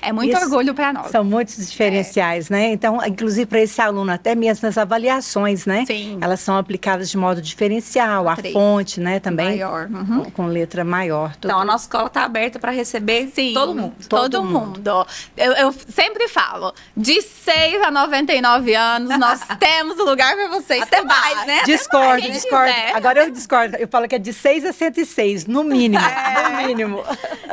É 0.00 0.12
muito 0.12 0.34
Isso 0.34 0.44
orgulho 0.44 0.74
para 0.74 0.92
nós. 0.92 1.10
São 1.10 1.24
muitos 1.24 1.56
diferenciais, 1.70 2.50
é. 2.50 2.54
né? 2.54 2.72
Então, 2.72 3.04
inclusive 3.04 3.46
para 3.46 3.60
esse 3.60 3.80
aluno, 3.80 4.10
até 4.12 4.34
mesmo 4.34 4.68
as 4.68 4.78
avaliações, 4.78 5.66
né? 5.66 5.84
Sim. 5.86 6.18
Elas 6.20 6.40
são 6.40 6.56
aplicadas 6.56 7.10
de 7.10 7.16
modo 7.16 7.42
diferencial, 7.42 8.28
a 8.28 8.36
Três. 8.36 8.52
fonte, 8.52 9.00
né? 9.00 9.20
Também. 9.20 9.48
Maior. 9.48 9.88
Uhum. 9.90 10.24
Com, 10.24 10.30
com, 10.30 10.46
letra 10.46 10.84
maior. 10.84 11.34
Tudo. 11.36 11.46
Então, 11.46 11.60
a 11.60 11.64
nossa 11.64 11.84
escola 11.84 12.06
está 12.06 12.24
aberta 12.24 12.58
para 12.58 12.70
receber 12.70 13.30
Sim, 13.34 13.52
todo 13.54 13.74
mundo. 13.74 13.94
Todo, 14.08 14.30
todo 14.30 14.44
mundo. 14.44 14.76
mundo. 14.78 15.06
Eu, 15.36 15.52
eu, 15.52 15.74
sempre 15.88 16.28
falo, 16.28 16.72
de 16.96 17.20
6 17.20 17.82
a 17.82 17.90
99 17.90 18.74
anos, 18.74 19.18
nós 19.18 19.40
temos 19.58 19.96
lugar 19.98 20.34
para 20.34 20.48
vocês. 20.48 20.82
Até 20.82 21.02
mais, 21.02 21.46
né? 21.46 21.62
Discordo, 21.64 22.30
discordo. 22.30 22.72
Agora 22.94 23.24
eu 23.24 23.30
discordo. 23.30 23.76
Eu 23.76 23.88
falo 23.88 24.06
que 24.08 24.14
é 24.14 24.18
de 24.18 24.32
6 24.32 24.64
a 24.64 24.72
106, 24.72 25.46
no 25.46 25.64
mínimo. 25.64 26.04
É. 26.04 26.48
No 26.48 26.66
mínimo. 26.66 27.04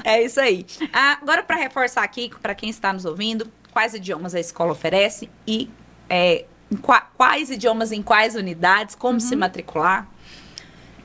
É 0.04 0.22
isso 0.22 0.40
aí. 0.40 0.66
Ah, 0.94 1.18
agora, 1.22 1.44
para 1.44 1.56
reforçar 1.56 2.04
aqui, 2.04 2.30
para 2.40 2.56
quem 2.56 2.70
está 2.70 2.92
nos 2.94 3.06
ouvindo, 3.06 3.52
quais 3.72 3.94
idiomas 3.94 4.34
a 4.36 4.40
escola 4.40 4.72
oferece 4.72 5.30
e 5.48 5.70
é, 6.10 6.46
quais 7.18 7.50
idiomas 7.50 7.92
em 7.92 8.02
quais 8.02 8.36
unidades, 8.36 8.96
como 8.96 9.14
uhum. 9.14 9.20
se 9.20 9.36
matricular? 9.36 10.08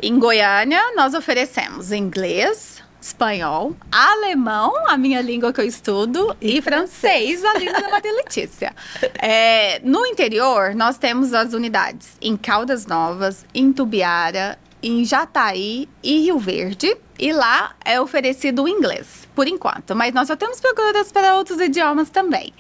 Em 0.03 0.19
Goiânia, 0.19 0.81
nós 0.97 1.13
oferecemos 1.13 1.93
inglês, 1.93 2.83
espanhol, 3.01 3.77
alemão, 3.93 4.89
a 4.89 4.97
minha 4.97 5.21
língua 5.21 5.53
que 5.53 5.61
eu 5.61 5.67
estudo, 5.67 6.35
e, 6.41 6.59
e 6.59 6.63
francês, 6.63 7.45
a 7.45 7.59
língua 7.59 7.81
da 7.81 7.89
Maria 7.91 8.13
Letícia. 8.13 8.75
É, 9.23 9.81
no 9.85 10.07
interior, 10.07 10.75
nós 10.75 10.97
temos 10.97 11.35
as 11.35 11.53
unidades 11.53 12.17
em 12.21 12.37
Caldas 12.37 12.87
Novas, 12.87 13.45
em 13.55 13.73
Tubiara, 13.73 14.59
em 14.83 15.05
Jataí 15.05 15.89
e 16.03 16.21
Rio 16.21 16.39
Verde. 16.39 16.97
E 17.19 17.33
lá 17.33 17.75
é 17.85 18.01
oferecido 18.01 18.63
o 18.63 18.69
inglês, 18.69 19.29
por 19.35 19.47
enquanto. 19.47 19.95
Mas 19.95 20.15
nós 20.15 20.29
já 20.29 20.37
temos 20.37 20.61
procuras 20.61 21.13
para 21.13 21.37
outros 21.37 21.61
idiomas 21.61 22.09
também. 22.09 22.53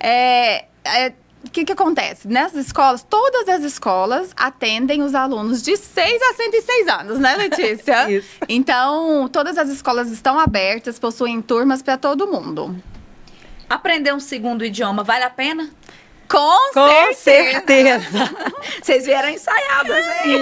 É, 0.00 0.64
é, 0.84 1.12
o 1.44 1.50
que, 1.50 1.64
que 1.64 1.72
acontece? 1.72 2.28
Nessas 2.28 2.66
escolas, 2.66 3.02
todas 3.02 3.48
as 3.48 3.62
escolas 3.62 4.32
atendem 4.36 5.02
os 5.02 5.14
alunos 5.14 5.62
de 5.62 5.76
6 5.76 6.22
a 6.22 6.34
106 6.34 6.88
anos, 6.88 7.18
né, 7.18 7.36
Letícia? 7.36 8.10
Isso. 8.10 8.38
Então, 8.48 9.28
todas 9.28 9.58
as 9.58 9.68
escolas 9.68 10.10
estão 10.10 10.38
abertas, 10.38 10.98
possuem 10.98 11.42
turmas 11.42 11.82
para 11.82 11.96
todo 11.96 12.26
mundo. 12.26 12.76
Aprender 13.68 14.12
um 14.12 14.20
segundo 14.20 14.64
idioma 14.64 15.02
vale 15.02 15.24
a 15.24 15.30
pena? 15.30 15.70
Com, 16.32 16.72
Com 16.72 17.12
certeza. 17.12 18.08
Vocês 18.82 19.04
vieram 19.04 19.28
ensaiadas, 19.28 20.06
hein? 20.24 20.32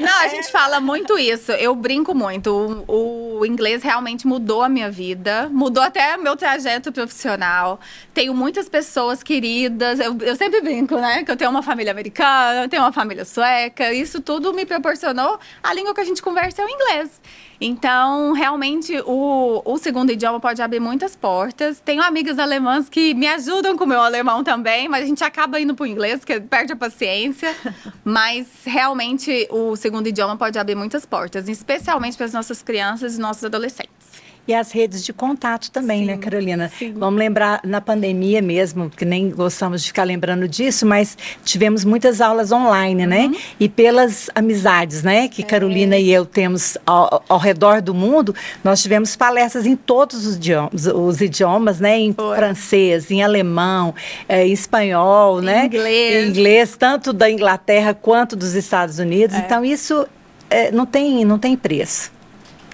Não, 0.00 0.20
a 0.20 0.26
gente 0.26 0.50
fala 0.50 0.80
muito 0.80 1.16
isso. 1.16 1.52
Eu 1.52 1.76
brinco 1.76 2.12
muito. 2.12 2.84
O, 2.88 3.38
o, 3.38 3.46
inglês 3.46 3.84
realmente 3.84 4.26
mudou 4.26 4.64
a 4.64 4.68
minha 4.68 4.90
vida. 4.90 5.48
Mudou 5.52 5.80
até 5.80 6.16
meu 6.16 6.36
trajeto 6.36 6.90
profissional. 6.90 7.78
Tenho 8.12 8.34
muitas 8.34 8.68
pessoas 8.68 9.22
queridas. 9.22 10.00
Eu, 10.00 10.18
eu 10.22 10.34
sempre 10.34 10.60
brinco, 10.60 10.96
né? 10.96 11.22
Que 11.22 11.30
eu 11.30 11.36
tenho 11.36 11.50
uma 11.50 11.62
família 11.62 11.92
americana, 11.92 12.64
eu 12.64 12.68
tenho 12.68 12.82
uma 12.82 12.92
família 12.92 13.24
sueca. 13.24 13.92
Isso 13.92 14.20
tudo 14.20 14.52
me 14.52 14.66
proporcionou 14.66 15.38
a 15.62 15.72
língua 15.72 15.94
que 15.94 16.00
a 16.00 16.04
gente 16.04 16.20
conversa 16.20 16.62
é 16.62 16.64
o 16.64 16.68
inglês. 16.68 17.20
Então, 17.60 18.32
realmente, 18.32 18.98
o, 19.04 19.60
o 19.64 19.76
segundo 19.76 20.10
idioma 20.10 20.40
pode 20.40 20.62
abrir 20.62 20.80
muitas 20.80 21.14
portas. 21.14 21.78
Tenho 21.78 22.02
amigas 22.02 22.38
alemãs 22.38 22.88
que 22.88 23.12
me 23.12 23.26
ajudam 23.26 23.76
com 23.76 23.84
o 23.84 23.86
meu 23.86 24.00
alemão 24.00 24.42
também, 24.42 24.88
mas 24.88 25.04
a 25.04 25.06
gente 25.06 25.22
acaba 25.22 25.60
indo 25.60 25.74
para 25.74 25.84
o 25.84 25.86
inglês, 25.86 26.24
que 26.24 26.40
perde 26.40 26.72
a 26.72 26.76
paciência. 26.76 27.54
mas, 28.02 28.46
realmente, 28.64 29.46
o 29.50 29.76
segundo 29.76 30.06
idioma 30.06 30.38
pode 30.38 30.58
abrir 30.58 30.74
muitas 30.74 31.04
portas, 31.04 31.48
especialmente 31.48 32.16
para 32.16 32.26
as 32.26 32.32
nossas 32.32 32.62
crianças 32.62 33.18
e 33.18 33.20
nossos 33.20 33.44
adolescentes. 33.44 34.09
E 34.46 34.54
as 34.54 34.72
redes 34.72 35.04
de 35.04 35.12
contato 35.12 35.70
também, 35.70 36.00
né, 36.00 36.14
sim, 36.14 36.18
né, 36.18 36.24
Carolina? 36.24 36.70
Sim. 36.76 36.92
Vamos 36.96 37.18
lembrar 37.18 37.60
na 37.64 37.80
pandemia 37.80 38.42
mesmo, 38.42 38.90
que 38.90 39.04
nem 39.04 39.30
gostamos 39.30 39.82
de 39.82 39.88
ficar 39.88 40.04
lembrando 40.04 40.48
disso, 40.48 40.84
mas 40.84 41.16
tivemos 41.44 41.84
muitas 41.84 42.20
aulas 42.20 42.50
online, 42.50 43.06
né? 43.06 43.24
uhum. 43.24 43.30
né? 43.30 43.38
E 43.60 43.68
pelas 43.68 44.28
amizades, 44.34 45.02
né, 45.02 45.28
que 45.28 45.42
é. 45.42 45.44
Carolina 45.44 45.96
e 45.96 46.10
eu 46.10 46.26
temos 46.26 46.76
ao, 46.84 47.22
ao, 47.28 47.38
redor 47.38 47.80
do 47.80 47.94
mundo, 47.94 48.34
nós 48.64 48.82
tivemos 48.82 49.14
palestras 49.14 49.66
em 49.66 49.76
todos 49.76 50.26
os 50.26 50.36
idiomas, 50.36 50.86
os 50.86 51.20
idiomas 51.20 51.80
né? 51.80 51.98
Em 51.98 52.12
Foi. 52.12 52.36
francês, 52.36 53.10
em 53.10 53.22
alemão, 53.22 53.94
é, 54.28 54.46
em 54.46 54.52
espanhol, 54.52 55.40
em 55.40 55.44
né? 55.44 55.66
Inglês. 55.66 56.26
Em 56.26 56.30
inglês, 56.30 56.76
tanto 56.76 57.12
da 57.12 57.30
Inglaterra 57.30 57.94
quanto 57.94 58.34
dos 58.34 58.54
Estados 58.54 58.98
Unidos. 58.98 59.36
É. 59.36 59.40
Então, 59.40 59.64
isso 59.64 60.06
é, 60.48 60.70
não, 60.70 60.86
tem, 60.86 61.24
não 61.24 61.38
tem 61.38 61.56
preço. 61.56 62.10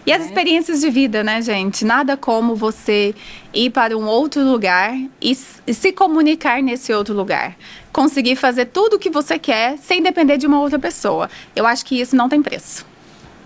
E 0.07 0.13
as 0.13 0.25
experiências 0.25 0.81
de 0.81 0.89
vida, 0.89 1.25
né, 1.25 1.43
gente? 1.43 1.85
Nada 1.85 2.17
como 2.17 2.55
você 2.55 3.13
ir 3.53 3.71
para 3.71 3.99
um 3.99 4.07
outro 4.07 4.41
lugar 4.45 4.97
e 5.21 5.35
se 5.35 5.93
comunicar 5.93 6.63
nesse 6.63 6.93
outro 6.93 7.13
lugar. 7.13 7.57
conseguir 7.93 8.37
fazer 8.37 8.67
tudo 8.67 8.97
o 8.97 8.99
que 8.99 9.09
você 9.09 9.39
quer 9.39 9.79
sem 9.79 10.03
depender 10.03 10.37
de 10.37 10.47
uma 10.47 10.61
outra 10.61 10.79
pessoa. 10.79 11.31
Eu 11.57 11.67
acho 11.67 11.85
que 11.85 11.99
isso 11.99 12.15
não 12.15 12.29
tem 12.29 12.43
preço. 12.43 12.85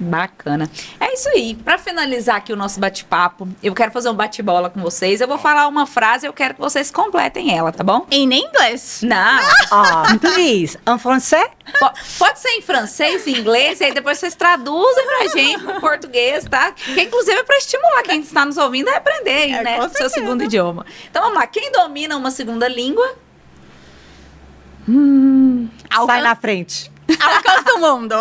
Bacana. 0.02 0.68
É 0.98 1.12
isso 1.12 1.28
aí. 1.28 1.54
Para 1.54 1.76
finalizar 1.76 2.36
aqui 2.36 2.52
o 2.54 2.56
nosso 2.56 2.80
bate-papo, 2.80 3.46
eu 3.62 3.74
quero 3.74 3.92
fazer 3.92 4.08
um 4.08 4.14
bate-bola 4.14 4.70
com 4.70 4.80
vocês. 4.80 5.20
Eu 5.20 5.28
vou 5.28 5.36
falar 5.36 5.68
uma 5.68 5.86
frase, 5.86 6.26
eu 6.26 6.32
quero 6.32 6.54
que 6.54 6.60
vocês 6.60 6.90
completem 6.90 7.54
ela, 7.56 7.70
tá 7.70 7.84
bom? 7.84 8.06
Em 8.10 8.24
inglês? 8.32 9.00
Não. 9.02 9.40
Ah, 9.70 10.04
please, 10.18 10.78
en 10.88 10.98
français? 10.98 11.50
Po- 11.78 11.92
Pode 12.18 12.40
ser 12.40 12.48
em 12.50 12.62
francês, 12.62 13.26
em 13.26 13.36
inglês, 13.38 13.80
e 13.80 13.84
aí 13.84 13.92
depois 13.94 14.18
vocês 14.18 14.34
traduzem 14.34 15.04
pra 15.04 15.28
gente 15.28 15.62
pro 15.62 15.80
português, 15.80 16.44
tá? 16.46 16.72
Que 16.72 17.02
inclusive 17.02 17.38
é 17.38 17.44
pra 17.44 17.58
estimular 17.58 18.02
quem 18.02 18.20
está 18.20 18.46
nos 18.46 18.56
ouvindo 18.56 18.88
a 18.88 18.96
aprender, 18.96 19.50
É, 19.50 19.62
né? 19.62 19.88
Seu 19.90 20.08
segundo 20.08 20.42
idioma. 20.44 20.86
Então 21.10 21.22
vamos 21.22 21.38
lá. 21.38 21.46
Quem 21.46 21.70
domina 21.70 22.16
uma 22.16 22.30
segunda 22.30 22.66
língua? 22.66 23.16
Sai 26.06 26.22
na 26.22 26.34
frente. 26.34 26.89
Alcança 27.18 27.74
o 27.74 27.80
mundo. 27.80 28.14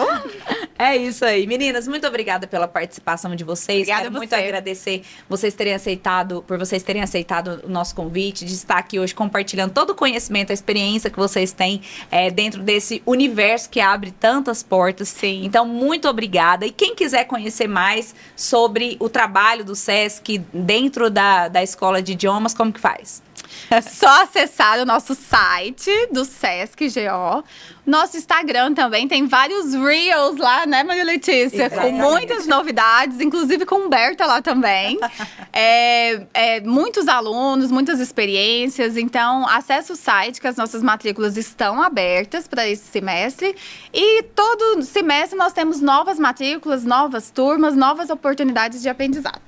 É 0.78 0.96
isso 0.96 1.26
aí. 1.26 1.46
Meninas, 1.46 1.88
muito 1.88 2.08
obrigada 2.08 2.48
pela 2.48 2.68
participação 2.68 3.36
de 3.36 3.44
vocês. 3.44 3.80
Obrigada 3.80 4.04
Quero 4.04 4.16
a 4.16 4.18
muito 4.18 4.30
você. 4.30 4.36
agradecer 4.36 5.04
vocês 5.28 5.54
terem 5.54 5.74
aceitado, 5.74 6.44
por 6.48 6.58
vocês 6.58 6.82
terem 6.82 7.02
aceitado 7.02 7.62
o 7.66 7.70
nosso 7.70 7.94
convite, 7.94 8.46
de 8.46 8.54
estar 8.54 8.78
aqui 8.78 8.98
hoje 8.98 9.14
compartilhando 9.14 9.74
todo 9.74 9.90
o 9.90 9.96
conhecimento, 9.96 10.52
a 10.52 10.54
experiência 10.54 11.10
que 11.10 11.18
vocês 11.18 11.52
têm 11.52 11.82
é, 12.10 12.32
dentro 12.32 12.62
desse 12.64 13.04
universo 13.06 13.70
que 13.70 13.82
abre 13.82 14.12
tantas 14.12 14.64
portas. 14.64 15.10
Sim. 15.10 15.44
Então, 15.44 15.66
muito 15.66 16.08
obrigada. 16.08 16.66
E 16.66 16.72
quem 16.72 16.96
quiser 16.96 17.26
conhecer 17.26 17.68
mais 17.68 18.16
sobre 18.36 18.96
o 19.02 19.10
trabalho 19.10 19.66
do 19.66 19.76
SESC 19.76 20.38
dentro 20.54 21.10
da, 21.10 21.50
da 21.50 21.62
escola 21.62 22.02
de 22.02 22.14
idiomas, 22.14 22.54
como 22.54 22.72
que 22.72 22.80
faz? 22.80 23.22
É 23.70 23.82
só 23.82 24.24
acessar 24.24 24.80
o 24.80 24.86
nosso 24.86 25.16
site 25.16 25.92
do 26.12 26.26
Sesc 26.26 26.88
GO. 26.88 27.44
Nosso 27.90 28.18
Instagram 28.18 28.76
também 28.76 29.08
tem 29.08 29.26
vários 29.26 29.74
reels 29.74 30.38
lá, 30.38 30.64
né, 30.68 30.84
Maria 30.84 31.04
Letícia? 31.04 31.68
Com 31.72 31.76
Exatamente. 31.76 32.02
muitas 32.02 32.46
novidades, 32.46 33.20
inclusive 33.20 33.66
com 33.66 33.86
Humberta 33.86 34.26
lá 34.26 34.42
também. 34.42 35.00
É, 35.52 36.22
é, 36.34 36.62
muitos 36.62 37.08
alunos, 37.08 37.72
muitas 37.72 38.00
experiências. 38.00 38.96
Então, 38.96 39.48
acesse 39.48 39.92
o 39.92 39.96
site 39.96 40.40
que 40.40 40.48
as 40.48 40.56
nossas 40.56 40.84
matrículas 40.84 41.38
estão 41.38 41.82
abertas 41.82 42.48
para 42.48 42.68
esse 42.68 42.86
semestre. 42.86 43.56
E 43.92 44.24
todo 44.36 44.84
semestre 44.84 45.38
nós 45.38 45.52
temos 45.52 45.82
novas 45.82 46.20
matrículas, 46.20 46.86
novas 46.86 47.32
turmas, 47.32 47.76
novas 47.76 48.12
oportunidades 48.12 48.82
de 48.82 48.90
aprendizado. 48.90 49.42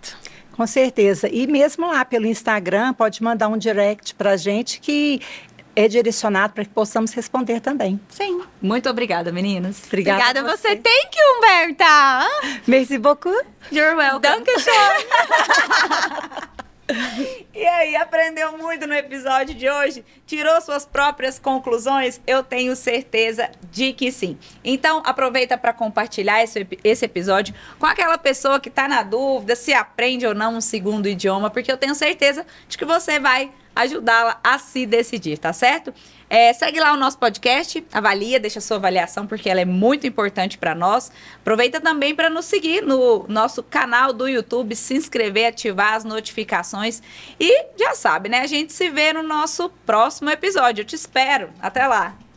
Com 0.54 0.68
certeza. 0.68 1.30
E 1.32 1.48
mesmo 1.48 1.88
lá 1.88 2.04
pelo 2.04 2.26
Instagram, 2.26 2.94
pode 2.94 3.24
mandar 3.24 3.48
um 3.48 3.58
direct 3.58 4.14
pra 4.16 4.36
gente 4.36 4.80
que 4.82 5.22
é 5.76 5.88
direcionado 5.88 6.54
para 6.54 6.64
que 6.66 6.72
possamos 6.72 7.14
responder 7.14 7.60
também. 7.60 8.00
Sim. 8.10 8.42
Muito 8.62 8.90
obrigada, 8.90 9.32
meninas. 9.32 9.84
Obrigada, 9.88 10.22
Obrigada 10.22 10.52
a 10.52 10.58
você. 10.58 10.76
Thank 10.76 11.18
you, 11.18 11.38
Humberta! 11.38 12.62
Merci 12.68 12.98
beaucoup. 12.98 13.36
You're 13.72 13.96
welcome. 13.96 14.22
Dankeschön! 14.22 14.72
E 17.54 17.66
aí, 17.66 17.96
aprendeu 17.96 18.58
muito 18.58 18.86
no 18.86 18.94
episódio 18.94 19.56
de 19.56 19.70
hoje? 19.70 20.04
Tirou 20.26 20.60
suas 20.62 20.86
próprias 20.86 21.40
conclusões? 21.40 22.20
Eu 22.28 22.44
tenho 22.44 22.76
certeza 22.76 23.50
de 23.72 23.94
que 23.94 24.12
sim. 24.12 24.38
Então, 24.64 25.02
aproveita 25.06 25.58
para 25.58 25.74
compartilhar 25.74 26.44
esse, 26.44 26.68
esse 26.84 27.06
episódio 27.06 27.54
com 27.80 27.86
aquela 27.86 28.18
pessoa 28.18 28.60
que 28.60 28.70
está 28.70 28.88
na 28.88 29.04
dúvida 29.04 29.56
se 29.56 29.74
aprende 29.74 30.26
ou 30.26 30.34
não 30.34 30.56
um 30.56 30.62
segundo 30.62 31.08
idioma, 31.08 31.50
porque 31.50 31.72
eu 31.72 31.78
tenho 31.78 31.96
certeza 31.96 32.46
de 32.68 32.78
que 32.78 32.86
você 32.86 33.20
vai 33.20 33.52
ajudá-la 33.76 34.40
a 34.44 34.58
se 34.60 34.86
decidir, 34.86 35.38
tá 35.38 35.54
certo? 35.54 35.94
É, 36.30 36.54
segue 36.54 36.80
lá 36.80 36.94
o 36.94 36.98
nosso 36.98 37.18
podcast, 37.18 37.86
avalia, 37.92 38.40
deixa 38.40 38.62
sua 38.62 38.78
avaliação, 38.78 39.28
porque 39.28 39.50
ela 39.50 39.60
é 39.60 39.66
muito 39.66 40.08
importante 40.08 40.58
para 40.58 40.74
nós. 40.74 41.12
Aproveita 41.42 41.82
também 41.82 42.16
para 42.16 42.30
nos 42.30 42.46
seguir 42.46 42.82
no 42.82 43.26
nosso 43.28 43.62
canal 43.62 44.14
do 44.14 44.28
YouTube, 44.30 44.74
se 44.76 44.94
inscrever, 44.94 45.48
ativar 45.48 45.96
as 45.96 46.06
notificações. 46.06 47.02
E 47.38 47.66
já 47.78 47.94
sabe, 47.96 48.30
né? 48.30 48.40
A 48.40 48.48
gente 48.48 48.72
se 48.72 48.90
vê 48.90 49.12
no 49.12 49.24
nosso 49.24 49.70
próximo 49.86 50.30
episódio. 50.30 50.84
Eu 50.84 50.86
te 50.86 50.96
espero. 50.96 51.50
Até 51.60 51.86
lá! 51.86 52.31